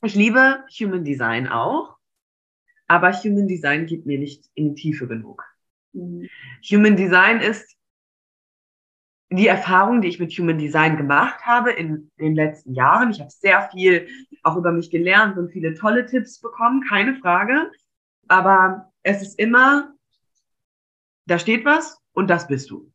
ich 0.03 0.15
liebe 0.15 0.63
Human 0.79 1.03
Design 1.03 1.47
auch, 1.47 1.97
aber 2.87 3.11
Human 3.11 3.47
Design 3.47 3.85
gibt 3.85 4.05
mir 4.05 4.17
nicht 4.17 4.45
in 4.55 4.73
die 4.73 4.81
Tiefe 4.81 5.07
genug. 5.07 5.43
Mhm. 5.93 6.29
Human 6.69 6.95
Design 6.95 7.41
ist 7.41 7.75
die 9.31 9.47
Erfahrung, 9.47 10.01
die 10.01 10.09
ich 10.09 10.19
mit 10.19 10.31
Human 10.33 10.57
Design 10.57 10.97
gemacht 10.97 11.45
habe 11.45 11.71
in 11.71 12.11
den 12.19 12.35
letzten 12.35 12.73
Jahren. 12.73 13.11
Ich 13.11 13.21
habe 13.21 13.31
sehr 13.31 13.69
viel 13.71 14.07
auch 14.43 14.57
über 14.57 14.73
mich 14.73 14.89
gelernt 14.89 15.37
und 15.37 15.51
viele 15.51 15.73
tolle 15.73 16.05
Tipps 16.05 16.39
bekommen, 16.39 16.83
keine 16.87 17.15
Frage. 17.15 17.71
Aber 18.27 18.91
es 19.03 19.21
ist 19.21 19.39
immer, 19.39 19.93
da 21.27 21.39
steht 21.39 21.63
was 21.63 21.97
und 22.11 22.29
das 22.29 22.47
bist 22.47 22.69
du. 22.69 22.91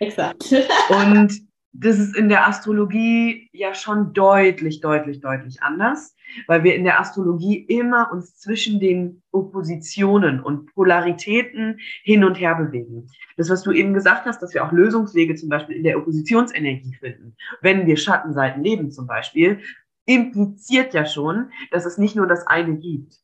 Exakt. 0.00 0.44
und 0.90 1.43
das 1.76 1.98
ist 1.98 2.16
in 2.16 2.28
der 2.28 2.46
Astrologie 2.46 3.50
ja 3.52 3.74
schon 3.74 4.12
deutlich, 4.12 4.80
deutlich, 4.80 5.20
deutlich 5.20 5.60
anders, 5.60 6.14
weil 6.46 6.62
wir 6.62 6.76
in 6.76 6.84
der 6.84 7.00
Astrologie 7.00 7.56
immer 7.56 8.12
uns 8.12 8.38
zwischen 8.38 8.78
den 8.78 9.22
Oppositionen 9.32 10.40
und 10.40 10.72
Polaritäten 10.72 11.80
hin 12.04 12.22
und 12.22 12.36
her 12.36 12.54
bewegen. 12.54 13.08
Das, 13.36 13.50
was 13.50 13.62
du 13.62 13.72
eben 13.72 13.92
gesagt 13.92 14.24
hast, 14.24 14.40
dass 14.40 14.54
wir 14.54 14.64
auch 14.64 14.70
Lösungswege 14.70 15.34
zum 15.34 15.48
Beispiel 15.48 15.76
in 15.76 15.82
der 15.82 15.98
Oppositionsenergie 15.98 16.94
finden, 16.94 17.36
wenn 17.60 17.86
wir 17.86 17.96
Schattenseiten 17.96 18.62
leben 18.62 18.92
zum 18.92 19.08
Beispiel, 19.08 19.60
impliziert 20.06 20.94
ja 20.94 21.04
schon, 21.04 21.50
dass 21.72 21.86
es 21.86 21.98
nicht 21.98 22.14
nur 22.14 22.28
das 22.28 22.46
eine 22.46 22.76
gibt. 22.76 23.16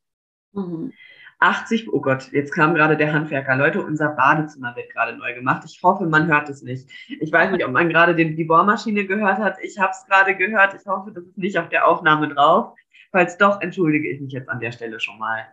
Mhm. 0.52 0.92
80, 1.40 1.92
oh 1.92 2.00
Gott, 2.00 2.30
jetzt 2.32 2.52
kam 2.52 2.74
gerade 2.74 2.96
der 2.96 3.12
Handwerker. 3.12 3.56
Leute, 3.56 3.82
unser 3.82 4.10
Badezimmer 4.10 4.76
wird 4.76 4.92
gerade 4.92 5.16
neu 5.16 5.34
gemacht. 5.34 5.62
Ich 5.64 5.82
hoffe, 5.82 6.06
man 6.06 6.26
hört 6.28 6.48
es 6.50 6.62
nicht. 6.62 6.88
Ich 7.08 7.32
weiß 7.32 7.50
nicht, 7.50 7.64
ob 7.64 7.72
man 7.72 7.88
gerade 7.88 8.14
den, 8.14 8.36
die 8.36 8.44
Bohrmaschine 8.44 9.06
gehört 9.06 9.38
hat. 9.38 9.56
Ich 9.62 9.78
habe 9.78 9.90
es 9.92 10.06
gerade 10.06 10.36
gehört. 10.36 10.74
Ich 10.78 10.86
hoffe, 10.86 11.12
das 11.12 11.24
ist 11.24 11.38
nicht 11.38 11.58
auf 11.58 11.70
der 11.70 11.88
Aufnahme 11.88 12.28
drauf. 12.28 12.74
Falls 13.10 13.38
doch, 13.38 13.60
entschuldige 13.62 14.10
ich 14.10 14.20
mich 14.20 14.32
jetzt 14.32 14.50
an 14.50 14.60
der 14.60 14.70
Stelle 14.70 15.00
schon 15.00 15.18
mal. 15.18 15.46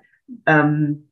Ähm, 0.46 1.07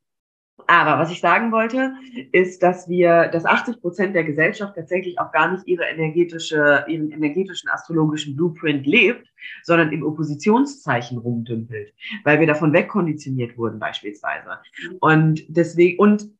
aber 0.66 1.00
was 1.00 1.10
ich 1.10 1.20
sagen 1.20 1.52
wollte, 1.52 1.92
ist, 2.32 2.62
dass 2.62 2.88
wir, 2.88 3.28
dass 3.28 3.44
80 3.44 3.80
Prozent 3.80 4.14
der 4.14 4.24
Gesellschaft 4.24 4.74
tatsächlich 4.74 5.18
auch 5.18 5.32
gar 5.32 5.52
nicht 5.52 5.66
ihre 5.66 5.84
energetische, 5.84 6.84
ihren 6.88 7.10
energetischen 7.10 7.68
astrologischen 7.70 8.36
Blueprint 8.36 8.86
lebt, 8.86 9.26
sondern 9.62 9.92
im 9.92 10.04
Oppositionszeichen 10.04 11.18
rumdümpelt, 11.18 11.92
weil 12.24 12.40
wir 12.40 12.46
davon 12.46 12.72
wegkonditioniert 12.72 13.56
wurden 13.56 13.78
beispielsweise. 13.78 14.58
Und 15.00 15.44
deswegen, 15.48 15.98
und 15.98 16.35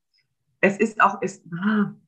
es 0.60 0.78
ist 0.78 1.00
auch, 1.00 1.18
es, 1.20 1.42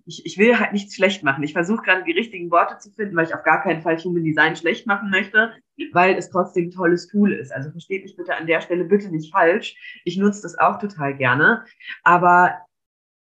ich, 0.06 0.24
ich 0.24 0.38
will 0.38 0.58
halt 0.58 0.72
nichts 0.72 0.94
schlecht 0.94 1.22
machen. 1.22 1.42
Ich 1.44 1.52
versuche 1.52 1.82
gerade 1.82 2.04
die 2.04 2.12
richtigen 2.12 2.50
Worte 2.50 2.78
zu 2.78 2.90
finden, 2.90 3.14
weil 3.16 3.26
ich 3.26 3.34
auf 3.34 3.42
gar 3.42 3.62
keinen 3.62 3.82
Fall 3.82 3.98
Human 3.98 4.24
Design 4.24 4.56
schlecht 4.56 4.87
machen 4.87 5.11
möchte, 5.11 5.52
weil 5.92 6.16
es 6.16 6.30
trotzdem 6.30 6.66
ein 6.68 6.70
tolles 6.70 7.08
Tool 7.08 7.32
ist. 7.32 7.52
Also 7.52 7.70
versteht 7.70 8.02
mich 8.02 8.16
bitte 8.16 8.34
an 8.34 8.46
der 8.46 8.61
Stelle 8.61 8.84
bitte 8.84 9.11
nicht 9.11 9.32
falsch. 9.32 9.76
Ich 10.04 10.16
nutze 10.16 10.42
das 10.42 10.58
auch 10.58 10.78
total 10.78 11.16
gerne. 11.16 11.64
Aber 12.04 12.54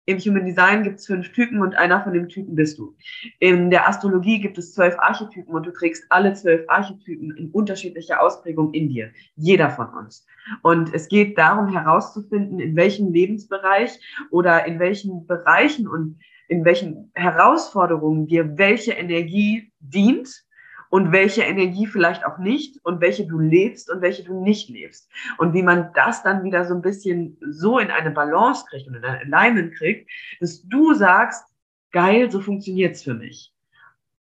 im 0.10 0.18
Human 0.18 0.44
Design 0.44 0.82
gibt 0.82 0.98
es 0.98 1.06
fünf 1.06 1.32
Typen 1.34 1.62
und 1.62 1.76
einer 1.76 2.04
von 2.04 2.14
den 2.14 2.28
Typen 2.30 2.56
bist 2.56 2.80
du. 2.80 2.96
In 3.38 3.70
der 3.70 3.88
Astrologie 3.88 4.40
gibt 4.40 4.58
es 4.58 4.74
zwölf 4.74 4.98
Archetypen 4.98 5.54
und 5.54 5.68
du 5.68 5.72
trägst 5.72 6.04
alle 6.10 6.34
zwölf 6.34 6.68
Archetypen 6.68 7.38
in 7.38 7.52
unterschiedlicher 7.52 8.20
Ausprägung 8.20 8.74
in 8.74 8.90
dir. 8.90 9.12
Jeder 9.36 9.70
von 9.70 9.88
uns. 9.90 10.26
Und 10.64 10.96
es 10.96 11.10
geht 11.10 11.38
darum 11.38 11.72
herauszufinden, 11.72 12.60
in 12.60 12.76
welchem 12.76 13.14
Lebensbereich 13.14 14.00
oder 14.32 14.66
in 14.66 14.80
welchen 14.80 15.28
Bereichen 15.28 15.88
und 15.88 16.18
in 16.48 16.66
welchen 16.66 17.12
Herausforderungen 17.14 18.26
dir 18.26 18.58
welche 18.58 18.94
Energie 18.94 19.72
dient 19.80 20.44
und 20.90 21.12
welche 21.12 21.44
Energie 21.44 21.86
vielleicht 21.86 22.26
auch 22.26 22.38
nicht 22.38 22.84
und 22.84 23.02
welche 23.02 23.26
du 23.26 23.40
lebst 23.40 23.92
und 23.92 24.02
welche 24.02 24.24
du 24.24 24.42
nicht 24.42 24.70
lebst. 24.70 25.10
Und 25.38 25.54
wie 25.54 25.64
man 25.64 25.92
das 25.94 26.24
dann 26.24 26.44
wieder 26.44 26.66
so 26.66 26.74
ein 26.74 26.82
bisschen 26.82 27.38
so 27.42 27.80
in 27.80 27.92
eine 27.92 28.12
Balance 28.12 28.66
kriegt 28.70 28.88
und 28.88 28.96
in 28.96 29.06
ein 29.06 29.32
Alignment 29.32 29.76
kriegt, 29.76 30.10
dass 30.40 30.68
du 30.68 30.94
sagst, 30.94 31.46
geil, 31.92 32.30
so 32.32 32.42
funktioniert's 32.42 33.04
für 33.04 33.14
mich. 33.14 33.54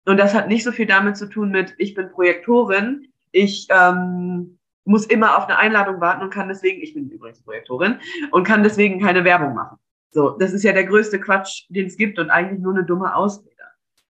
Und 0.04 0.18
das 0.18 0.34
hat 0.34 0.48
nicht 0.48 0.64
so 0.64 0.72
viel 0.72 0.86
damit 0.86 1.16
zu 1.16 1.28
tun 1.28 1.50
mit, 1.50 1.74
ich 1.78 1.94
bin 1.94 2.10
Projektorin, 2.10 3.08
ich 3.32 3.68
ähm, 3.70 4.58
muss 4.84 5.04
immer 5.04 5.36
auf 5.36 5.44
eine 5.44 5.58
Einladung 5.58 6.00
warten 6.00 6.22
und 6.22 6.30
kann 6.30 6.48
deswegen, 6.48 6.82
ich 6.82 6.94
bin 6.94 7.10
übrigens 7.10 7.42
Projektorin, 7.42 7.98
und 8.30 8.44
kann 8.44 8.62
deswegen 8.62 9.00
keine 9.00 9.24
Werbung 9.24 9.54
machen. 9.54 9.78
So, 10.10 10.30
das 10.30 10.52
ist 10.52 10.62
ja 10.62 10.72
der 10.72 10.86
größte 10.86 11.20
Quatsch, 11.20 11.66
den 11.68 11.86
es 11.86 11.96
gibt 11.98 12.18
und 12.18 12.30
eigentlich 12.30 12.60
nur 12.60 12.72
eine 12.74 12.84
dumme 12.84 13.14
Ausrede. 13.14 13.52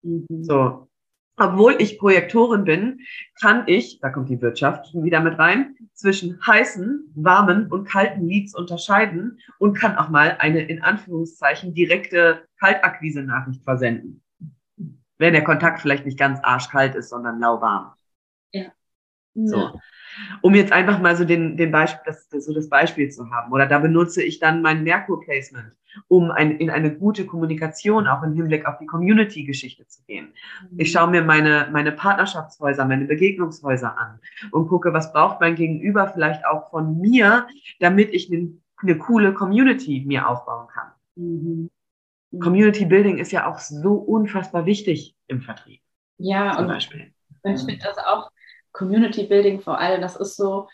Mhm. 0.02 0.26
So, 0.42 0.88
obwohl 1.42 1.76
ich 1.78 1.98
Projektorin 1.98 2.64
bin, 2.64 3.00
kann 3.40 3.64
ich, 3.66 3.98
da 4.00 4.10
kommt 4.10 4.28
die 4.30 4.40
Wirtschaft 4.40 4.94
wieder 4.94 5.20
mit 5.20 5.38
rein, 5.38 5.74
zwischen 5.92 6.38
heißen, 6.46 7.12
warmen 7.14 7.66
und 7.66 7.88
kalten 7.88 8.26
Leads 8.26 8.54
unterscheiden 8.54 9.38
und 9.58 9.74
kann 9.74 9.96
auch 9.96 10.08
mal 10.08 10.36
eine 10.38 10.62
in 10.62 10.82
Anführungszeichen 10.82 11.74
direkte 11.74 12.44
Kaltakquise-Nachricht 12.60 13.64
versenden. 13.64 14.22
Wenn 15.18 15.32
der 15.32 15.44
Kontakt 15.44 15.80
vielleicht 15.80 16.06
nicht 16.06 16.18
ganz 16.18 16.38
arschkalt 16.42 16.94
ist, 16.94 17.10
sondern 17.10 17.40
lauwarm. 17.40 17.92
So. 19.34 19.56
Ja. 19.56 19.74
Um 20.42 20.54
jetzt 20.54 20.72
einfach 20.72 21.00
mal 21.00 21.16
so 21.16 21.24
den, 21.24 21.56
den 21.56 21.70
Beispiel, 21.70 22.02
das, 22.04 22.28
so 22.28 22.52
das 22.52 22.68
Beispiel 22.68 23.10
zu 23.10 23.30
haben. 23.30 23.52
Oder 23.52 23.66
da 23.66 23.78
benutze 23.78 24.22
ich 24.22 24.38
dann 24.38 24.62
mein 24.62 24.82
Merkur-Placement 24.82 25.74
um 26.08 26.30
ein, 26.30 26.58
in 26.58 26.70
eine 26.70 26.94
gute 26.94 27.26
Kommunikation 27.26 28.06
auch 28.06 28.22
im 28.22 28.34
Hinblick 28.34 28.66
auf 28.66 28.78
die 28.78 28.86
Community-Geschichte 28.86 29.86
zu 29.86 30.02
gehen. 30.04 30.32
Ich 30.76 30.92
schaue 30.92 31.10
mir 31.10 31.22
meine, 31.22 31.68
meine 31.72 31.92
Partnerschaftshäuser, 31.92 32.84
meine 32.84 33.04
Begegnungshäuser 33.06 33.98
an 33.98 34.18
und 34.50 34.68
gucke, 34.68 34.92
was 34.92 35.12
braucht 35.12 35.40
mein 35.40 35.54
Gegenüber 35.54 36.08
vielleicht 36.08 36.46
auch 36.46 36.70
von 36.70 36.98
mir, 36.98 37.46
damit 37.80 38.12
ich 38.12 38.30
eine, 38.30 38.52
eine 38.78 38.98
coole 38.98 39.34
Community 39.34 40.04
mir 40.06 40.28
aufbauen 40.28 40.68
kann. 40.68 40.92
Mhm. 41.16 41.70
Community 42.40 42.86
Building 42.86 43.18
ist 43.18 43.32
ja 43.32 43.46
auch 43.46 43.58
so 43.58 43.94
unfassbar 43.94 44.64
wichtig 44.64 45.14
im 45.26 45.42
Vertrieb. 45.42 45.82
Ja, 46.16 46.56
zum 46.56 46.66
Beispiel. 46.66 47.12
ich 47.44 47.60
finde 47.60 47.84
das 47.84 47.98
auch 47.98 48.30
Community 48.72 49.24
Building 49.24 49.60
vor 49.60 49.78
allem, 49.78 50.00
das 50.00 50.16
ist 50.16 50.36
so, 50.36 50.68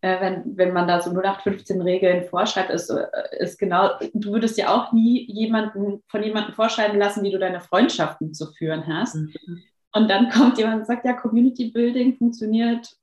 äh, 0.00 0.20
wenn, 0.20 0.56
wenn 0.56 0.72
man 0.72 0.88
da 0.88 1.00
so 1.00 1.10
0815 1.10 1.80
Regeln 1.80 2.24
vorschreibt, 2.24 2.70
ist, 2.70 2.90
äh, 2.90 3.06
ist 3.38 3.58
genau, 3.58 3.90
du 4.14 4.32
würdest 4.32 4.58
ja 4.58 4.74
auch 4.74 4.92
nie 4.92 5.30
jemanden 5.30 6.02
von 6.08 6.22
jemandem 6.22 6.54
vorschreiben 6.54 6.98
lassen, 6.98 7.22
wie 7.22 7.30
du 7.30 7.38
deine 7.38 7.60
Freundschaften 7.60 8.34
zu 8.34 8.52
führen 8.52 8.86
hast. 8.86 9.14
Mhm. 9.14 9.62
Und 9.94 10.08
dann 10.08 10.30
kommt 10.30 10.58
jemand 10.58 10.80
und 10.80 10.86
sagt, 10.86 11.04
ja, 11.04 11.12
Community 11.12 11.70
Building 11.70 12.16
funktioniert 12.16 12.96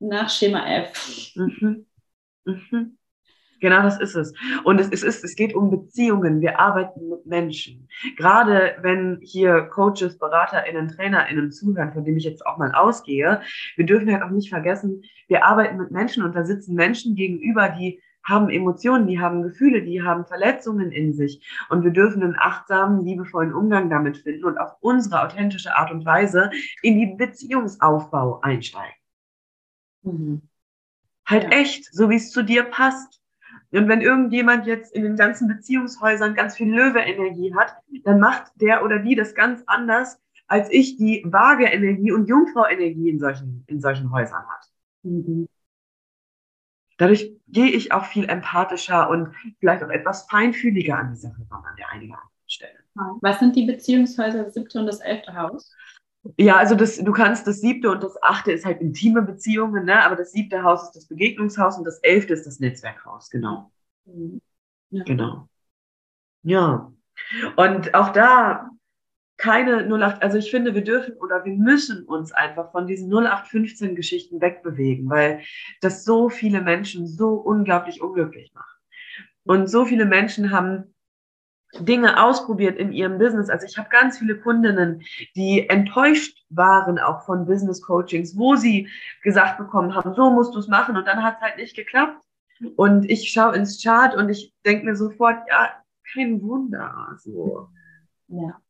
nach 0.00 0.28
Schema 0.28 0.66
F. 0.66 1.32
Mhm. 1.36 1.86
Mhm. 2.44 2.98
Genau 3.62 3.80
das 3.80 4.00
ist 4.00 4.16
es. 4.16 4.34
Und 4.64 4.80
es, 4.80 4.88
es, 4.90 5.04
ist, 5.04 5.22
es 5.22 5.36
geht 5.36 5.54
um 5.54 5.70
Beziehungen. 5.70 6.40
Wir 6.40 6.58
arbeiten 6.58 7.08
mit 7.08 7.24
Menschen. 7.26 7.88
Gerade 8.16 8.74
wenn 8.82 9.20
hier 9.22 9.62
Coaches, 9.62 10.18
BeraterInnen, 10.18 10.88
TrainerInnen 10.88 11.52
zuhören, 11.52 11.92
von 11.92 12.04
dem 12.04 12.16
ich 12.16 12.24
jetzt 12.24 12.44
auch 12.44 12.58
mal 12.58 12.72
ausgehe, 12.72 13.40
wir 13.76 13.86
dürfen 13.86 14.12
halt 14.12 14.24
auch 14.24 14.30
nicht 14.30 14.48
vergessen, 14.48 15.02
wir 15.28 15.44
arbeiten 15.44 15.76
mit 15.76 15.92
Menschen 15.92 16.24
und 16.24 16.34
da 16.34 16.44
sitzen 16.44 16.74
Menschen 16.74 17.14
gegenüber, 17.14 17.68
die 17.68 18.02
haben 18.24 18.50
Emotionen, 18.50 19.06
die 19.06 19.20
haben 19.20 19.44
Gefühle, 19.44 19.82
die 19.82 20.02
haben 20.02 20.26
Verletzungen 20.26 20.90
in 20.90 21.12
sich. 21.12 21.40
Und 21.68 21.84
wir 21.84 21.92
dürfen 21.92 22.20
einen 22.24 22.36
achtsamen, 22.36 23.04
liebevollen 23.04 23.54
Umgang 23.54 23.90
damit 23.90 24.18
finden 24.18 24.44
und 24.44 24.58
auf 24.58 24.72
unsere 24.80 25.22
authentische 25.22 25.76
Art 25.76 25.92
und 25.92 26.04
Weise 26.04 26.50
in 26.82 26.98
die 26.98 27.14
Beziehungsaufbau 27.16 28.40
einsteigen. 28.40 28.94
Mhm. 30.02 30.42
Halt 31.24 31.44
ja. 31.44 31.50
echt, 31.50 31.94
so 31.94 32.10
wie 32.10 32.16
es 32.16 32.32
zu 32.32 32.42
dir 32.42 32.64
passt. 32.64 33.21
Und 33.72 33.88
wenn 33.88 34.02
irgendjemand 34.02 34.66
jetzt 34.66 34.92
in 34.94 35.02
den 35.02 35.16
ganzen 35.16 35.48
Beziehungshäusern 35.48 36.34
ganz 36.34 36.56
viel 36.56 36.72
Löwe-Energie 36.72 37.54
hat, 37.54 37.76
dann 38.04 38.20
macht 38.20 38.52
der 38.56 38.84
oder 38.84 38.98
die 38.98 39.14
das 39.14 39.34
ganz 39.34 39.62
anders, 39.66 40.20
als 40.46 40.70
ich 40.70 40.98
die 40.98 41.22
Waage-Energie 41.24 42.12
und 42.12 42.28
Jungfrau-Energie 42.28 43.08
in 43.08 43.18
solchen, 43.18 43.64
in 43.66 43.80
solchen 43.80 44.12
Häusern 44.12 44.42
hat. 44.46 44.68
Mhm. 45.02 45.48
Dadurch 46.98 47.32
gehe 47.48 47.70
ich 47.70 47.92
auch 47.92 48.04
viel 48.04 48.28
empathischer 48.28 49.08
und 49.08 49.34
vielleicht 49.58 49.82
auch 49.82 49.88
etwas 49.88 50.24
feinfühliger 50.24 50.98
an 50.98 51.10
die 51.10 51.16
Sache 51.16 51.46
ran 51.50 51.64
an 51.64 51.76
der 51.76 51.90
einen 51.90 52.10
oder 52.10 52.18
anderen 52.18 52.46
Stelle. 52.46 52.78
Was 53.22 53.38
sind 53.38 53.56
die 53.56 53.64
Beziehungshäuser, 53.64 54.44
das 54.44 54.54
siebte 54.54 54.78
und 54.78 54.86
das 54.86 55.00
elfte 55.00 55.34
Haus? 55.34 55.74
Ja, 56.36 56.56
also 56.56 56.74
das, 56.76 56.98
du 56.98 57.12
kannst 57.12 57.46
das 57.46 57.60
siebte 57.60 57.90
und 57.90 58.02
das 58.02 58.20
achte 58.22 58.52
ist 58.52 58.64
halt 58.64 58.80
intime 58.80 59.22
Beziehungen, 59.22 59.84
ne? 59.84 60.04
aber 60.04 60.14
das 60.14 60.32
siebte 60.32 60.62
Haus 60.62 60.84
ist 60.84 60.92
das 60.92 61.06
Begegnungshaus 61.06 61.78
und 61.78 61.84
das 61.84 61.98
elfte 61.98 62.32
ist 62.32 62.46
das 62.46 62.60
Netzwerkhaus, 62.60 63.28
genau. 63.28 63.72
Mhm. 64.04 64.40
Ja. 64.90 65.04
Genau. 65.04 65.48
Ja. 66.42 66.92
Und 67.56 67.94
auch 67.94 68.10
da 68.10 68.70
keine 69.36 69.88
08, 69.88 70.22
also 70.22 70.38
ich 70.38 70.50
finde, 70.50 70.74
wir 70.74 70.84
dürfen 70.84 71.14
oder 71.14 71.44
wir 71.44 71.54
müssen 71.54 72.04
uns 72.04 72.30
einfach 72.30 72.70
von 72.70 72.86
diesen 72.86 73.12
0815 73.12 73.96
Geschichten 73.96 74.40
wegbewegen, 74.40 75.10
weil 75.10 75.40
das 75.80 76.04
so 76.04 76.28
viele 76.28 76.60
Menschen 76.60 77.08
so 77.08 77.34
unglaublich 77.34 78.00
unglücklich 78.00 78.52
macht. 78.54 78.78
Und 79.44 79.68
so 79.68 79.84
viele 79.84 80.04
Menschen 80.04 80.52
haben 80.52 80.91
Dinge 81.78 82.22
ausprobiert 82.22 82.78
in 82.78 82.92
ihrem 82.92 83.18
Business. 83.18 83.48
Also 83.48 83.66
ich 83.66 83.78
habe 83.78 83.88
ganz 83.88 84.18
viele 84.18 84.38
Kundinnen, 84.38 85.02
die 85.34 85.68
enttäuscht 85.68 86.44
waren 86.50 86.98
auch 86.98 87.24
von 87.24 87.46
Business 87.46 87.80
Coachings, 87.80 88.36
wo 88.36 88.56
sie 88.56 88.88
gesagt 89.22 89.58
bekommen 89.58 89.94
haben, 89.94 90.14
so 90.14 90.30
musst 90.30 90.54
du 90.54 90.58
es 90.58 90.68
machen 90.68 90.96
und 90.96 91.06
dann 91.06 91.22
hat 91.22 91.36
es 91.36 91.40
halt 91.42 91.56
nicht 91.56 91.74
geklappt. 91.74 92.22
Und 92.76 93.10
ich 93.10 93.30
schaue 93.30 93.56
ins 93.56 93.82
Chart 93.82 94.14
und 94.14 94.28
ich 94.28 94.54
denke 94.64 94.84
mir 94.84 94.96
sofort, 94.96 95.36
ja, 95.48 95.70
kein 96.12 96.42
Wunder. 96.42 97.16
So. 97.18 97.68
Ja. 98.28 98.60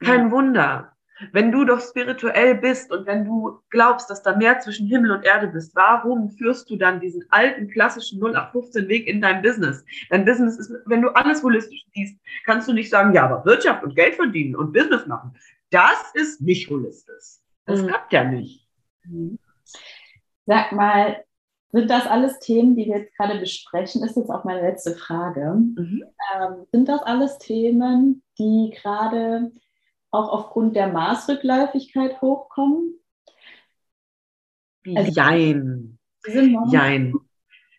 Kein 0.00 0.26
ja. 0.26 0.30
Wunder. 0.30 0.95
Wenn 1.32 1.50
du 1.50 1.64
doch 1.64 1.80
spirituell 1.80 2.56
bist 2.56 2.92
und 2.92 3.06
wenn 3.06 3.24
du 3.24 3.60
glaubst, 3.70 4.10
dass 4.10 4.22
da 4.22 4.36
mehr 4.36 4.60
zwischen 4.60 4.86
Himmel 4.86 5.12
und 5.12 5.24
Erde 5.24 5.48
bist, 5.48 5.74
warum 5.74 6.30
führst 6.30 6.68
du 6.68 6.76
dann 6.76 7.00
diesen 7.00 7.24
alten 7.30 7.68
klassischen 7.68 8.20
0815 8.20 8.88
Weg 8.88 9.06
in 9.06 9.20
dein 9.20 9.42
Business? 9.42 9.84
Dein 10.10 10.24
Business 10.24 10.58
ist, 10.58 10.72
wenn 10.84 11.02
du 11.02 11.08
alles 11.10 11.42
holistisch 11.42 11.84
siehst, 11.94 12.18
kannst 12.44 12.68
du 12.68 12.72
nicht 12.72 12.90
sagen, 12.90 13.14
ja, 13.14 13.24
aber 13.24 13.44
Wirtschaft 13.46 13.82
und 13.82 13.96
Geld 13.96 14.14
verdienen 14.14 14.56
und 14.56 14.72
Business 14.72 15.06
machen. 15.06 15.34
Das 15.70 16.12
ist 16.14 16.40
nicht 16.40 16.68
holistisch. 16.68 17.40
Das 17.64 17.82
mhm. 17.82 17.88
klappt 17.88 18.12
ja 18.12 18.24
nicht. 18.24 18.66
Mhm. 19.04 19.38
Sag 20.44 20.72
mal, 20.72 21.24
sind 21.72 21.90
das 21.90 22.06
alles 22.06 22.38
Themen, 22.38 22.76
die 22.76 22.86
wir 22.86 22.98
jetzt 22.98 23.16
gerade 23.16 23.38
besprechen? 23.38 24.04
Ist 24.04 24.16
jetzt 24.16 24.30
auch 24.30 24.44
meine 24.44 24.62
letzte 24.62 24.94
Frage. 24.94 25.54
Mhm. 25.54 26.04
Ähm, 26.34 26.66
sind 26.72 26.88
das 26.88 27.02
alles 27.02 27.38
Themen, 27.38 28.22
die 28.38 28.74
gerade 28.80 29.50
auch 30.16 30.30
aufgrund 30.30 30.76
der 30.76 30.88
Maßrückläufigkeit 30.88 32.20
hochkommen? 32.20 32.94
Also, 34.94 35.12
Jein. 35.12 35.98
Jein. 36.70 37.14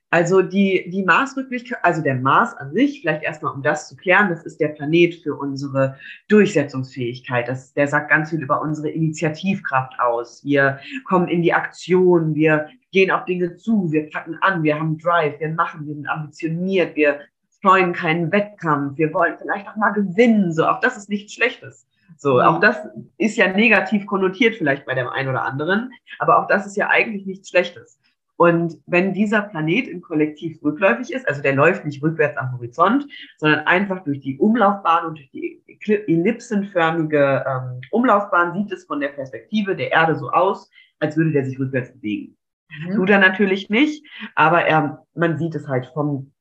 Also 0.09 0.41
die, 0.41 0.89
die 0.89 1.03
Marsrücklichkeit, 1.03 1.79
also 1.83 2.01
der 2.01 2.15
Mars 2.15 2.53
an 2.53 2.71
sich, 2.73 3.01
vielleicht 3.01 3.23
erstmal 3.23 3.53
um 3.53 3.61
das 3.61 3.89
zu 3.89 3.97
klären, 3.97 4.29
das 4.29 4.45
ist 4.45 4.61
der 4.61 4.69
Planet 4.69 5.15
für 5.15 5.35
unsere 5.35 5.97
Durchsetzungsfähigkeit. 6.29 7.49
Das, 7.49 7.73
der 7.73 7.89
sagt 7.89 8.09
ganz 8.09 8.29
viel 8.29 8.41
über 8.41 8.61
unsere 8.61 8.89
Initiativkraft 8.89 9.99
aus. 9.99 10.45
Wir 10.45 10.79
kommen 11.03 11.27
in 11.27 11.41
die 11.41 11.53
Aktion, 11.53 12.35
wir 12.35 12.69
gehen 12.93 13.11
auf 13.11 13.25
Dinge 13.25 13.57
zu, 13.57 13.91
wir 13.91 14.09
packen 14.09 14.37
an, 14.39 14.63
wir 14.63 14.79
haben 14.79 14.97
Drive, 14.97 15.41
wir 15.41 15.49
machen, 15.49 15.85
wir 15.85 15.95
sind 15.95 16.07
ambitioniert, 16.07 16.95
wir 16.95 17.19
freuen 17.61 17.91
keinen 17.91 18.31
Wettkampf, 18.31 18.97
wir 18.97 19.13
wollen 19.13 19.35
vielleicht 19.37 19.67
auch 19.67 19.75
mal 19.75 19.91
gewinnen. 19.91 20.53
So, 20.53 20.65
auch 20.67 20.79
das 20.79 20.95
ist 20.95 21.09
nichts 21.09 21.33
Schlechtes. 21.33 21.85
So, 22.17 22.35
mhm. 22.35 22.41
auch 22.41 22.59
das 22.59 22.77
ist 23.17 23.37
ja 23.37 23.51
negativ 23.51 24.05
konnotiert 24.05 24.55
vielleicht 24.55 24.85
bei 24.85 24.93
dem 24.93 25.07
einen 25.07 25.29
oder 25.29 25.43
anderen, 25.43 25.91
aber 26.19 26.39
auch 26.39 26.47
das 26.47 26.65
ist 26.65 26.77
ja 26.77 26.89
eigentlich 26.89 27.25
nichts 27.25 27.49
Schlechtes. 27.49 27.99
Und 28.37 28.79
wenn 28.85 29.13
dieser 29.13 29.41
Planet 29.41 29.87
im 29.87 30.01
Kollektiv 30.01 30.61
rückläufig 30.63 31.11
ist, 31.11 31.27
also 31.27 31.41
der 31.41 31.55
läuft 31.55 31.85
nicht 31.85 32.03
rückwärts 32.03 32.37
am 32.37 32.53
Horizont, 32.53 33.07
sondern 33.37 33.61
einfach 33.61 34.03
durch 34.03 34.19
die 34.19 34.37
Umlaufbahn 34.37 35.07
und 35.07 35.17
durch 35.17 35.31
die 35.31 35.59
ellipsenförmige 36.07 37.43
ähm, 37.47 37.81
Umlaufbahn 37.91 38.53
sieht 38.53 38.71
es 38.71 38.85
von 38.85 38.99
der 38.99 39.09
Perspektive 39.09 39.75
der 39.75 39.91
Erde 39.91 40.15
so 40.15 40.29
aus, 40.29 40.69
als 40.99 41.17
würde 41.17 41.31
der 41.31 41.45
sich 41.45 41.59
rückwärts 41.59 41.91
bewegen. 41.93 42.37
Mhm. 42.69 42.95
Tut 42.95 43.09
er 43.09 43.19
natürlich 43.19 43.69
nicht, 43.69 44.05
aber 44.35 44.65
er, 44.65 45.03
man 45.15 45.37
sieht 45.37 45.55
es 45.55 45.67
halt 45.67 45.87
vom, 45.87 46.31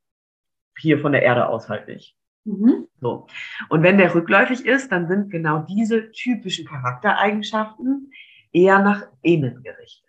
hier 0.79 1.01
von 1.01 1.12
der 1.12 1.23
Erde 1.23 1.49
aus 1.49 1.69
halt 1.71 1.89
nicht. 1.89 2.14
Mhm. 2.47 2.88
So. 3.01 3.26
Und 3.68 3.82
wenn 3.82 3.99
der 3.99 4.14
rückläufig 4.14 4.64
ist, 4.64 4.90
dann 4.90 5.09
sind 5.09 5.30
genau 5.30 5.66
diese 5.68 6.11
typischen 6.12 6.66
Charaktereigenschaften 6.66 8.11
eher 8.53 8.78
nach 8.78 9.03
innen 9.22 9.62
gerichtet 9.62 10.07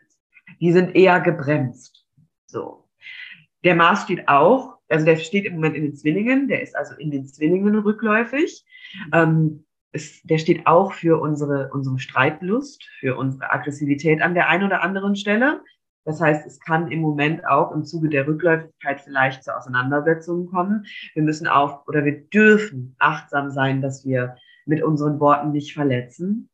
die 0.60 0.72
sind 0.72 0.96
eher 0.96 1.20
gebremst. 1.20 2.06
So. 2.46 2.90
Der 3.64 3.76
Mars 3.76 4.04
steht 4.04 4.28
auch, 4.28 4.78
also 4.90 5.06
der 5.06 5.18
steht 5.18 5.46
im 5.46 5.56
Moment 5.56 5.76
in 5.76 5.84
den 5.84 5.96
Zwillingen, 5.96 6.48
der 6.48 6.62
ist 6.62 6.76
also 6.76 6.96
in 6.96 7.12
den 7.12 7.28
Zwillingen 7.28 7.76
rückläufig. 7.80 8.66
Ähm, 9.14 9.66
es, 9.92 10.22
der 10.24 10.38
steht 10.38 10.68
auch 10.68 10.94
für 10.94 11.20
unsere, 11.20 11.70
unsere 11.74 12.00
Streitlust, 12.00 12.84
für 13.00 13.18
unsere 13.18 13.52
Aggressivität 13.52 14.22
an 14.22 14.34
der 14.34 14.48
einen 14.50 14.64
oder 14.64 14.82
anderen 14.84 15.16
Stelle. 15.16 15.62
Das 16.08 16.22
heißt, 16.22 16.48
es 16.48 16.62
kann 16.62 16.90
im 16.90 17.02
Moment 17.02 17.46
auch 17.46 17.74
im 17.74 17.84
Zuge 17.84 18.08
der 18.08 18.26
Rückläufigkeit 18.26 19.02
vielleicht 19.02 19.44
zu 19.44 19.54
Auseinandersetzungen 19.54 20.48
kommen. 20.48 20.86
Wir 21.14 21.22
müssen 21.22 21.48
auch 21.48 21.86
oder 21.86 22.06
wir 22.06 22.22
dürfen 22.30 22.96
achtsam 22.98 23.52
sein, 23.52 23.82
dass 23.82 24.06
wir 24.06 24.38
mit 24.66 24.82
unseren 24.82 25.20
Worten 25.20 25.52
nicht 25.52 25.74
verletzen. 25.74 26.50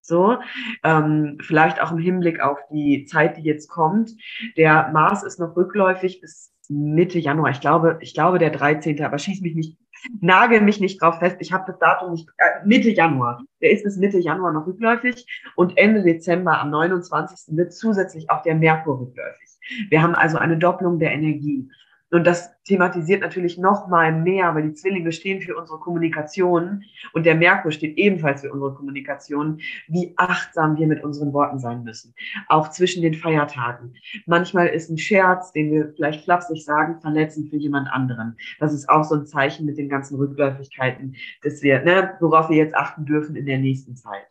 So, 0.00 0.38
ähm, 0.82 1.36
vielleicht 1.42 1.82
auch 1.82 1.92
im 1.92 1.98
Hinblick 1.98 2.40
auf 2.40 2.58
die 2.72 3.04
Zeit, 3.04 3.36
die 3.36 3.42
jetzt 3.42 3.68
kommt. 3.68 4.12
Der 4.56 4.90
Mars 4.94 5.24
ist 5.24 5.38
noch 5.38 5.54
rückläufig 5.56 6.22
bis 6.22 6.54
Mitte 6.70 7.18
Januar. 7.18 7.50
Ich 7.50 7.60
glaube, 7.60 7.98
ich 8.00 8.14
glaube 8.14 8.38
der 8.38 8.50
13. 8.50 9.04
Aber 9.04 9.18
schieß 9.18 9.42
mich 9.42 9.54
nicht, 9.54 9.76
nagel 10.20 10.60
mich 10.60 10.80
nicht 10.80 11.00
drauf 11.00 11.18
fest. 11.18 11.36
Ich 11.40 11.52
habe 11.52 11.64
das 11.66 11.78
Datum 11.78 12.12
nicht. 12.12 12.28
Äh, 12.38 12.64
Mitte 12.64 12.90
Januar. 12.90 13.42
Der 13.60 13.70
ist 13.70 13.84
bis 13.84 13.96
Mitte 13.96 14.18
Januar 14.18 14.52
noch 14.52 14.66
rückläufig 14.66 15.26
und 15.56 15.76
Ende 15.76 16.02
Dezember 16.02 16.60
am 16.60 16.70
29. 16.70 17.56
wird 17.56 17.72
zusätzlich 17.72 18.30
auch 18.30 18.42
der 18.42 18.54
Merkur 18.54 19.00
rückläufig. 19.00 19.58
Wir 19.88 20.02
haben 20.02 20.14
also 20.14 20.38
eine 20.38 20.58
Doppelung 20.58 20.98
der 20.98 21.12
Energie. 21.12 21.68
Und 22.14 22.28
das 22.28 22.54
thematisiert 22.62 23.22
natürlich 23.22 23.58
noch 23.58 23.88
mal 23.88 24.12
mehr, 24.12 24.54
weil 24.54 24.62
die 24.68 24.74
Zwillinge 24.74 25.10
stehen 25.10 25.40
für 25.40 25.56
unsere 25.56 25.80
Kommunikation 25.80 26.84
und 27.12 27.26
der 27.26 27.34
Merkur 27.34 27.72
steht 27.72 27.98
ebenfalls 27.98 28.42
für 28.42 28.52
unsere 28.52 28.72
Kommunikation, 28.72 29.60
wie 29.88 30.14
achtsam 30.16 30.76
wir 30.78 30.86
mit 30.86 31.02
unseren 31.02 31.32
Worten 31.32 31.58
sein 31.58 31.82
müssen. 31.82 32.14
Auch 32.46 32.70
zwischen 32.70 33.02
den 33.02 33.14
Feiertagen. 33.14 33.96
Manchmal 34.26 34.68
ist 34.68 34.90
ein 34.90 34.96
Scherz, 34.96 35.50
den 35.50 35.72
wir 35.72 35.92
vielleicht 35.96 36.22
flapsig 36.22 36.64
sagen, 36.64 37.00
verletzend 37.00 37.50
für 37.50 37.56
jemand 37.56 37.88
anderen. 37.90 38.36
Das 38.60 38.72
ist 38.72 38.88
auch 38.88 39.02
so 39.02 39.16
ein 39.16 39.26
Zeichen 39.26 39.66
mit 39.66 39.76
den 39.76 39.88
ganzen 39.88 40.16
Rückläufigkeiten, 40.16 41.16
dass 41.42 41.64
wir, 41.64 41.82
ne, 41.82 42.14
worauf 42.20 42.48
wir 42.48 42.58
jetzt 42.58 42.76
achten 42.76 43.06
dürfen 43.06 43.34
in 43.34 43.46
der 43.46 43.58
nächsten 43.58 43.96
Zeit. 43.96 44.28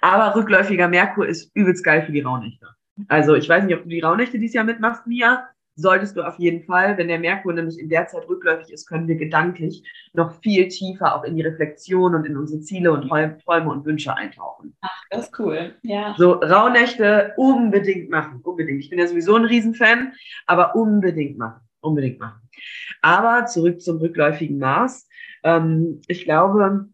Aber 0.00 0.34
rückläufiger 0.34 0.88
Merkur 0.88 1.28
ist 1.28 1.54
übelst 1.54 1.84
geil 1.84 2.06
für 2.06 2.12
die 2.12 2.22
Rauhnächte. 2.22 2.68
Also 3.08 3.34
ich 3.34 3.50
weiß 3.50 3.64
nicht, 3.64 3.76
ob 3.76 3.82
du 3.82 3.90
die 3.90 4.00
Rauhnächte 4.00 4.38
dieses 4.38 4.54
Jahr 4.54 4.64
mitmachst, 4.64 5.06
Mia 5.06 5.46
solltest 5.76 6.16
du 6.16 6.22
auf 6.22 6.38
jeden 6.38 6.64
Fall, 6.64 6.96
wenn 6.96 7.08
der 7.08 7.18
Merkur 7.18 7.52
nämlich 7.52 7.78
in 7.78 7.88
der 7.88 8.06
Zeit 8.06 8.28
rückläufig 8.28 8.72
ist, 8.72 8.86
können 8.86 9.08
wir 9.08 9.16
gedanklich 9.16 9.82
noch 10.12 10.40
viel 10.40 10.68
tiefer 10.68 11.14
auch 11.14 11.24
in 11.24 11.36
die 11.36 11.42
Reflexion 11.42 12.14
und 12.14 12.24
in 12.26 12.36
unsere 12.36 12.60
Ziele 12.60 12.92
und 12.92 13.08
Träume 13.08 13.70
und 13.70 13.84
Wünsche 13.84 14.14
eintauchen. 14.14 14.76
Ach, 14.80 15.02
das 15.10 15.26
ist 15.26 15.38
cool. 15.38 15.74
Ja. 15.82 16.14
So, 16.16 16.32
Rauhnächte 16.32 17.32
unbedingt 17.36 18.10
machen, 18.10 18.40
unbedingt. 18.42 18.80
Ich 18.80 18.90
bin 18.90 18.98
ja 18.98 19.06
sowieso 19.06 19.36
ein 19.36 19.44
Riesenfan, 19.44 20.12
aber 20.46 20.76
unbedingt 20.76 21.38
machen, 21.38 21.60
unbedingt 21.80 22.20
machen. 22.20 22.48
Aber 23.02 23.46
zurück 23.46 23.80
zum 23.80 23.98
rückläufigen 23.98 24.58
Mars. 24.58 25.08
Ähm, 25.42 26.00
ich 26.06 26.24
glaube, 26.24 26.88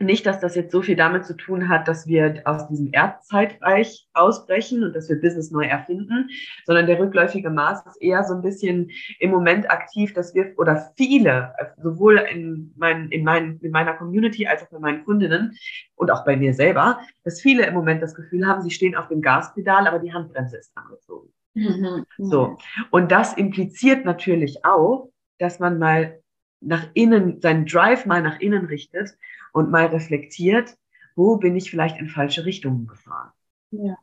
nicht, 0.00 0.26
dass 0.26 0.40
das 0.40 0.56
jetzt 0.56 0.72
so 0.72 0.82
viel 0.82 0.96
damit 0.96 1.24
zu 1.24 1.36
tun 1.36 1.68
hat, 1.68 1.86
dass 1.86 2.06
wir 2.06 2.42
aus 2.44 2.66
diesem 2.68 2.90
Erdzeitreich 2.92 4.08
ausbrechen 4.12 4.82
und 4.82 4.94
dass 4.94 5.08
wir 5.08 5.20
Business 5.20 5.50
neu 5.50 5.64
erfinden, 5.64 6.28
sondern 6.66 6.86
der 6.86 6.98
rückläufige 6.98 7.50
Mars 7.50 7.84
ist 7.86 8.02
eher 8.02 8.24
so 8.24 8.34
ein 8.34 8.42
bisschen 8.42 8.90
im 9.20 9.30
Moment 9.30 9.70
aktiv, 9.70 10.12
dass 10.12 10.34
wir 10.34 10.52
oder 10.58 10.92
viele, 10.96 11.54
sowohl 11.80 12.18
in, 12.18 12.72
mein, 12.76 13.08
in, 13.10 13.24
mein, 13.24 13.58
in 13.62 13.70
meiner 13.70 13.94
Community 13.94 14.46
als 14.46 14.62
auch 14.64 14.70
bei 14.70 14.80
meinen 14.80 15.04
Kundinnen 15.04 15.56
und 15.94 16.10
auch 16.10 16.24
bei 16.24 16.36
mir 16.36 16.54
selber, 16.54 16.98
dass 17.22 17.40
viele 17.40 17.64
im 17.64 17.74
Moment 17.74 18.02
das 18.02 18.14
Gefühl 18.14 18.46
haben, 18.46 18.62
sie 18.62 18.70
stehen 18.70 18.96
auf 18.96 19.08
dem 19.08 19.22
Gaspedal, 19.22 19.86
aber 19.86 20.00
die 20.00 20.12
Handbremse 20.12 20.56
ist 20.56 20.76
angezogen. 20.76 21.32
Mhm. 21.54 22.04
So. 22.18 22.58
Und 22.90 23.12
das 23.12 23.34
impliziert 23.34 24.04
natürlich 24.04 24.64
auch, 24.64 25.10
dass 25.38 25.60
man 25.60 25.78
mal 25.78 26.20
nach 26.66 26.88
innen, 26.94 27.40
seinen 27.40 27.66
Drive 27.66 28.06
mal 28.06 28.22
nach 28.22 28.40
innen 28.40 28.66
richtet 28.66 29.16
und 29.52 29.70
mal 29.70 29.86
reflektiert, 29.86 30.76
wo 31.16 31.36
bin 31.36 31.56
ich 31.56 31.70
vielleicht 31.70 31.98
in 31.98 32.08
falsche 32.08 32.44
Richtungen 32.44 32.86
gefahren. 32.86 33.32
Ja. 33.70 33.96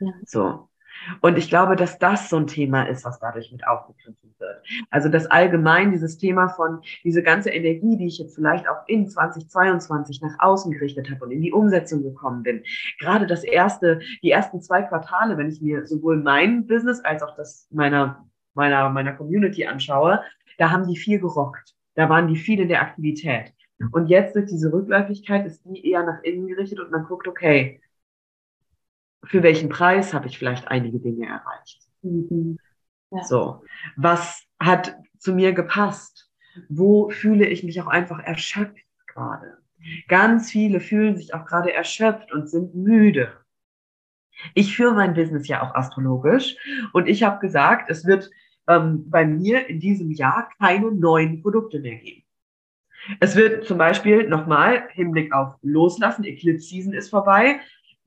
ja. 0.00 0.12
So. 0.24 0.68
Und 1.20 1.38
ich 1.38 1.48
glaube, 1.48 1.76
dass 1.76 1.98
das 1.98 2.30
so 2.30 2.36
ein 2.36 2.46
Thema 2.46 2.84
ist, 2.84 3.04
was 3.04 3.18
dadurch 3.18 3.50
mit 3.52 3.66
aufgegriffen 3.66 4.34
wird. 4.38 4.64
Also 4.90 5.08
das 5.08 5.26
allgemein 5.26 5.90
dieses 5.90 6.18
Thema 6.18 6.48
von 6.48 6.80
diese 7.02 7.22
ganze 7.22 7.50
Energie, 7.50 7.96
die 7.96 8.06
ich 8.06 8.18
jetzt 8.18 8.34
vielleicht 8.34 8.68
auch 8.68 8.86
in 8.86 9.08
2022 9.08 10.22
nach 10.22 10.36
außen 10.38 10.72
gerichtet 10.72 11.10
habe 11.10 11.24
und 11.24 11.32
in 11.32 11.42
die 11.42 11.52
Umsetzung 11.52 12.02
gekommen 12.02 12.42
bin. 12.42 12.62
Gerade 13.00 13.26
das 13.26 13.44
erste, 13.44 14.00
die 14.22 14.30
ersten 14.30 14.62
zwei 14.62 14.82
Quartale, 14.82 15.36
wenn 15.36 15.48
ich 15.48 15.60
mir 15.60 15.86
sowohl 15.86 16.16
mein 16.16 16.66
Business 16.66 17.00
als 17.00 17.22
auch 17.22 17.36
das 17.36 17.68
meiner, 17.70 18.24
meiner, 18.54 18.88
meiner 18.88 19.12
Community 19.12 19.66
anschaue, 19.66 20.22
da 20.58 20.70
haben 20.70 20.86
die 20.86 20.96
viel 20.96 21.18
gerockt. 21.18 21.73
Da 21.94 22.08
waren 22.08 22.28
die 22.28 22.36
viel 22.36 22.60
in 22.60 22.68
der 22.68 22.82
Aktivität. 22.82 23.52
Und 23.92 24.06
jetzt 24.06 24.34
durch 24.36 24.46
diese 24.46 24.72
Rückläufigkeit 24.72 25.46
ist 25.46 25.62
die 25.64 25.90
eher 25.90 26.04
nach 26.04 26.22
innen 26.22 26.46
gerichtet 26.46 26.80
und 26.80 26.90
man 26.90 27.04
guckt, 27.04 27.26
okay, 27.26 27.80
für 29.24 29.42
welchen 29.42 29.68
Preis 29.68 30.14
habe 30.14 30.26
ich 30.26 30.38
vielleicht 30.38 30.68
einige 30.68 30.98
Dinge 30.98 31.26
erreicht? 31.26 31.82
Mhm. 32.02 32.58
Ja. 33.10 33.24
So, 33.24 33.64
was 33.96 34.44
hat 34.60 34.96
zu 35.18 35.34
mir 35.34 35.52
gepasst? 35.52 36.30
Wo 36.68 37.10
fühle 37.10 37.46
ich 37.46 37.64
mich 37.64 37.80
auch 37.80 37.86
einfach 37.86 38.20
erschöpft 38.20 38.84
gerade? 39.06 39.58
Ganz 40.08 40.50
viele 40.50 40.80
fühlen 40.80 41.16
sich 41.16 41.34
auch 41.34 41.44
gerade 41.46 41.72
erschöpft 41.72 42.32
und 42.32 42.48
sind 42.48 42.74
müde. 42.74 43.32
Ich 44.54 44.76
führe 44.76 44.94
mein 44.94 45.14
Business 45.14 45.46
ja 45.46 45.62
auch 45.62 45.74
astrologisch 45.74 46.56
und 46.92 47.06
ich 47.06 47.22
habe 47.22 47.38
gesagt, 47.38 47.90
es 47.90 48.04
wird 48.04 48.30
ähm, 48.68 49.08
bei 49.10 49.24
mir 49.26 49.68
in 49.68 49.80
diesem 49.80 50.10
Jahr 50.10 50.48
keine 50.58 50.90
neuen 50.90 51.42
Produkte 51.42 51.80
mehr 51.80 51.96
geben. 51.96 52.22
Es 53.20 53.36
wird 53.36 53.66
zum 53.66 53.78
Beispiel 53.78 54.28
nochmal 54.28 54.88
Hinblick 54.92 55.32
auf 55.34 55.56
Loslassen, 55.62 56.24
Eclipse 56.24 56.68
Season 56.68 56.92
ist 56.94 57.10
vorbei. 57.10 57.60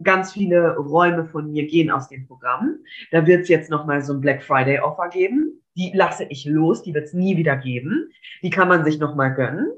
Ganz 0.03 0.33
viele 0.33 0.75
Räume 0.75 1.25
von 1.25 1.51
mir 1.51 1.65
gehen 1.67 1.91
aus 1.91 2.07
dem 2.07 2.27
Programm. 2.27 2.77
Da 3.11 3.25
wird 3.25 3.43
es 3.43 3.49
jetzt 3.49 3.69
nochmal 3.69 4.01
so 4.01 4.13
ein 4.13 4.21
Black 4.21 4.43
Friday 4.43 4.79
Offer 4.79 5.09
geben. 5.09 5.63
Die 5.75 5.91
lasse 5.93 6.25
ich 6.25 6.45
los, 6.45 6.83
die 6.83 6.93
wird 6.93 7.05
es 7.05 7.13
nie 7.13 7.37
wieder 7.37 7.55
geben. 7.57 8.11
Die 8.41 8.49
kann 8.49 8.67
man 8.67 8.83
sich 8.83 8.99
nochmal 8.99 9.33
gönnen. 9.33 9.71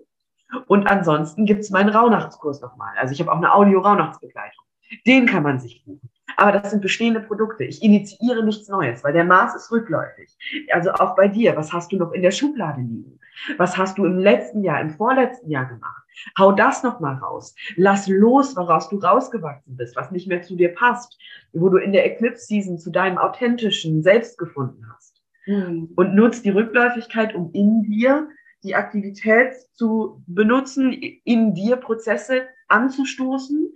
Und 0.67 0.87
ansonsten 0.87 1.45
gibt 1.45 1.61
es 1.61 1.69
meinen 1.69 1.89
Rauhnachtskurs 1.89 2.61
nochmal. 2.61 2.93
Also 2.97 3.13
ich 3.13 3.19
habe 3.21 3.31
auch 3.31 3.37
eine 3.37 3.53
Audio-Rauhnachtsbegleitung. 3.53 4.63
Den 5.05 5.25
kann 5.25 5.43
man 5.43 5.59
sich 5.59 5.83
buchen. 5.85 6.08
Aber 6.37 6.51
das 6.51 6.71
sind 6.71 6.81
bestehende 6.81 7.19
Produkte. 7.19 7.63
Ich 7.63 7.81
initiiere 7.81 8.43
nichts 8.43 8.67
Neues, 8.67 9.03
weil 9.03 9.13
der 9.13 9.23
Mars 9.23 9.55
ist 9.55 9.71
rückläufig. 9.71 10.37
Also 10.71 10.91
auch 10.91 11.15
bei 11.15 11.27
dir, 11.27 11.55
was 11.55 11.73
hast 11.73 11.91
du 11.91 11.97
noch 11.97 12.11
in 12.11 12.21
der 12.21 12.31
Schublade 12.31 12.81
liegen? 12.81 13.19
Was 13.57 13.77
hast 13.77 13.97
du 13.97 14.05
im 14.05 14.17
letzten 14.17 14.63
Jahr, 14.63 14.81
im 14.81 14.91
vorletzten 14.91 15.49
Jahr 15.49 15.65
gemacht? 15.65 16.03
Hau 16.37 16.51
das 16.51 16.83
nochmal 16.83 17.15
raus. 17.15 17.55
Lass 17.75 18.07
los, 18.07 18.55
woraus 18.57 18.89
du 18.89 18.97
rausgewachsen 18.97 19.77
bist, 19.77 19.95
was 19.95 20.11
nicht 20.11 20.27
mehr 20.27 20.41
zu 20.41 20.55
dir 20.55 20.73
passt, 20.73 21.17
wo 21.53 21.69
du 21.69 21.77
in 21.77 21.93
der 21.93 22.05
Eclipse 22.05 22.45
Season 22.45 22.77
zu 22.77 22.91
deinem 22.91 23.17
authentischen 23.17 24.03
Selbst 24.03 24.37
gefunden 24.37 24.85
hast. 24.93 25.21
Mhm. 25.45 25.89
Und 25.95 26.15
nutz 26.15 26.41
die 26.41 26.49
Rückläufigkeit, 26.49 27.33
um 27.33 27.51
in 27.53 27.83
dir 27.83 28.27
die 28.63 28.75
Aktivität 28.75 29.53
zu 29.73 30.21
benutzen, 30.27 30.91
in 30.91 31.53
dir 31.53 31.77
Prozesse 31.77 32.47
anzustoßen. 32.67 33.73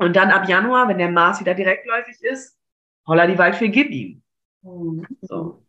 Und 0.00 0.16
dann 0.16 0.30
ab 0.30 0.48
Januar, 0.48 0.88
wenn 0.88 0.96
der 0.96 1.10
Mars 1.10 1.40
wieder 1.40 1.54
direktläufig 1.54 2.22
ist, 2.22 2.56
holla 3.06 3.26
die 3.26 3.36
Waldfee, 3.36 3.68
gib 3.68 3.90
ihm. 3.90 4.22
Mhm. 4.62 5.06
So. 5.20 5.62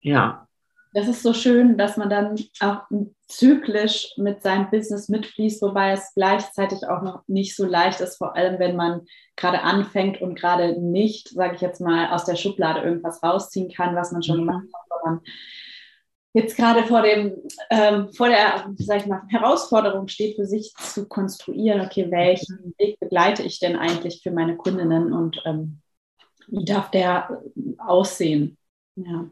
Ja. 0.00 0.48
Das 0.94 1.08
ist 1.08 1.22
so 1.22 1.34
schön, 1.34 1.76
dass 1.76 1.98
man 1.98 2.08
dann 2.08 2.36
auch 2.60 2.84
zyklisch 3.28 4.14
mit 4.16 4.42
seinem 4.42 4.70
Business 4.70 5.10
mitfließt, 5.10 5.60
wobei 5.60 5.92
es 5.92 6.14
gleichzeitig 6.14 6.88
auch 6.88 7.02
noch 7.02 7.22
nicht 7.26 7.54
so 7.54 7.66
leicht 7.66 8.00
ist, 8.00 8.16
vor 8.16 8.34
allem 8.34 8.58
wenn 8.58 8.76
man 8.76 9.02
gerade 9.36 9.60
anfängt 9.60 10.22
und 10.22 10.38
gerade 10.38 10.80
nicht, 10.80 11.28
sage 11.28 11.56
ich 11.56 11.60
jetzt 11.60 11.82
mal, 11.82 12.08
aus 12.08 12.24
der 12.24 12.36
Schublade 12.36 12.80
irgendwas 12.80 13.22
rausziehen 13.22 13.70
kann, 13.70 13.94
was 13.94 14.10
man 14.10 14.22
schon 14.22 14.38
mhm. 14.38 14.46
gemacht 14.46 14.66
hat, 14.72 15.00
sondern 15.02 15.24
jetzt 16.36 16.56
gerade 16.56 16.84
vor 16.84 17.00
dem, 17.00 17.32
ähm, 17.70 18.12
vor 18.12 18.28
der, 18.28 18.66
sag 18.76 18.98
ich 18.98 19.06
mal, 19.06 19.22
Herausforderung 19.28 20.06
steht, 20.06 20.36
für 20.36 20.44
sich 20.44 20.74
zu 20.74 21.08
konstruieren, 21.08 21.80
okay, 21.80 22.10
welchen 22.10 22.74
Weg 22.78 23.00
begleite 23.00 23.42
ich 23.42 23.58
denn 23.58 23.74
eigentlich 23.74 24.20
für 24.22 24.30
meine 24.30 24.56
Kundinnen 24.56 25.14
und 25.14 25.40
ähm, 25.46 25.80
wie 26.48 26.64
darf 26.64 26.90
der 26.90 27.42
aussehen? 27.78 28.58
Ja. 28.96 29.30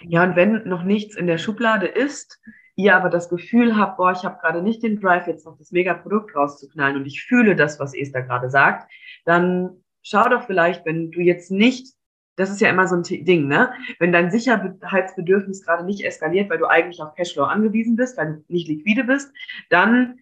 Ja, 0.00 0.24
und 0.24 0.34
wenn 0.36 0.68
noch 0.68 0.82
nichts 0.82 1.16
in 1.16 1.28
der 1.28 1.38
Schublade 1.38 1.86
ist, 1.86 2.40
ihr 2.74 2.96
aber 2.96 3.08
das 3.08 3.28
Gefühl 3.28 3.76
habt, 3.76 3.96
boah, 3.96 4.10
ich 4.10 4.24
habe 4.24 4.40
gerade 4.40 4.62
nicht 4.62 4.82
den 4.82 5.00
Drive, 5.00 5.28
jetzt 5.28 5.46
noch 5.46 5.56
das 5.56 5.70
Mega-Produkt 5.70 6.34
rauszuknallen 6.34 6.96
und 6.96 7.06
ich 7.06 7.22
fühle 7.22 7.54
das, 7.54 7.78
was 7.78 7.94
Esther 7.94 8.22
gerade 8.22 8.50
sagt, 8.50 8.90
dann 9.24 9.84
schau 10.02 10.28
doch 10.28 10.42
vielleicht, 10.42 10.84
wenn 10.84 11.12
du 11.12 11.20
jetzt 11.20 11.52
nicht, 11.52 11.95
das 12.36 12.50
ist 12.50 12.60
ja 12.60 12.68
immer 12.70 12.86
so 12.86 12.96
ein 12.96 13.02
Ding, 13.02 13.48
ne? 13.48 13.72
Wenn 13.98 14.12
dein 14.12 14.30
Sicherheitsbedürfnis 14.30 15.64
gerade 15.64 15.84
nicht 15.84 16.04
eskaliert, 16.04 16.50
weil 16.50 16.58
du 16.58 16.66
eigentlich 16.66 17.00
auf 17.00 17.14
Cashflow 17.14 17.44
angewiesen 17.44 17.96
bist, 17.96 18.16
weil 18.16 18.26
du 18.26 18.44
nicht 18.48 18.68
liquide 18.68 19.04
bist, 19.04 19.32
dann 19.70 20.20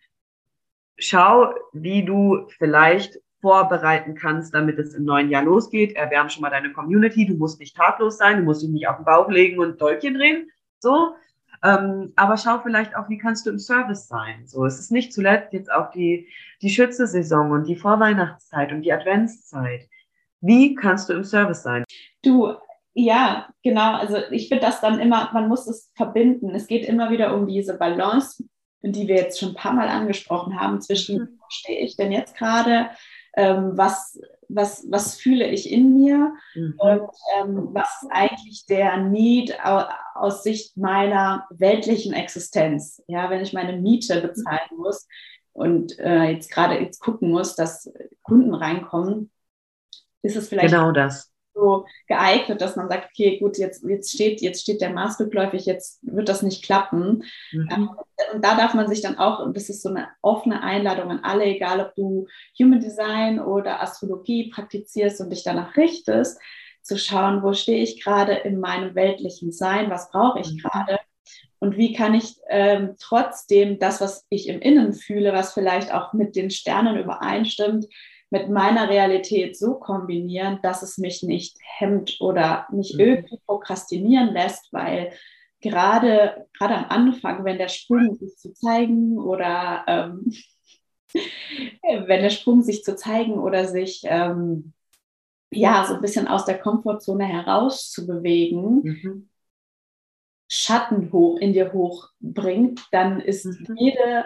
schau, 0.97 1.55
wie 1.73 2.05
du 2.05 2.47
vielleicht 2.59 3.19
vorbereiten 3.41 4.15
kannst, 4.15 4.55
damit 4.55 4.79
es 4.79 4.95
im 4.95 5.05
neuen 5.05 5.29
Jahr 5.29 5.43
losgeht. 5.43 5.97
Erwärm 5.97 6.31
schon 6.31 6.43
mal 6.43 6.51
deine 6.51 6.73
Community. 6.73 7.27
Du 7.27 7.35
musst 7.35 7.61
nicht 7.61 7.77
tatlos 7.77 8.17
sein, 8.17 8.39
du 8.39 8.43
musst 8.45 8.63
dich 8.63 8.71
nicht 8.71 8.89
auf 8.89 8.97
den 8.97 9.05
Bauch 9.05 9.29
legen 9.29 9.59
und 9.59 9.81
Däubchen 9.81 10.15
drehen. 10.15 10.51
So. 10.79 11.15
Ähm, 11.63 12.13
aber 12.17 12.37
schau 12.37 12.61
vielleicht 12.61 12.97
auch, 12.97 13.09
wie 13.09 13.19
kannst 13.19 13.47
du 13.47 13.51
im 13.51 13.59
Service 13.59 14.07
sein. 14.07 14.47
So, 14.47 14.65
es 14.65 14.79
ist 14.79 14.93
nicht 14.93 15.13
zuletzt 15.13 15.53
jetzt 15.53 15.71
auch 15.73 15.91
die, 15.91 16.29
die 16.63 16.71
Schütze-Saison 16.71 17.51
und 17.51 17.67
die 17.67 17.77
Vorweihnachtszeit 17.77 18.73
und 18.73 18.83
die 18.83 18.93
Adventszeit. 18.93 19.89
Wie 20.45 20.75
kannst 20.75 21.09
du 21.09 21.15
im 21.15 21.25
Service 21.25 21.63
sein? 21.63 21.85
Du, 22.23 22.55
ja, 22.95 23.49
genau. 23.63 23.95
Also 23.95 24.19
ich 24.31 24.49
finde 24.49 24.67
das 24.67 24.81
dann 24.81 25.01
immer, 25.01 25.31
man 25.33 25.49
muss 25.49 25.67
es 25.67 25.91
verbinden. 25.95 26.55
Es 26.55 26.67
geht 26.67 26.87
immer 26.87 27.11
wieder 27.11 27.35
um 27.35 27.47
diese 27.47 27.77
Balance, 27.77 28.45
die 28.83 29.09
wir 29.09 29.17
jetzt 29.17 29.41
schon 29.41 29.51
ein 29.51 29.55
paar 29.55 29.73
Mal 29.73 29.89
angesprochen 29.89 30.61
haben, 30.61 30.81
zwischen, 30.81 31.19
mhm. 31.19 31.39
wo 31.39 31.45
stehe 31.49 31.81
ich 31.81 31.97
denn 31.97 32.13
jetzt 32.13 32.37
gerade? 32.37 32.91
ähm, 33.37 33.73
was, 33.77 34.21
was, 34.49 34.87
was 34.91 35.17
fühle 35.17 35.47
ich 35.49 35.71
in 35.71 35.95
mir 35.95 36.35
mhm. 36.55 36.75
und 36.79 37.11
ähm, 37.37 37.69
was 37.73 38.03
ist 38.03 38.11
eigentlich 38.11 38.67
der 38.67 38.99
Need 38.99 39.57
aus 40.15 40.43
Sicht 40.43 40.77
meiner 40.77 41.47
weltlichen 41.51 42.13
Existenz. 42.13 43.03
Ja, 43.09 43.31
wenn 43.31 43.43
ich 43.43 43.53
meine 43.53 43.77
Miete 43.77 44.21
bezahlen 44.21 44.77
muss 44.77 45.09
und 45.53 45.99
äh, 45.99 46.31
jetzt 46.31 46.51
gerade 46.51 46.79
jetzt 46.79 47.01
gucken 47.01 47.31
muss, 47.31 47.57
dass 47.57 47.93
Kunden 48.23 48.55
reinkommen, 48.55 49.31
ist 50.25 50.37
es 50.37 50.49
vielleicht 50.49 50.73
genau 50.73 50.91
das 50.91 51.35
so 51.55 51.87
geeignet, 52.09 52.61
dass 52.61 52.77
man 52.77 52.89
sagt, 52.89 53.11
okay, 53.11 53.39
gut, 53.39 53.59
jetzt, 53.59 53.85
jetzt, 53.85 54.13
steht, 54.13 54.41
jetzt 54.41 54.63
steht 54.63 54.81
der 54.81 54.91
Mars 54.91 55.19
rückläufig, 55.19 55.67
jetzt 55.67 56.01
wird 56.03 56.29
das 56.29 56.43
nicht 56.43 56.65
klappen. 56.65 57.25
Mhm. 57.53 57.69
Ähm, 57.73 57.91
und 58.35 58.45
da 58.45 58.57
darf 58.57 58.75
man 58.75 58.89
sich 58.89 59.01
dann 59.01 59.19
auch, 59.19 59.39
und 59.39 59.57
das 59.57 59.69
ist 59.69 59.83
so 59.83 59.89
eine 59.89 60.09
offene 60.21 60.63
Einladung 60.63 61.11
an 61.11 61.21
alle, 61.23 61.45
egal 61.45 61.81
ob 61.81 61.95
du 61.95 62.27
Human 62.61 62.81
Design 62.81 63.41
oder 63.41 63.81
Astrologie 63.81 64.51
praktizierst 64.51 65.21
und 65.21 65.31
dich 65.31 65.45
danach 65.45 65.77
richtest, 65.77 66.41
zu 66.83 66.99
schauen, 66.99 67.43
wo 67.43 67.55
stehe 67.55 67.83
ich 67.83 68.03
gerade 68.03 68.35
in 68.35 68.61
meinem 68.61 68.95
weltlichen 68.95 69.53
Sein, 69.53 69.91
was 69.91 70.11
brauche 70.11 70.41
ich 70.41 70.53
mhm. 70.53 70.59
gerade 70.59 70.99
und 71.59 71.79
wie 71.79 71.95
kann 71.95 72.13
ich 72.13 72.37
ähm, 72.51 72.97
trotzdem 73.01 73.79
das, 73.79 74.03
was 74.03 74.27
ich 74.29 74.49
im 74.49 74.61
Innen 74.61 74.93
fühle, 74.93 75.33
was 75.33 75.55
vielleicht 75.55 75.95
auch 75.95 76.13
mit 76.13 76.37
den 76.37 76.51
Sternen 76.51 76.99
übereinstimmt, 76.99 77.87
mit 78.35 78.51
meiner 78.51 78.89
Realität 78.89 79.57
so 79.57 79.75
kombinieren, 79.75 80.59
dass 80.61 80.83
es 80.83 80.99
mich 80.99 81.23
nicht 81.23 81.57
hemmt 81.63 82.17
oder 82.21 82.67
mich 82.73 82.95
mhm. 82.95 83.01
irgendwie 83.01 83.39
prokrastinieren 83.47 84.33
lässt, 84.33 84.73
weil 84.73 85.13
gerade, 85.61 86.49
gerade 86.59 86.75
am 86.75 86.87
Anfang, 86.87 87.45
wenn 87.45 87.59
der 87.59 87.69
Sprung 87.69 88.17
sich 88.17 88.37
zu 88.37 88.53
zeigen 88.53 89.21
oder 89.21 89.85
ähm, 89.87 90.33
wenn 91.15 92.23
der 92.23 92.31
Sprung 92.31 92.63
sich 92.63 92.83
zu 92.83 92.97
zeigen 92.97 93.39
oder 93.39 93.67
sich 93.67 94.03
ähm, 94.03 94.73
ja 95.53 95.85
so 95.87 95.95
ein 95.95 96.01
bisschen 96.01 96.27
aus 96.27 96.45
der 96.45 96.59
Komfortzone 96.59 97.27
heraus 97.27 97.93
zu 97.93 98.05
bewegen, 98.05 98.83
mhm. 98.83 99.29
Schatten 100.51 101.13
hoch 101.13 101.39
in 101.39 101.53
dir 101.53 101.73
hochbringt, 101.73 102.85
dann 102.91 103.21
ist 103.21 103.45
mhm. 103.45 103.77
jede, 103.79 104.25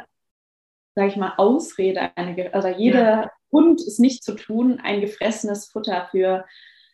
sag 0.94 1.08
ich 1.08 1.16
mal, 1.16 1.34
Ausrede, 1.36 2.16
eine, 2.16 2.54
also 2.54 2.68
jede 2.68 2.98
ja. 2.98 3.30
Hund 3.52 3.80
ist 3.80 4.00
nicht 4.00 4.22
zu 4.22 4.34
tun, 4.34 4.80
ein 4.82 5.00
gefressenes 5.00 5.70
Futter 5.70 6.08
für, 6.10 6.44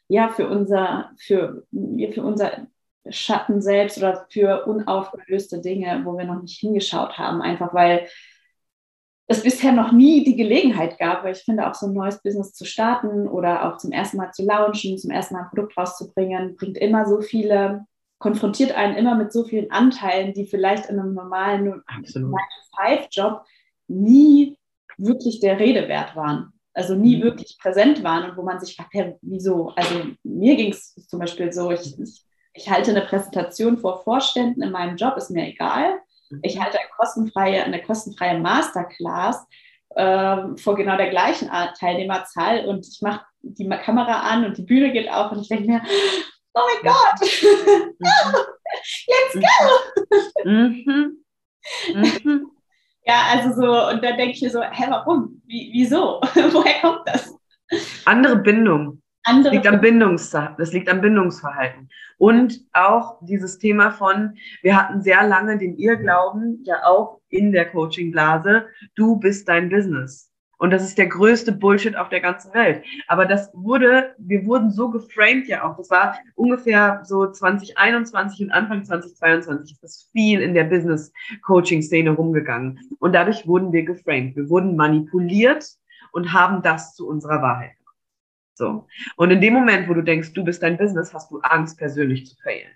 ja, 0.09 0.29
für 0.29 0.49
unser, 0.49 1.11
für, 1.19 1.67
für 1.71 2.23
unser 2.23 2.67
Schatten 3.09 3.61
selbst 3.61 3.99
oder 3.99 4.27
für 4.31 4.65
unaufgelöste 4.67 5.61
Dinge, 5.61 6.03
wo 6.05 6.17
wir 6.17 6.25
noch 6.25 6.41
nicht 6.41 6.59
hingeschaut 6.59 7.19
haben, 7.19 7.43
einfach 7.43 7.75
weil 7.75 8.09
es 9.27 9.43
bisher 9.43 9.73
noch 9.73 9.93
nie 9.93 10.25
die 10.25 10.37
Gelegenheit 10.37 10.99
gab, 10.99 11.25
weil 11.25 11.33
ich 11.33 11.43
finde, 11.43 11.67
auch 11.67 11.75
so 11.75 11.87
ein 11.87 11.95
neues 11.95 12.23
Business 12.23 12.53
zu 12.53 12.65
starten 12.65 13.27
oder 13.27 13.67
auch 13.67 13.79
zum 13.79 13.91
ersten 13.91 14.19
Mal 14.19 14.33
zu 14.33 14.45
launchen, 14.45 14.99
zum 14.99 15.11
ersten 15.11 15.35
Mal 15.35 15.45
ein 15.45 15.49
Produkt 15.49 15.77
rauszubringen, 15.77 16.57
bringt 16.57 16.77
immer 16.77 17.07
so 17.07 17.23
viele, 17.23 17.87
konfrontiert 18.19 18.73
einen 18.73 18.97
immer 18.97 19.15
mit 19.15 19.33
so 19.33 19.45
vielen 19.45 19.71
Anteilen, 19.71 20.35
die 20.35 20.47
vielleicht 20.47 20.91
in 20.91 20.99
einem 20.99 21.15
normalen 21.15 21.83
9-5-Job 21.83 23.45
nie 23.89 24.59
wirklich 24.99 25.41
der 25.41 25.59
Rede 25.59 25.89
wert 25.89 26.17
waren. 26.17 26.53
Also 26.73 26.95
nie 26.95 27.17
mhm. 27.17 27.23
wirklich 27.23 27.57
präsent 27.61 28.03
waren 28.03 28.31
und 28.31 28.37
wo 28.37 28.43
man 28.43 28.59
sich 28.61 28.77
fragt, 28.77 28.95
hey, 28.95 29.15
wieso? 29.23 29.69
Also 29.77 30.07
mir 30.25 30.57
ging 30.57 30.73
es 30.73 30.95
zum 31.09 31.21
Beispiel 31.21 31.53
so, 31.53 31.71
ich, 31.71 31.99
ich, 31.99 32.25
ich, 32.53 32.71
halte 32.71 32.91
eine 32.91 33.03
Präsentation 33.03 33.79
vor 33.79 34.03
Vorständen 34.03 34.63
in 34.63 34.73
meinem 34.73 34.97
Job, 34.97 35.17
ist 35.17 35.31
mir 35.31 35.47
egal. 35.47 36.01
Ich 36.43 36.57
mhm. 36.57 36.65
halte 36.65 36.79
eine 36.79 36.89
kostenfreie, 36.97 37.63
eine 37.63 37.83
kostenfreie 37.83 38.41
Masterclass 38.41 39.47
äh, 39.91 40.57
vor 40.57 40.75
genau 40.75 40.97
der 40.97 41.11
gleichen 41.11 41.49
Teilnehmerzahl 41.79 42.67
und 42.67 42.87
ich 42.89 43.01
mache 43.01 43.25
die 43.43 43.69
Kamera 43.69 44.21
an 44.23 44.45
und 44.45 44.59
die 44.59 44.63
Bühne 44.63 44.91
geht 44.91 45.09
auf 45.09 45.31
und 45.31 45.43
ich 45.43 45.49
denke 45.49 45.67
mir, 45.67 45.83
oh 46.55 46.61
mein 46.83 46.93
Gott, 46.93 47.31
mhm. 47.43 48.05
let's 49.07 49.35
go! 49.35 50.51
Mhm. 50.51 51.25
Mhm. 51.95 52.51
Ja, 53.07 53.27
also 53.33 53.53
so, 53.61 53.89
und 53.91 54.03
dann 54.03 54.17
denke 54.17 54.33
ich 54.33 54.43
mir 54.43 54.51
so, 54.51 54.63
hä, 54.63 54.85
warum? 54.89 55.43
Wie, 55.47 55.71
wieso? 55.73 56.21
Woher 56.35 56.81
kommt 56.81 57.07
das? 57.07 57.37
Andere 58.05 58.37
Bindung. 58.37 59.03
Andere 59.25 59.55
liegt, 59.55 59.67
am 59.67 59.81
Bindungs 59.81 60.31
das 60.31 60.73
liegt 60.73 60.89
am 60.91 61.01
Bindungsverhalten. 61.01 61.89
Und 62.19 62.61
auch 62.73 63.19
dieses 63.23 63.59
Thema 63.59 63.91
von, 63.91 64.37
wir 64.63 64.77
hatten 64.77 65.01
sehr 65.01 65.27
lange 65.27 65.57
den 65.57 65.79
Irrglauben, 65.79 66.63
ja 66.65 66.85
auch 66.85 67.21
in 67.31 67.53
der 67.53 67.71
Coaching-Blase, 67.71 68.67
du 68.95 69.17
bist 69.17 69.49
dein 69.49 69.71
Business. 69.71 70.31
Und 70.65 70.71
das 70.71 70.83
ist 70.83 70.97
der 70.97 71.09
größte 71.09 71.53
Bullshit 71.53 71.95
auf 71.95 72.09
der 72.09 72.23
ganzen 72.23 72.55
Welt. 72.55 72.83
Aber 73.07 73.27
das 73.27 73.51
wurde, 73.53 74.15
wir 74.17 74.47
wurden 74.47 74.71
so 74.71 74.89
geframed 74.89 75.47
ja 75.47 75.63
auch. 75.63 75.77
Das 75.77 75.91
war 75.91 76.17
ungefähr 76.37 77.03
so 77.05 77.31
2021 77.31 78.47
und 78.47 78.51
Anfang 78.51 78.83
2022 78.83 79.73
ist 79.75 79.83
das 79.83 80.09
viel 80.13 80.41
in 80.41 80.55
der 80.55 80.65
Business-Coaching-Szene 80.65 82.13
rumgegangen. 82.13 82.81
Und 82.99 83.15
dadurch 83.15 83.47
wurden 83.47 83.75
wir 83.75 83.85
geframed. 83.85 84.37
Wir 84.37 84.49
wurden 84.49 84.75
manipuliert 84.75 85.69
und 86.13 86.33
haben 86.33 86.63
das 86.63 86.95
zu 86.95 87.07
unserer 87.07 87.43
Wahrheit 87.43 87.77
gemacht. 87.77 87.97
So. 88.55 88.87
Und 89.17 89.33
in 89.33 89.43
dem 89.43 89.53
Moment, 89.53 89.87
wo 89.87 89.93
du 89.93 90.03
denkst, 90.03 90.33
du 90.33 90.45
bist 90.45 90.63
dein 90.63 90.79
Business, 90.79 91.13
hast 91.13 91.31
du 91.31 91.41
Angst, 91.41 91.77
persönlich 91.77 92.27
zu 92.27 92.37
failen. 92.43 92.73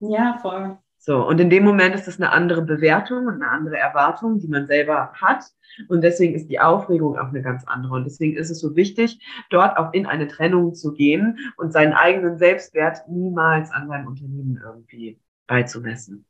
Ja, 0.00 0.38
voll. 0.40 0.78
So, 0.98 1.26
und 1.26 1.40
in 1.40 1.48
dem 1.48 1.64
Moment 1.64 1.94
ist 1.94 2.06
das 2.06 2.20
eine 2.20 2.32
andere 2.32 2.62
Bewertung 2.62 3.26
und 3.26 3.34
eine 3.34 3.48
andere 3.48 3.78
Erwartung, 3.78 4.40
die 4.40 4.48
man 4.48 4.66
selber 4.66 5.12
hat. 5.14 5.44
Und 5.88 6.02
deswegen 6.02 6.34
ist 6.34 6.48
die 6.48 6.60
Aufregung 6.60 7.16
auch 7.16 7.28
eine 7.28 7.40
ganz 7.40 7.64
andere. 7.66 7.94
Und 7.94 8.04
deswegen 8.04 8.36
ist 8.36 8.50
es 8.50 8.60
so 8.60 8.74
wichtig, 8.74 9.20
dort 9.50 9.76
auch 9.78 9.92
in 9.92 10.06
eine 10.06 10.26
Trennung 10.26 10.74
zu 10.74 10.92
gehen 10.92 11.38
und 11.56 11.72
seinen 11.72 11.92
eigenen 11.92 12.36
Selbstwert 12.36 13.08
niemals 13.08 13.70
an 13.70 13.88
seinem 13.88 14.08
Unternehmen 14.08 14.60
irgendwie 14.62 15.20
beizumessen. 15.46 16.26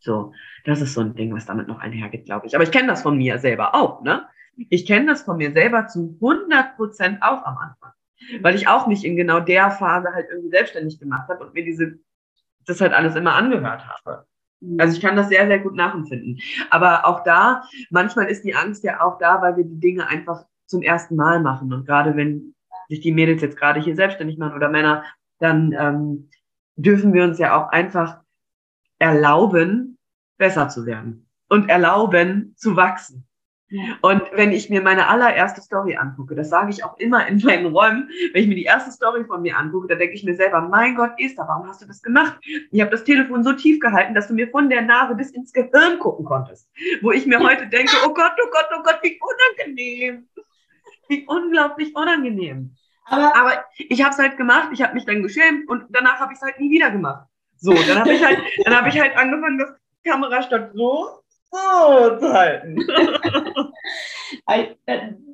So, 0.00 0.32
das 0.64 0.80
ist 0.80 0.94
so 0.94 1.00
ein 1.00 1.14
Ding, 1.14 1.34
was 1.34 1.46
damit 1.46 1.66
noch 1.66 1.80
einhergeht, 1.80 2.26
glaube 2.26 2.46
ich. 2.46 2.54
Aber 2.54 2.64
ich 2.64 2.70
kenne 2.70 2.88
das 2.88 3.02
von 3.02 3.16
mir 3.16 3.38
selber 3.38 3.74
auch, 3.74 4.02
ne? 4.02 4.26
Ich 4.70 4.86
kenne 4.86 5.06
das 5.06 5.22
von 5.22 5.36
mir 5.36 5.52
selber 5.52 5.86
zu 5.86 6.18
100 6.20 6.76
Prozent 6.76 7.22
auch 7.22 7.44
am 7.44 7.58
Anfang. 7.58 7.92
Weil 8.42 8.56
ich 8.56 8.66
auch 8.66 8.86
mich 8.86 9.04
in 9.04 9.16
genau 9.16 9.40
der 9.40 9.70
Phase 9.70 10.12
halt 10.12 10.26
irgendwie 10.30 10.50
selbstständig 10.50 10.98
gemacht 10.98 11.28
habe 11.28 11.44
und 11.44 11.54
mir 11.54 11.64
diese, 11.64 11.98
das 12.68 12.80
halt 12.80 12.92
alles 12.92 13.16
immer 13.16 13.34
angehört 13.34 13.86
habe. 13.86 14.26
Mhm. 14.60 14.80
Also 14.80 14.96
ich 14.96 15.02
kann 15.02 15.16
das 15.16 15.28
sehr, 15.28 15.46
sehr 15.46 15.58
gut 15.58 15.74
nachempfinden. 15.74 16.38
Aber 16.70 17.06
auch 17.06 17.24
da, 17.24 17.62
manchmal 17.90 18.26
ist 18.26 18.44
die 18.44 18.54
Angst 18.54 18.84
ja 18.84 19.02
auch 19.02 19.18
da, 19.18 19.40
weil 19.42 19.56
wir 19.56 19.64
die 19.64 19.80
Dinge 19.80 20.06
einfach 20.06 20.44
zum 20.66 20.82
ersten 20.82 21.16
Mal 21.16 21.40
machen. 21.40 21.72
Und 21.72 21.86
gerade 21.86 22.16
wenn 22.16 22.54
sich 22.88 23.00
die 23.00 23.12
Mädels 23.12 23.42
jetzt 23.42 23.56
gerade 23.56 23.80
hier 23.80 23.96
selbstständig 23.96 24.38
machen 24.38 24.54
oder 24.54 24.68
Männer, 24.68 25.04
dann 25.38 25.74
ähm, 25.78 26.30
dürfen 26.76 27.12
wir 27.12 27.24
uns 27.24 27.38
ja 27.38 27.56
auch 27.56 27.70
einfach 27.70 28.20
erlauben, 28.98 29.98
besser 30.36 30.68
zu 30.68 30.86
werden 30.86 31.28
und 31.48 31.68
erlauben 31.68 32.54
zu 32.56 32.76
wachsen. 32.76 33.27
Und 34.00 34.22
wenn 34.32 34.52
ich 34.52 34.70
mir 34.70 34.80
meine 34.80 35.08
allererste 35.08 35.60
Story 35.60 35.96
angucke, 35.96 36.34
das 36.34 36.48
sage 36.48 36.70
ich 36.70 36.84
auch 36.84 36.98
immer 36.98 37.26
in 37.26 37.38
meinen 37.38 37.66
Räumen, 37.66 38.08
wenn 38.32 38.42
ich 38.42 38.48
mir 38.48 38.54
die 38.54 38.64
erste 38.64 38.90
Story 38.90 39.24
von 39.24 39.42
mir 39.42 39.58
angucke, 39.58 39.88
da 39.88 39.94
denke 39.94 40.14
ich 40.14 40.24
mir 40.24 40.34
selber, 40.34 40.62
mein 40.62 40.94
Gott, 40.94 41.12
Esther, 41.18 41.46
warum 41.46 41.68
hast 41.68 41.82
du 41.82 41.86
das 41.86 42.02
gemacht? 42.02 42.38
Ich 42.70 42.80
habe 42.80 42.90
das 42.90 43.04
Telefon 43.04 43.44
so 43.44 43.52
tief 43.52 43.78
gehalten, 43.78 44.14
dass 44.14 44.28
du 44.28 44.34
mir 44.34 44.48
von 44.48 44.70
der 44.70 44.82
Nase 44.82 45.14
bis 45.14 45.30
ins 45.32 45.52
Gehirn 45.52 45.98
gucken 45.98 46.24
konntest. 46.24 46.70
Wo 47.02 47.12
ich 47.12 47.26
mir 47.26 47.40
heute 47.40 47.66
denke, 47.66 47.92
oh 48.06 48.14
Gott, 48.14 48.32
oh 48.42 48.50
Gott, 48.50 48.68
oh 48.74 48.82
Gott, 48.82 49.00
wie 49.02 49.20
unangenehm. 49.20 50.28
Wie 51.08 51.26
unglaublich 51.26 51.94
unangenehm. 51.94 52.74
Aber, 53.04 53.36
Aber 53.36 53.64
ich 53.76 54.02
habe 54.02 54.12
es 54.12 54.18
halt 54.18 54.36
gemacht, 54.36 54.70
ich 54.72 54.82
habe 54.82 54.94
mich 54.94 55.04
dann 55.04 55.22
geschämt 55.22 55.68
und 55.68 55.84
danach 55.90 56.20
habe 56.20 56.32
ich 56.32 56.38
es 56.38 56.42
halt 56.42 56.58
nie 56.60 56.70
wieder 56.70 56.90
gemacht. 56.90 57.26
So, 57.56 57.72
dann 57.72 58.00
habe 58.00 58.12
ich 58.12 58.24
halt, 58.24 58.38
dann 58.64 58.76
habe 58.76 58.88
ich 58.88 59.00
halt 59.00 59.16
angefangen, 59.16 59.58
das 59.58 59.74
Kamera 60.04 60.42
statt 60.42 60.70
so 60.74 61.20
halten. 61.52 62.78
Äh, 64.46 64.74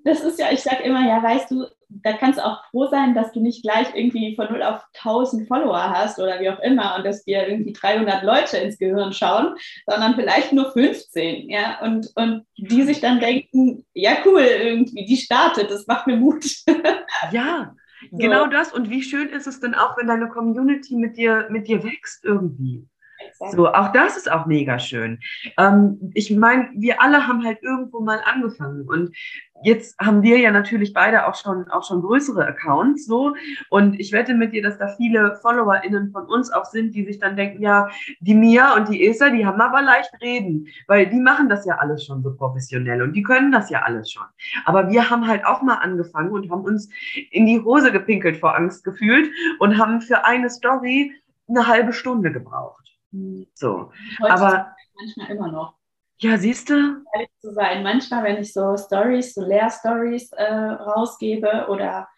das 0.04 0.22
ist 0.22 0.38
ja, 0.38 0.52
ich 0.52 0.62
sage 0.62 0.82
immer, 0.84 1.06
ja, 1.06 1.22
weißt 1.22 1.50
du, 1.50 1.66
da 1.88 2.12
kannst 2.12 2.38
du 2.38 2.44
auch 2.44 2.64
froh 2.70 2.86
sein, 2.86 3.14
dass 3.14 3.32
du 3.32 3.40
nicht 3.40 3.62
gleich 3.62 3.88
irgendwie 3.94 4.34
von 4.36 4.46
0 4.50 4.62
auf 4.62 4.82
1000 4.94 5.48
Follower 5.48 5.90
hast 5.90 6.18
oder 6.18 6.40
wie 6.40 6.50
auch 6.50 6.60
immer 6.60 6.96
und 6.96 7.04
dass 7.04 7.24
dir 7.24 7.48
irgendwie 7.48 7.72
300 7.72 8.22
Leute 8.22 8.58
ins 8.58 8.78
Gehirn 8.78 9.12
schauen, 9.12 9.54
sondern 9.86 10.14
vielleicht 10.14 10.52
nur 10.52 10.72
15, 10.72 11.48
ja, 11.48 11.80
und, 11.82 12.10
und 12.16 12.44
die 12.56 12.82
sich 12.82 13.00
dann 13.00 13.20
denken, 13.20 13.84
ja, 13.94 14.16
cool, 14.24 14.42
irgendwie, 14.42 15.04
die 15.04 15.16
startet, 15.16 15.70
das 15.70 15.86
macht 15.86 16.06
mir 16.06 16.16
Mut. 16.16 16.44
ja, 17.32 17.74
so. 18.10 18.16
genau 18.16 18.46
das 18.46 18.72
und 18.72 18.90
wie 18.90 19.02
schön 19.02 19.28
ist 19.28 19.46
es 19.46 19.60
denn 19.60 19.74
auch, 19.74 19.96
wenn 19.96 20.06
deine 20.06 20.28
Community 20.28 20.96
mit 20.96 21.16
dir, 21.16 21.46
mit 21.50 21.68
dir 21.68 21.82
wächst 21.82 22.24
irgendwie. 22.24 22.86
So, 23.50 23.68
auch 23.68 23.92
das 23.92 24.16
ist 24.16 24.30
auch 24.30 24.46
mega 24.46 24.78
schön. 24.78 25.18
Ähm, 25.58 26.12
ich 26.14 26.30
meine, 26.30 26.70
wir 26.74 27.02
alle 27.02 27.26
haben 27.26 27.44
halt 27.44 27.62
irgendwo 27.62 28.00
mal 28.00 28.20
angefangen 28.24 28.86
und 28.88 29.14
jetzt 29.62 29.98
haben 29.98 30.22
wir 30.22 30.38
ja 30.38 30.50
natürlich 30.50 30.92
beide 30.92 31.26
auch 31.26 31.34
schon, 31.34 31.68
auch 31.70 31.84
schon 31.84 32.02
größere 32.02 32.46
Accounts 32.46 33.06
so 33.06 33.34
und 33.70 33.98
ich 33.98 34.12
wette 34.12 34.34
mit 34.34 34.52
dir, 34.52 34.62
dass 34.62 34.78
da 34.78 34.88
viele 34.96 35.36
FollowerInnen 35.42 36.10
von 36.12 36.26
uns 36.26 36.52
auch 36.52 36.64
sind, 36.64 36.94
die 36.94 37.04
sich 37.04 37.18
dann 37.18 37.36
denken, 37.36 37.62
ja, 37.62 37.88
die 38.20 38.34
Mia 38.34 38.76
und 38.76 38.88
die 38.88 39.06
Esther, 39.06 39.30
die 39.30 39.46
haben 39.46 39.60
aber 39.60 39.82
leicht 39.82 40.12
reden, 40.20 40.68
weil 40.86 41.06
die 41.08 41.20
machen 41.20 41.48
das 41.48 41.64
ja 41.66 41.76
alles 41.78 42.04
schon 42.04 42.22
so 42.22 42.34
professionell 42.34 43.02
und 43.02 43.14
die 43.14 43.22
können 43.22 43.50
das 43.50 43.70
ja 43.70 43.82
alles 43.82 44.10
schon. 44.10 44.26
Aber 44.64 44.90
wir 44.90 45.10
haben 45.10 45.26
halt 45.26 45.44
auch 45.44 45.62
mal 45.62 45.76
angefangen 45.76 46.30
und 46.30 46.50
haben 46.50 46.64
uns 46.64 46.88
in 47.30 47.46
die 47.46 47.60
Hose 47.60 47.90
gepinkelt 47.90 48.36
vor 48.36 48.54
Angst 48.54 48.84
gefühlt 48.84 49.30
und 49.58 49.78
haben 49.78 50.00
für 50.00 50.24
eine 50.24 50.50
Story 50.50 51.12
eine 51.48 51.66
halbe 51.66 51.92
Stunde 51.92 52.32
gebraucht. 52.32 52.83
So. 53.54 53.92
Heute 54.20 54.32
aber 54.32 54.76
manchmal 54.94 55.30
immer 55.30 55.52
noch. 55.52 55.74
Ja, 56.18 56.38
siehst 56.38 56.70
du? 56.70 57.04
Ehrlich 57.14 57.30
zu 57.40 57.52
sein. 57.52 57.82
Manchmal, 57.82 58.24
wenn 58.24 58.40
ich 58.40 58.52
so 58.52 58.76
Stories, 58.76 59.34
so 59.34 59.42
Lehr-Stories 59.42 60.32
äh, 60.32 60.52
rausgebe 60.52 61.66
oder 61.68 62.08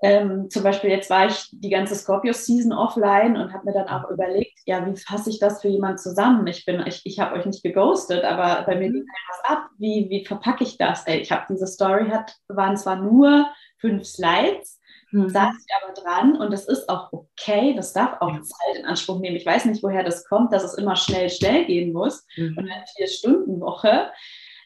ähm, 0.00 0.48
zum 0.48 0.62
Beispiel 0.62 0.90
jetzt 0.90 1.10
war 1.10 1.26
ich 1.26 1.48
die 1.50 1.70
ganze 1.70 1.96
Scorpio-Season 1.96 2.72
offline 2.72 3.36
und 3.36 3.52
habe 3.52 3.64
mir 3.64 3.72
dann 3.72 3.88
auch 3.88 4.08
überlegt, 4.10 4.60
ja, 4.64 4.86
wie 4.86 4.96
fasse 4.96 5.30
ich 5.30 5.40
das 5.40 5.60
für 5.60 5.68
jemanden 5.68 5.98
zusammen? 5.98 6.46
Ich 6.46 6.64
bin, 6.64 6.84
ich, 6.86 7.00
ich 7.04 7.18
habe 7.18 7.34
euch 7.34 7.46
nicht 7.46 7.64
geghostet, 7.64 8.24
aber 8.24 8.62
bei 8.64 8.76
mir 8.76 8.90
mhm. 8.90 8.92
geht 8.92 9.06
was 9.28 9.56
ab. 9.56 9.70
Wie, 9.78 10.06
wie 10.08 10.24
verpacke 10.24 10.62
ich 10.62 10.78
das? 10.78 11.04
Ey, 11.06 11.18
ich 11.18 11.32
habe 11.32 11.46
diese 11.48 11.66
Story, 11.66 12.10
hat, 12.10 12.36
waren 12.46 12.76
zwar 12.76 12.96
nur 12.96 13.48
fünf 13.78 14.04
Slides, 14.04 14.77
mhm. 15.10 15.28
saß 15.28 15.54
ich 15.56 15.74
aber 15.82 15.94
dran 15.94 16.36
und 16.36 16.52
das 16.52 16.66
ist 16.66 16.88
auch 16.88 17.12
okay, 17.12 17.74
das 17.74 17.92
darf 17.92 18.20
auch. 18.20 18.32
Zeit 18.40 18.76
in 18.78 18.84
Anspruch 18.84 19.20
nehmen. 19.20 19.36
Ich 19.36 19.46
weiß 19.46 19.64
nicht, 19.66 19.82
woher 19.82 20.02
das 20.02 20.26
kommt, 20.28 20.52
dass 20.52 20.64
es 20.64 20.74
immer 20.74 20.96
schnell, 20.96 21.30
schnell 21.30 21.64
gehen 21.66 21.92
muss 21.92 22.26
mhm. 22.36 22.56
und 22.56 22.70
eine 22.70 22.84
Vier-Stunden-Woche. 22.96 24.10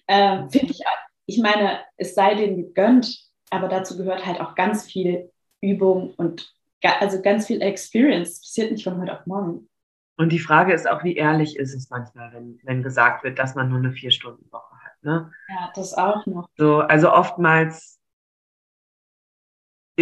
Ähm, 0.09 0.51
Finde 0.51 0.73
ich, 0.73 0.81
ich 1.27 1.39
meine, 1.39 1.81
es 1.97 2.15
sei 2.15 2.35
denen 2.35 2.57
gegönnt, 2.57 3.19
aber 3.51 3.69
dazu 3.69 3.97
gehört 3.97 4.27
halt 4.27 4.41
auch 4.41 4.55
ganz 4.55 4.85
viel 4.85 5.31
Übung 5.61 6.15
und 6.17 6.53
also 7.01 7.23
ganz 7.23 7.47
viel 7.47 7.63
Experience. 7.63 8.31
Das 8.31 8.41
passiert 8.41 8.73
nicht 8.73 8.85
von 8.85 9.01
heute 9.01 9.19
auf 9.19 9.27
morgen. 9.27 9.69
Und 10.17 10.31
die 10.31 10.39
Frage 10.39 10.73
ist 10.73 10.89
auch, 10.89 11.05
wie 11.05 11.17
ehrlich 11.17 11.57
ist 11.57 11.75
es 11.75 11.89
manchmal, 11.91 12.33
wenn, 12.33 12.61
wenn 12.65 12.83
gesagt 12.83 13.25
wird, 13.25 13.39
dass 13.39 13.55
man 13.55 13.69
nur 13.69 13.79
eine 13.79 13.93
Vier-Stunden-Woche 13.93 14.77
hat. 14.85 15.03
Ne? 15.03 15.33
Ja, 15.49 15.73
das 15.75 15.95
auch 15.95 16.27
noch. 16.27 16.49
So, 16.57 16.81
also 16.81 17.13
oftmals 17.13 18.01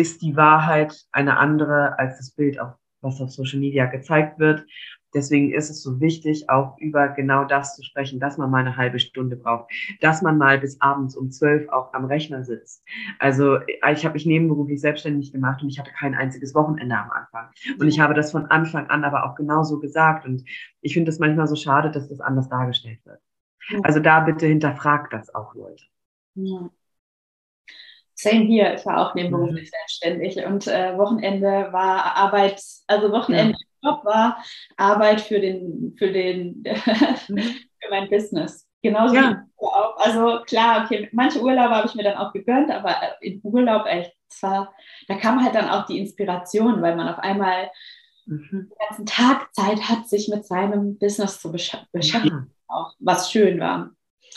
ist 0.00 0.22
die 0.22 0.36
Wahrheit 0.36 1.04
eine 1.12 1.36
andere 1.36 1.98
als 1.98 2.16
das 2.18 2.30
Bild, 2.30 2.58
auf, 2.58 2.74
was 3.02 3.20
auf 3.20 3.30
Social 3.30 3.60
Media 3.60 3.86
gezeigt 3.86 4.38
wird. 4.38 4.64
Deswegen 5.12 5.52
ist 5.52 5.70
es 5.70 5.82
so 5.82 6.00
wichtig, 6.00 6.48
auch 6.48 6.78
über 6.78 7.08
genau 7.08 7.44
das 7.44 7.74
zu 7.74 7.82
sprechen, 7.82 8.20
dass 8.20 8.38
man 8.38 8.48
mal 8.48 8.60
eine 8.60 8.76
halbe 8.76 9.00
Stunde 9.00 9.36
braucht, 9.36 9.72
dass 10.00 10.22
man 10.22 10.38
mal 10.38 10.58
bis 10.58 10.80
abends 10.80 11.16
um 11.16 11.32
zwölf 11.32 11.68
auch 11.70 11.92
am 11.94 12.04
Rechner 12.04 12.44
sitzt. 12.44 12.84
Also 13.18 13.58
ich 13.66 14.04
habe 14.04 14.14
mich 14.14 14.24
nebenberuflich 14.24 14.80
selbstständig 14.80 15.32
gemacht 15.32 15.62
und 15.62 15.68
ich 15.68 15.80
hatte 15.80 15.90
kein 15.90 16.14
einziges 16.14 16.54
Wochenende 16.54 16.96
am 16.96 17.10
Anfang. 17.10 17.48
Und 17.80 17.88
ich 17.88 17.98
habe 17.98 18.14
das 18.14 18.30
von 18.30 18.46
Anfang 18.46 18.88
an 18.88 19.02
aber 19.02 19.24
auch 19.24 19.34
genauso 19.34 19.80
gesagt. 19.80 20.26
Und 20.26 20.44
ich 20.80 20.94
finde 20.94 21.10
es 21.10 21.18
manchmal 21.18 21.48
so 21.48 21.56
schade, 21.56 21.90
dass 21.90 22.08
das 22.08 22.20
anders 22.20 22.48
dargestellt 22.48 23.00
wird. 23.04 23.20
Also 23.82 23.98
da 23.98 24.20
bitte 24.20 24.46
hinterfragt 24.46 25.12
das 25.12 25.34
auch, 25.34 25.54
Leute. 25.54 25.84
Ja. 26.34 26.70
Same 28.22 28.44
hier, 28.44 28.74
ich 28.74 28.86
war 28.86 28.98
auch 28.98 29.14
nebenberuflich 29.14 29.70
mhm. 29.70 29.76
selbstständig 29.76 30.44
und 30.46 30.66
äh, 30.66 30.96
Wochenende 30.96 31.68
war 31.72 32.16
Arbeit, 32.16 32.62
also 32.86 33.10
Wochenende 33.12 33.56
ja. 33.82 33.90
Job 33.90 34.04
war 34.04 34.42
Arbeit 34.76 35.20
für 35.20 35.40
den, 35.40 35.94
für 35.98 36.12
den, 36.12 36.62
mhm. 37.28 37.38
für 37.80 37.90
mein 37.90 38.08
Business. 38.10 38.66
Genauso 38.82 39.14
ja. 39.14 39.44
auch. 39.56 39.96
Also 39.98 40.40
klar, 40.46 40.84
okay, 40.84 41.08
manche 41.12 41.40
Urlaube 41.40 41.74
habe 41.74 41.86
ich 41.86 41.94
mir 41.94 42.04
dann 42.04 42.16
auch 42.16 42.32
gegönnt, 42.32 42.70
aber 42.70 42.90
äh, 42.90 43.28
im 43.28 43.40
Urlaub 43.42 43.86
echt, 43.86 44.12
zwar, 44.28 44.72
da 45.08 45.16
kam 45.16 45.42
halt 45.44 45.54
dann 45.54 45.68
auch 45.68 45.86
die 45.86 45.98
Inspiration, 45.98 46.80
weil 46.82 46.96
man 46.96 47.08
auf 47.08 47.18
einmal 47.18 47.70
mhm. 48.26 48.48
den 48.50 48.72
ganzen 48.88 49.06
Tag 49.06 49.52
Zeit 49.54 49.88
hat, 49.88 50.08
sich 50.08 50.28
mit 50.28 50.46
seinem 50.46 50.98
Business 50.98 51.40
zu 51.40 51.52
besch 51.52 51.76
beschäftigen, 51.92 52.46
ja. 52.46 52.74
auch 52.74 52.94
was 53.00 53.30
schön 53.30 53.60
war. 53.60 53.90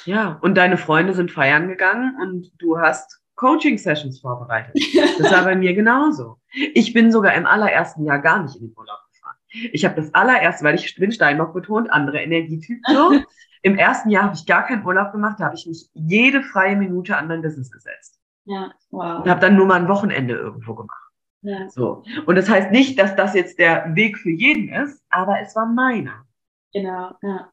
Ja, 0.05 0.39
und 0.41 0.55
deine 0.55 0.77
Freunde 0.77 1.13
sind 1.13 1.31
feiern 1.31 1.67
gegangen 1.67 2.17
und 2.21 2.51
du 2.57 2.79
hast 2.79 3.22
Coaching-Sessions 3.35 4.19
vorbereitet. 4.19 4.75
Das 5.19 5.31
war 5.31 5.43
bei 5.43 5.55
mir 5.55 5.73
genauso. 5.73 6.37
Ich 6.73 6.93
bin 6.93 7.11
sogar 7.11 7.33
im 7.33 7.45
allerersten 7.45 8.05
Jahr 8.05 8.19
gar 8.19 8.43
nicht 8.43 8.55
in 8.55 8.67
den 8.67 8.77
Urlaub 8.77 8.99
gefahren. 9.11 9.35
Ich 9.71 9.85
habe 9.85 9.95
das 9.95 10.13
allererste, 10.13 10.63
weil 10.63 10.75
ich 10.75 10.95
bin 10.95 11.11
Steinbock 11.11 11.53
betont, 11.53 11.91
andere 11.91 12.21
Energietyp 12.21 12.79
so. 12.87 13.11
Im 13.65 13.77
ersten 13.77 14.09
Jahr 14.09 14.25
habe 14.25 14.35
ich 14.35 14.45
gar 14.45 14.65
keinen 14.65 14.85
Urlaub 14.85 15.13
gemacht, 15.13 15.39
da 15.39 15.45
habe 15.45 15.55
ich 15.55 15.65
mich 15.65 15.89
jede 15.93 16.43
freie 16.43 16.75
Minute 16.75 17.15
an 17.15 17.29
mein 17.29 17.41
Business 17.41 17.71
gesetzt. 17.71 18.19
Ja, 18.43 18.73
wow. 18.91 19.23
Und 19.23 19.29
habe 19.29 19.39
dann 19.39 19.55
nur 19.55 19.65
mal 19.65 19.79
ein 19.79 19.87
Wochenende 19.87 20.33
irgendwo 20.33 20.75
gemacht. 20.75 20.99
Ja. 21.43 21.69
So. 21.69 22.03
Und 22.25 22.35
das 22.35 22.49
heißt 22.49 22.71
nicht, 22.71 22.99
dass 22.99 23.15
das 23.15 23.33
jetzt 23.33 23.59
der 23.59 23.95
Weg 23.95 24.17
für 24.17 24.31
jeden 24.31 24.67
ist, 24.69 25.01
aber 25.09 25.39
es 25.39 25.55
war 25.55 25.65
meiner. 25.65 26.25
Genau, 26.73 27.15
ja. 27.21 27.51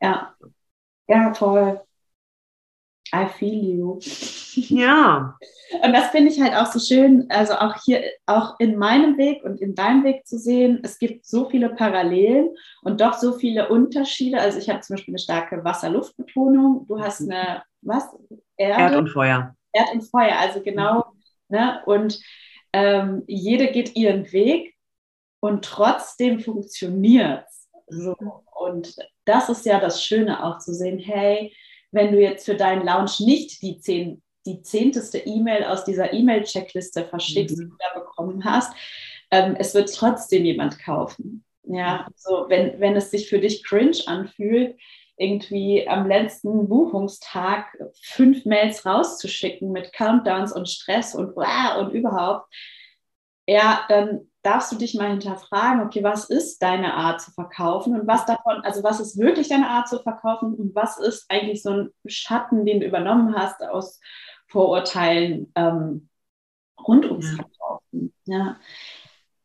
Ja. 0.00 0.34
Ja, 1.08 1.30
toll. 1.32 1.80
I 3.14 3.26
feel 3.26 3.64
you. 3.64 3.98
Ja. 4.68 5.36
Und 5.82 5.92
das 5.92 6.08
finde 6.08 6.32
ich 6.32 6.40
halt 6.40 6.54
auch 6.54 6.66
so 6.72 6.80
schön, 6.80 7.26
also 7.28 7.54
auch 7.54 7.76
hier, 7.84 8.02
auch 8.26 8.58
in 8.58 8.76
meinem 8.76 9.16
Weg 9.16 9.44
und 9.44 9.60
in 9.60 9.76
deinem 9.76 10.02
Weg 10.02 10.26
zu 10.26 10.36
sehen, 10.36 10.80
es 10.82 10.98
gibt 10.98 11.26
so 11.26 11.48
viele 11.48 11.68
Parallelen 11.68 12.50
und 12.82 13.00
doch 13.00 13.12
so 13.14 13.34
viele 13.34 13.68
Unterschiede. 13.68 14.40
Also 14.40 14.58
ich 14.58 14.68
habe 14.68 14.80
zum 14.80 14.96
Beispiel 14.96 15.12
eine 15.12 15.20
starke 15.20 15.62
Wasser-Luft-Betonung, 15.62 16.86
du 16.88 17.00
hast 17.00 17.20
mhm. 17.20 17.30
eine, 17.30 17.62
was? 17.82 18.08
Erde? 18.56 18.82
Erd 18.82 18.96
und 18.96 19.08
Feuer. 19.10 19.54
Erd 19.72 19.92
und 19.92 20.02
Feuer, 20.02 20.36
also 20.40 20.60
genau, 20.60 21.04
mhm. 21.48 21.56
ne? 21.56 21.82
Und 21.86 22.18
ähm, 22.72 23.22
jede 23.28 23.68
geht 23.68 23.94
ihren 23.94 24.32
Weg 24.32 24.74
und 25.40 25.64
trotzdem 25.64 26.40
funktioniert 26.40 27.44
es. 27.46 27.68
So. 27.86 28.16
Und 28.58 28.96
das 29.24 29.48
ist 29.48 29.64
ja 29.64 29.78
das 29.80 30.04
Schöne 30.04 30.44
auch 30.44 30.58
zu 30.58 30.74
sehen, 30.74 30.98
hey, 30.98 31.54
wenn 31.90 32.12
du 32.12 32.20
jetzt 32.20 32.44
für 32.46 32.56
deinen 32.56 32.84
Launch 32.84 33.20
nicht 33.20 33.62
die 33.62 33.78
zehn 33.78 34.22
die 34.46 34.62
zehnteste 34.62 35.18
E-Mail 35.18 35.64
aus 35.64 35.84
dieser 35.84 36.12
E-Mail-Checkliste 36.12 37.04
verschickst, 37.04 37.56
mhm. 37.56 37.60
die 37.60 37.68
du 37.68 37.76
da 37.78 38.00
bekommen 38.00 38.44
hast, 38.44 38.72
ähm, 39.30 39.56
es 39.58 39.74
wird 39.74 39.94
trotzdem 39.94 40.44
jemand 40.44 40.78
kaufen. 40.78 41.44
Ja, 41.64 42.08
so 42.16 42.46
wenn, 42.48 42.80
wenn 42.80 42.96
es 42.96 43.10
sich 43.10 43.28
für 43.28 43.38
dich 43.40 43.62
cringe 43.62 43.98
anfühlt, 44.06 44.78
irgendwie 45.18 45.86
am 45.86 46.08
letzten 46.08 46.68
Buchungstag 46.68 47.76
fünf 48.00 48.46
Mails 48.46 48.86
rauszuschicken 48.86 49.70
mit 49.70 49.92
Countdowns 49.92 50.52
und 50.52 50.68
Stress 50.68 51.14
und 51.14 51.36
und 51.36 51.92
überhaupt, 51.92 52.46
ja, 53.48 53.80
dann 53.88 54.28
darfst 54.42 54.70
du 54.70 54.76
dich 54.76 54.94
mal 54.94 55.08
hinterfragen, 55.08 55.80
okay, 55.80 56.04
was 56.04 56.28
ist 56.28 56.62
deine 56.62 56.92
Art 56.92 57.22
zu 57.22 57.30
verkaufen 57.30 57.98
und 57.98 58.06
was 58.06 58.26
davon, 58.26 58.60
also 58.62 58.82
was 58.82 59.00
ist 59.00 59.18
wirklich 59.18 59.48
deine 59.48 59.70
Art 59.70 59.88
zu 59.88 60.02
verkaufen 60.02 60.54
und 60.54 60.74
was 60.74 60.98
ist 60.98 61.24
eigentlich 61.30 61.62
so 61.62 61.70
ein 61.70 61.88
Schatten, 62.06 62.66
den 62.66 62.80
du 62.80 62.86
übernommen 62.86 63.34
hast 63.34 63.62
aus 63.62 64.00
Vorurteilen 64.48 65.50
ähm, 65.54 66.10
rund 66.86 67.06
ums 67.06 67.30
Verkaufen. 67.30 68.12
Ja. 68.26 68.58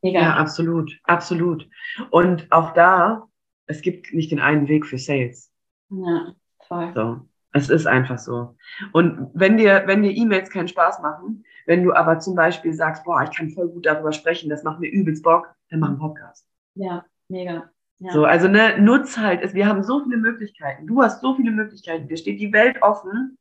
Mega. 0.02 0.20
ja, 0.20 0.34
absolut, 0.34 1.00
absolut. 1.04 1.66
Und 2.10 2.52
auch 2.52 2.74
da, 2.74 3.26
es 3.66 3.80
gibt 3.80 4.12
nicht 4.12 4.30
den 4.30 4.40
einen 4.40 4.68
Weg 4.68 4.84
für 4.84 4.98
Sales. 4.98 5.50
Ja, 5.88 6.34
voll. 6.68 6.92
So. 6.94 7.20
Es 7.52 7.70
ist 7.70 7.86
einfach 7.86 8.18
so. 8.18 8.56
Und 8.92 9.30
wenn 9.32 9.56
dir, 9.56 9.84
wenn 9.86 10.02
dir 10.02 10.10
E-Mails 10.10 10.50
keinen 10.50 10.68
Spaß 10.68 11.00
machen, 11.00 11.44
wenn 11.66 11.82
du 11.82 11.92
aber 11.92 12.18
zum 12.18 12.34
Beispiel 12.34 12.72
sagst, 12.72 13.04
boah, 13.04 13.22
ich 13.22 13.36
kann 13.36 13.50
voll 13.50 13.68
gut 13.68 13.86
darüber 13.86 14.12
sprechen, 14.12 14.50
das 14.50 14.62
macht 14.62 14.80
mir 14.80 14.88
übelst 14.88 15.22
Bock, 15.22 15.54
dann 15.70 15.80
mach 15.80 15.88
einen 15.88 15.98
Podcast. 15.98 16.46
Ja, 16.74 17.04
mega. 17.28 17.70
Ja. 17.98 18.12
So, 18.12 18.24
also 18.24 18.48
ne, 18.48 18.78
nutz 18.78 19.16
halt, 19.16 19.54
wir 19.54 19.66
haben 19.66 19.82
so 19.82 20.02
viele 20.02 20.16
Möglichkeiten. 20.16 20.86
Du 20.86 21.02
hast 21.02 21.20
so 21.20 21.34
viele 21.36 21.50
Möglichkeiten. 21.50 22.08
Dir 22.08 22.16
steht 22.16 22.40
die 22.40 22.52
Welt 22.52 22.82
offen. 22.82 23.38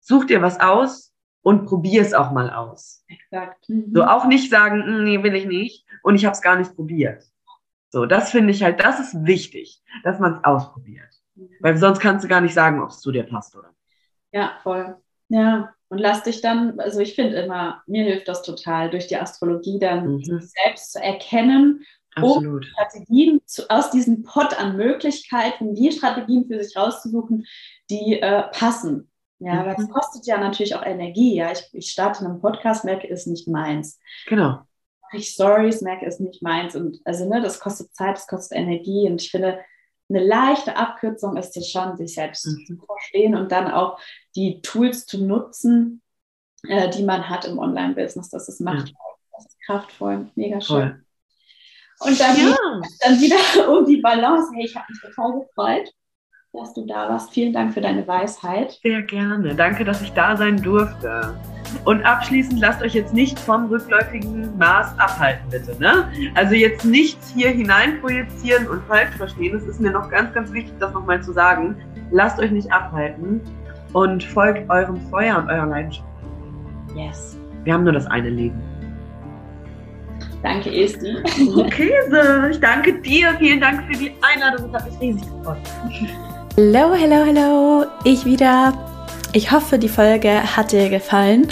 Such 0.00 0.24
dir 0.24 0.40
was 0.40 0.60
aus 0.60 1.12
und 1.42 1.66
probier 1.66 2.02
es 2.02 2.14
auch 2.14 2.30
mal 2.30 2.50
aus. 2.50 3.04
Exakt. 3.08 3.68
Mhm. 3.68 3.92
So 3.92 4.04
auch 4.04 4.26
nicht 4.26 4.50
sagen, 4.50 4.82
hm, 4.84 5.04
nee, 5.04 5.22
will 5.22 5.34
ich 5.34 5.46
nicht 5.46 5.86
und 6.02 6.14
ich 6.14 6.24
habe 6.24 6.32
es 6.32 6.42
gar 6.42 6.56
nicht 6.56 6.74
probiert. 6.74 7.24
So, 7.90 8.06
das 8.06 8.30
finde 8.30 8.52
ich 8.52 8.62
halt, 8.62 8.80
das 8.80 9.00
ist 9.00 9.26
wichtig, 9.26 9.82
dass 10.04 10.18
man 10.18 10.34
es 10.34 10.44
ausprobiert. 10.44 11.08
Weil 11.60 11.76
sonst 11.76 12.00
kannst 12.00 12.24
du 12.24 12.28
gar 12.28 12.40
nicht 12.40 12.54
sagen, 12.54 12.82
ob 12.82 12.90
es 12.90 13.00
zu 13.00 13.12
dir 13.12 13.24
passt, 13.24 13.56
oder? 13.56 13.74
Ja, 14.32 14.58
voll. 14.62 14.96
Ja, 15.28 15.74
und 15.88 15.98
lass 15.98 16.22
dich 16.22 16.40
dann, 16.40 16.78
also 16.80 17.00
ich 17.00 17.14
finde 17.14 17.36
immer, 17.36 17.82
mir 17.86 18.04
hilft 18.04 18.28
das 18.28 18.42
total, 18.42 18.90
durch 18.90 19.06
die 19.06 19.16
Astrologie 19.16 19.78
dann 19.78 20.16
mhm. 20.16 20.40
selbst 20.40 20.92
zu 20.92 21.02
erkennen, 21.02 21.84
Absolut. 22.14 22.64
um 22.64 22.70
Strategien 22.70 23.40
zu, 23.46 23.70
aus 23.70 23.90
diesem 23.90 24.22
Pot 24.22 24.58
an 24.58 24.76
Möglichkeiten, 24.76 25.74
die 25.74 25.92
Strategien 25.92 26.46
für 26.46 26.62
sich 26.62 26.76
rauszusuchen, 26.76 27.46
die 27.90 28.20
äh, 28.20 28.44
passen. 28.52 29.10
Ja, 29.38 29.54
mhm. 29.54 29.66
weil 29.66 29.76
es 29.78 29.88
kostet 29.88 30.26
ja 30.26 30.38
natürlich 30.38 30.74
auch 30.74 30.84
Energie. 30.84 31.36
Ja, 31.36 31.52
ich, 31.52 31.62
ich 31.72 31.90
starte 31.90 32.24
einen 32.24 32.40
Podcast, 32.40 32.84
merke, 32.84 33.06
ist 33.06 33.26
nicht 33.26 33.48
meins. 33.48 33.98
Genau. 34.26 34.60
Ich 35.12 35.30
Stories, 35.30 35.80
merke, 35.80 36.06
ist 36.06 36.20
nicht 36.20 36.42
meins. 36.42 36.74
Und 36.76 37.00
also, 37.04 37.26
ne, 37.28 37.40
das 37.40 37.60
kostet 37.60 37.94
Zeit, 37.94 38.16
das 38.16 38.26
kostet 38.26 38.58
Energie. 38.58 39.08
Und 39.08 39.22
ich 39.22 39.30
finde, 39.30 39.60
eine 40.08 40.24
leichte 40.24 40.76
Abkürzung 40.76 41.36
ist 41.36 41.56
es 41.56 41.70
schon, 41.70 41.96
sich 41.96 42.14
selbst 42.14 42.46
mhm. 42.46 42.64
zu 42.66 42.86
verstehen 42.86 43.34
und 43.34 43.52
dann 43.52 43.70
auch 43.70 43.98
die 44.34 44.62
Tools 44.62 45.06
zu 45.06 45.24
nutzen, 45.24 46.02
äh, 46.66 46.88
die 46.90 47.02
man 47.02 47.28
hat 47.28 47.44
im 47.44 47.58
Online-Business. 47.58 48.30
Das 48.30 48.48
ist 48.48 48.60
machtvoll, 48.60 48.92
ja. 48.92 49.36
das 49.36 49.46
ist 49.46 49.60
kraftvoll, 49.66 50.30
mega 50.34 50.60
schön. 50.60 51.04
Voll. 51.98 52.10
Und 52.10 52.20
dann, 52.20 52.36
ja. 52.36 52.56
dann 53.00 53.20
wieder 53.20 53.68
um 53.78 53.84
die 53.84 54.00
Balance. 54.00 54.50
Hey, 54.54 54.66
ich 54.66 54.76
habe 54.76 54.86
mich 54.88 55.00
total 55.00 55.40
gefreut, 55.40 55.90
dass 56.58 56.74
du 56.74 56.84
da 56.84 57.08
warst. 57.08 57.32
Vielen 57.32 57.52
Dank 57.52 57.74
für 57.74 57.80
deine 57.80 58.06
Weisheit. 58.06 58.78
Sehr 58.82 59.02
gerne. 59.02 59.54
Danke, 59.54 59.84
dass 59.84 60.02
ich 60.02 60.12
da 60.12 60.36
sein 60.36 60.60
durfte. 60.60 61.34
Und 61.84 62.02
abschließend 62.04 62.60
lasst 62.60 62.82
euch 62.82 62.94
jetzt 62.94 63.12
nicht 63.12 63.38
vom 63.38 63.66
rückläufigen 63.66 64.56
Mars 64.56 64.98
abhalten, 64.98 65.48
bitte. 65.50 65.76
Ne? 65.78 66.10
Also 66.34 66.54
jetzt 66.54 66.84
nichts 66.84 67.32
hier 67.34 67.50
hinein 67.50 68.00
projizieren 68.00 68.66
und 68.68 68.82
falsch 68.84 69.14
verstehen. 69.16 69.56
Es 69.56 69.64
ist 69.64 69.80
mir 69.80 69.90
noch 69.90 70.10
ganz, 70.10 70.32
ganz 70.34 70.52
wichtig, 70.52 70.72
das 70.78 70.92
nochmal 70.92 71.22
zu 71.22 71.32
sagen. 71.32 71.76
Lasst 72.10 72.38
euch 72.38 72.50
nicht 72.50 72.72
abhalten 72.72 73.40
und 73.92 74.24
folgt 74.24 74.68
eurem 74.70 74.96
Feuer 75.10 75.38
und 75.38 75.50
eurer 75.50 75.66
Leidenschaft. 75.66 76.08
Yes. 76.96 77.38
Wir 77.64 77.74
haben 77.74 77.84
nur 77.84 77.92
das 77.92 78.06
eine 78.06 78.30
Leben. 78.30 78.60
Danke, 80.42 80.70
Esti. 80.70 81.16
Okay, 81.56 81.92
ich 82.50 82.60
danke 82.60 83.00
dir. 83.00 83.34
Vielen 83.38 83.60
Dank 83.60 83.84
für 83.84 83.98
die 83.98 84.12
Einladung. 84.22 84.72
Das 84.72 84.84
hat 84.84 84.92
mich 84.92 85.00
riesig 85.00 85.22
gefreut. 85.22 85.58
Hallo, 86.60 86.92
hallo, 86.92 87.24
hallo. 87.24 87.86
Ich 88.02 88.24
wieder. 88.24 88.72
Ich 89.32 89.52
hoffe, 89.52 89.78
die 89.78 89.88
Folge 89.88 90.56
hat 90.56 90.72
dir 90.72 90.90
gefallen 90.90 91.46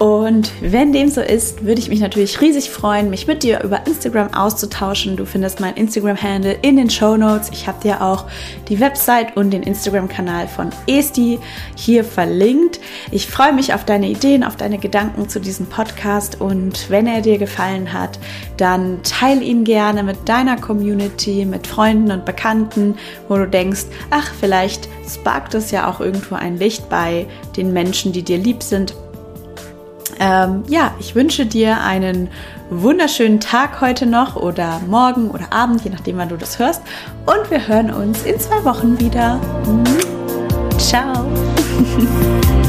und 0.00 0.50
wenn 0.62 0.94
dem 0.94 1.10
so 1.10 1.20
ist, 1.20 1.62
würde 1.66 1.78
ich 1.78 1.90
mich 1.90 2.00
natürlich 2.00 2.40
riesig 2.40 2.70
freuen, 2.70 3.10
mich 3.10 3.26
mit 3.26 3.42
dir 3.42 3.62
über 3.62 3.86
Instagram 3.86 4.32
auszutauschen. 4.32 5.14
Du 5.14 5.26
findest 5.26 5.60
mein 5.60 5.74
Instagram-Handle 5.74 6.56
in 6.62 6.78
den 6.78 6.88
Show 6.88 7.18
Notes. 7.18 7.50
Ich 7.52 7.68
habe 7.68 7.82
dir 7.82 8.00
auch 8.00 8.24
die 8.70 8.80
Website 8.80 9.36
und 9.36 9.50
den 9.50 9.62
Instagram-Kanal 9.62 10.48
von 10.48 10.70
Esti 10.86 11.38
hier 11.74 12.02
verlinkt. 12.02 12.80
Ich 13.10 13.26
freue 13.26 13.52
mich 13.52 13.74
auf 13.74 13.84
deine 13.84 14.08
Ideen, 14.08 14.42
auf 14.42 14.56
deine 14.56 14.78
Gedanken 14.78 15.28
zu 15.28 15.38
diesem 15.38 15.66
Podcast 15.66 16.40
und 16.40 16.88
wenn 16.88 17.06
er 17.06 17.20
dir 17.20 17.36
gefallen 17.36 17.92
hat, 17.92 18.18
dann 18.56 19.02
teile 19.02 19.42
ihn 19.42 19.64
gerne 19.64 20.02
mit 20.02 20.26
deiner 20.26 20.56
Community, 20.56 21.44
mit 21.44 21.66
Freunden 21.66 22.10
und 22.10 22.24
Bekannten, 22.24 22.94
wo 23.28 23.36
du 23.36 23.46
denkst, 23.46 23.84
ach, 24.08 24.32
vielleicht 24.40 24.88
sparkt 25.06 25.52
es 25.52 25.70
ja 25.72 25.90
auch 25.90 26.00
irgendwo 26.00 26.36
ein 26.36 26.56
Licht 26.56 26.88
bei 26.88 27.26
den 27.58 27.74
Menschen, 27.74 28.12
die 28.12 28.22
dir 28.22 28.38
lieb 28.38 28.62
sind 28.62 28.94
ähm, 30.20 30.62
ja, 30.68 30.94
ich 31.00 31.14
wünsche 31.14 31.46
dir 31.46 31.80
einen 31.80 32.28
wunderschönen 32.68 33.40
Tag 33.40 33.80
heute 33.80 34.06
noch 34.06 34.36
oder 34.36 34.80
morgen 34.86 35.30
oder 35.30 35.52
Abend, 35.52 35.82
je 35.82 35.90
nachdem, 35.90 36.18
wann 36.18 36.28
du 36.28 36.36
das 36.36 36.58
hörst. 36.58 36.82
Und 37.26 37.50
wir 37.50 37.66
hören 37.66 37.90
uns 37.90 38.22
in 38.24 38.38
zwei 38.38 38.64
Wochen 38.64 39.00
wieder. 39.00 39.40
Ciao. 40.78 41.26